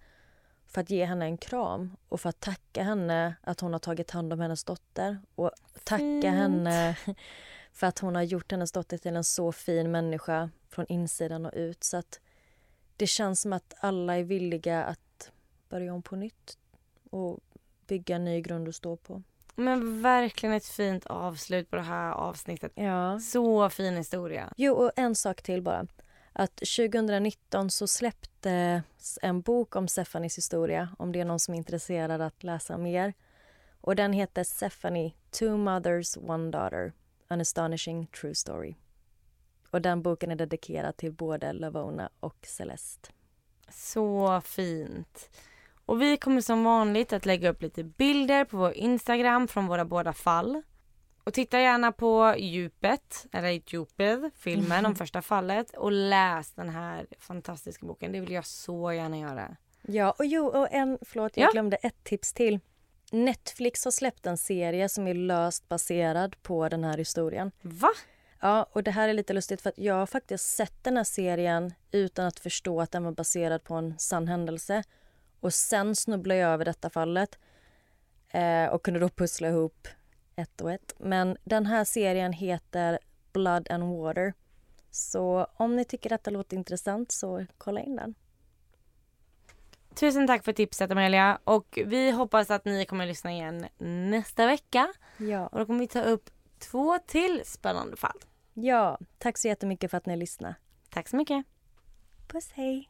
för 0.67 0.81
att 0.81 0.89
ge 0.89 1.05
henne 1.05 1.25
en 1.25 1.37
kram 1.37 1.97
och 2.09 2.21
för 2.21 2.29
att 2.29 2.39
tacka 2.39 2.83
henne 2.83 3.35
att 3.41 3.59
hon 3.59 3.73
har 3.73 3.79
tagit 3.79 4.11
hand 4.11 4.33
om 4.33 4.39
hennes 4.39 4.63
dotter 4.63 5.19
och 5.35 5.51
tacka 5.83 5.97
Fint. 5.97 6.25
henne 6.25 6.97
för 7.71 7.87
att 7.87 7.99
hon 7.99 8.15
har 8.15 8.21
gjort 8.21 8.51
hennes 8.51 8.71
dotter 8.71 8.97
till 8.97 9.15
en 9.15 9.23
så 9.23 9.51
fin 9.51 9.91
människa 9.91 10.49
från 10.69 10.85
insidan 10.89 11.45
och 11.45 11.53
ut. 11.55 11.83
Så 11.83 11.97
att 11.97 12.19
det 12.97 13.07
känns 13.07 13.41
som 13.41 13.53
att 13.53 13.73
alla 13.79 14.17
är 14.17 14.23
villiga 14.23 14.83
att 14.83 14.99
börja 15.71 15.93
om 15.93 16.01
på 16.01 16.15
nytt 16.15 16.57
och 17.09 17.39
bygga 17.87 18.15
en 18.15 18.25
ny 18.25 18.41
grund 18.41 18.67
att 18.67 18.75
stå 18.75 18.95
på. 18.95 19.23
Men 19.55 20.01
verkligen 20.01 20.55
ett 20.55 20.65
fint 20.65 21.05
avslut 21.05 21.69
på 21.69 21.75
det 21.75 21.81
här 21.81 22.11
avsnittet. 22.11 22.71
Ja. 22.75 23.19
Så 23.19 23.69
fin 23.69 23.97
historia. 23.97 24.53
Jo, 24.57 24.73
och 24.73 24.91
en 24.95 25.15
sak 25.15 25.41
till 25.41 25.61
bara. 25.61 25.87
Att 26.33 26.55
2019 26.55 27.69
så 27.69 27.87
släpptes 27.87 29.19
en 29.21 29.41
bok 29.41 29.75
om 29.75 29.87
Stephanies 29.87 30.37
historia 30.37 30.89
om 30.99 31.11
det 31.11 31.19
är 31.19 31.25
någon 31.25 31.39
som 31.39 31.53
är 31.53 31.57
intresserad 31.57 32.21
att 32.21 32.43
läsa 32.43 32.77
mer. 32.77 33.13
Och 33.81 33.95
den 33.95 34.13
heter 34.13 34.43
Stephanie, 34.43 35.13
Two 35.31 35.57
Mothers, 35.57 36.17
One 36.17 36.51
Daughter. 36.51 36.93
An 37.27 37.41
astonishing 37.41 38.07
true 38.07 38.35
story. 38.35 38.75
Och 39.69 39.81
den 39.81 40.01
boken 40.01 40.31
är 40.31 40.35
dedikerad 40.35 40.97
till 40.97 41.11
både 41.13 41.53
Lavona 41.53 42.09
och 42.19 42.37
Celeste. 42.47 43.09
Så 43.69 44.41
fint. 44.41 45.29
Och 45.91 46.01
vi 46.01 46.17
kommer 46.17 46.41
som 46.41 46.63
vanligt 46.63 47.13
att 47.13 47.25
lägga 47.25 47.49
upp 47.49 47.61
lite 47.61 47.83
bilder 47.83 48.45
på 48.45 48.57
vår 48.57 48.73
Instagram 48.73 49.47
från 49.47 49.67
våra 49.67 49.85
båda 49.85 50.13
fall. 50.13 50.61
Och 51.23 51.33
titta 51.33 51.59
gärna 51.59 51.91
på 51.91 52.35
djupet, 52.37 53.25
eller 53.31 53.49
djupet, 53.49 54.33
filmen 54.35 54.85
om 54.85 54.95
första 54.95 55.21
fallet 55.21 55.77
och 55.77 55.91
läs 55.91 56.51
den 56.51 56.69
här 56.69 57.07
fantastiska 57.19 57.85
boken. 57.85 58.11
Det 58.11 58.19
vill 58.19 58.31
jag 58.31 58.45
så 58.45 58.93
gärna 58.93 59.17
göra. 59.17 59.55
Ja, 59.81 60.11
och 60.11 60.25
jo, 60.25 60.47
och 60.47 60.67
en, 60.71 60.97
förlåt, 61.01 61.37
jag 61.37 61.47
ja. 61.47 61.51
glömde 61.51 61.77
ett 61.77 62.03
tips 62.03 62.33
till. 62.33 62.59
Netflix 63.11 63.85
har 63.85 63.91
släppt 63.91 64.25
en 64.25 64.37
serie 64.37 64.89
som 64.89 65.07
är 65.07 65.13
löst 65.13 65.69
baserad 65.69 66.35
på 66.43 66.69
den 66.69 66.83
här 66.83 66.97
historien. 66.97 67.51
Va? 67.61 67.91
Ja, 68.39 68.69
och 68.71 68.83
det 68.83 68.91
här 68.91 69.09
är 69.09 69.13
lite 69.13 69.33
lustigt 69.33 69.61
för 69.61 69.69
att 69.69 69.77
jag 69.77 69.95
har 69.95 70.05
faktiskt 70.05 70.55
sett 70.55 70.83
den 70.83 70.97
här 70.97 71.03
serien 71.03 71.73
utan 71.91 72.25
att 72.25 72.39
förstå 72.39 72.81
att 72.81 72.91
den 72.91 73.03
var 73.03 73.11
baserad 73.11 73.63
på 73.63 73.73
en 73.73 73.99
sann 73.99 74.27
händelse. 74.27 74.83
Och 75.41 75.53
sen 75.53 75.95
snubblade 75.95 76.39
jag 76.39 76.51
över 76.51 76.65
detta 76.65 76.89
fallet 76.89 77.39
eh, 78.29 78.65
och 78.65 78.83
kunde 78.83 78.99
då 78.99 79.09
pussla 79.09 79.47
ihop 79.47 79.87
ett 80.35 80.61
och 80.61 80.71
ett. 80.71 80.93
Men 80.97 81.37
den 81.43 81.65
här 81.65 81.83
serien 81.83 82.33
heter 82.33 82.99
Blood 83.33 83.71
and 83.71 83.83
Water. 83.83 84.33
Så 84.91 85.47
om 85.53 85.75
ni 85.75 85.85
tycker 85.85 86.09
detta 86.09 86.31
låter 86.31 86.57
intressant 86.57 87.11
så 87.11 87.45
kolla 87.57 87.79
in 87.79 87.95
den. 87.95 88.15
Tusen 89.95 90.27
tack 90.27 90.43
för 90.43 90.53
tipset 90.53 90.91
Amelia 90.91 91.39
och 91.43 91.79
vi 91.85 92.11
hoppas 92.11 92.51
att 92.51 92.65
ni 92.65 92.85
kommer 92.85 93.03
att 93.03 93.09
lyssna 93.09 93.31
igen 93.31 93.67
nästa 94.09 94.45
vecka. 94.45 94.93
Ja. 95.17 95.47
Och 95.47 95.59
då 95.59 95.65
kommer 95.65 95.79
vi 95.79 95.87
ta 95.87 96.01
upp 96.01 96.29
två 96.59 96.99
till 97.07 97.41
spännande 97.45 97.97
fall. 97.97 98.19
Ja, 98.53 98.99
tack 99.17 99.37
så 99.37 99.47
jättemycket 99.47 99.91
för 99.91 99.97
att 99.97 100.05
ni 100.05 100.17
lyssnade. 100.17 100.55
Tack 100.89 101.07
så 101.07 101.15
mycket. 101.15 101.45
Puss 102.27 102.51
hej. 102.53 102.89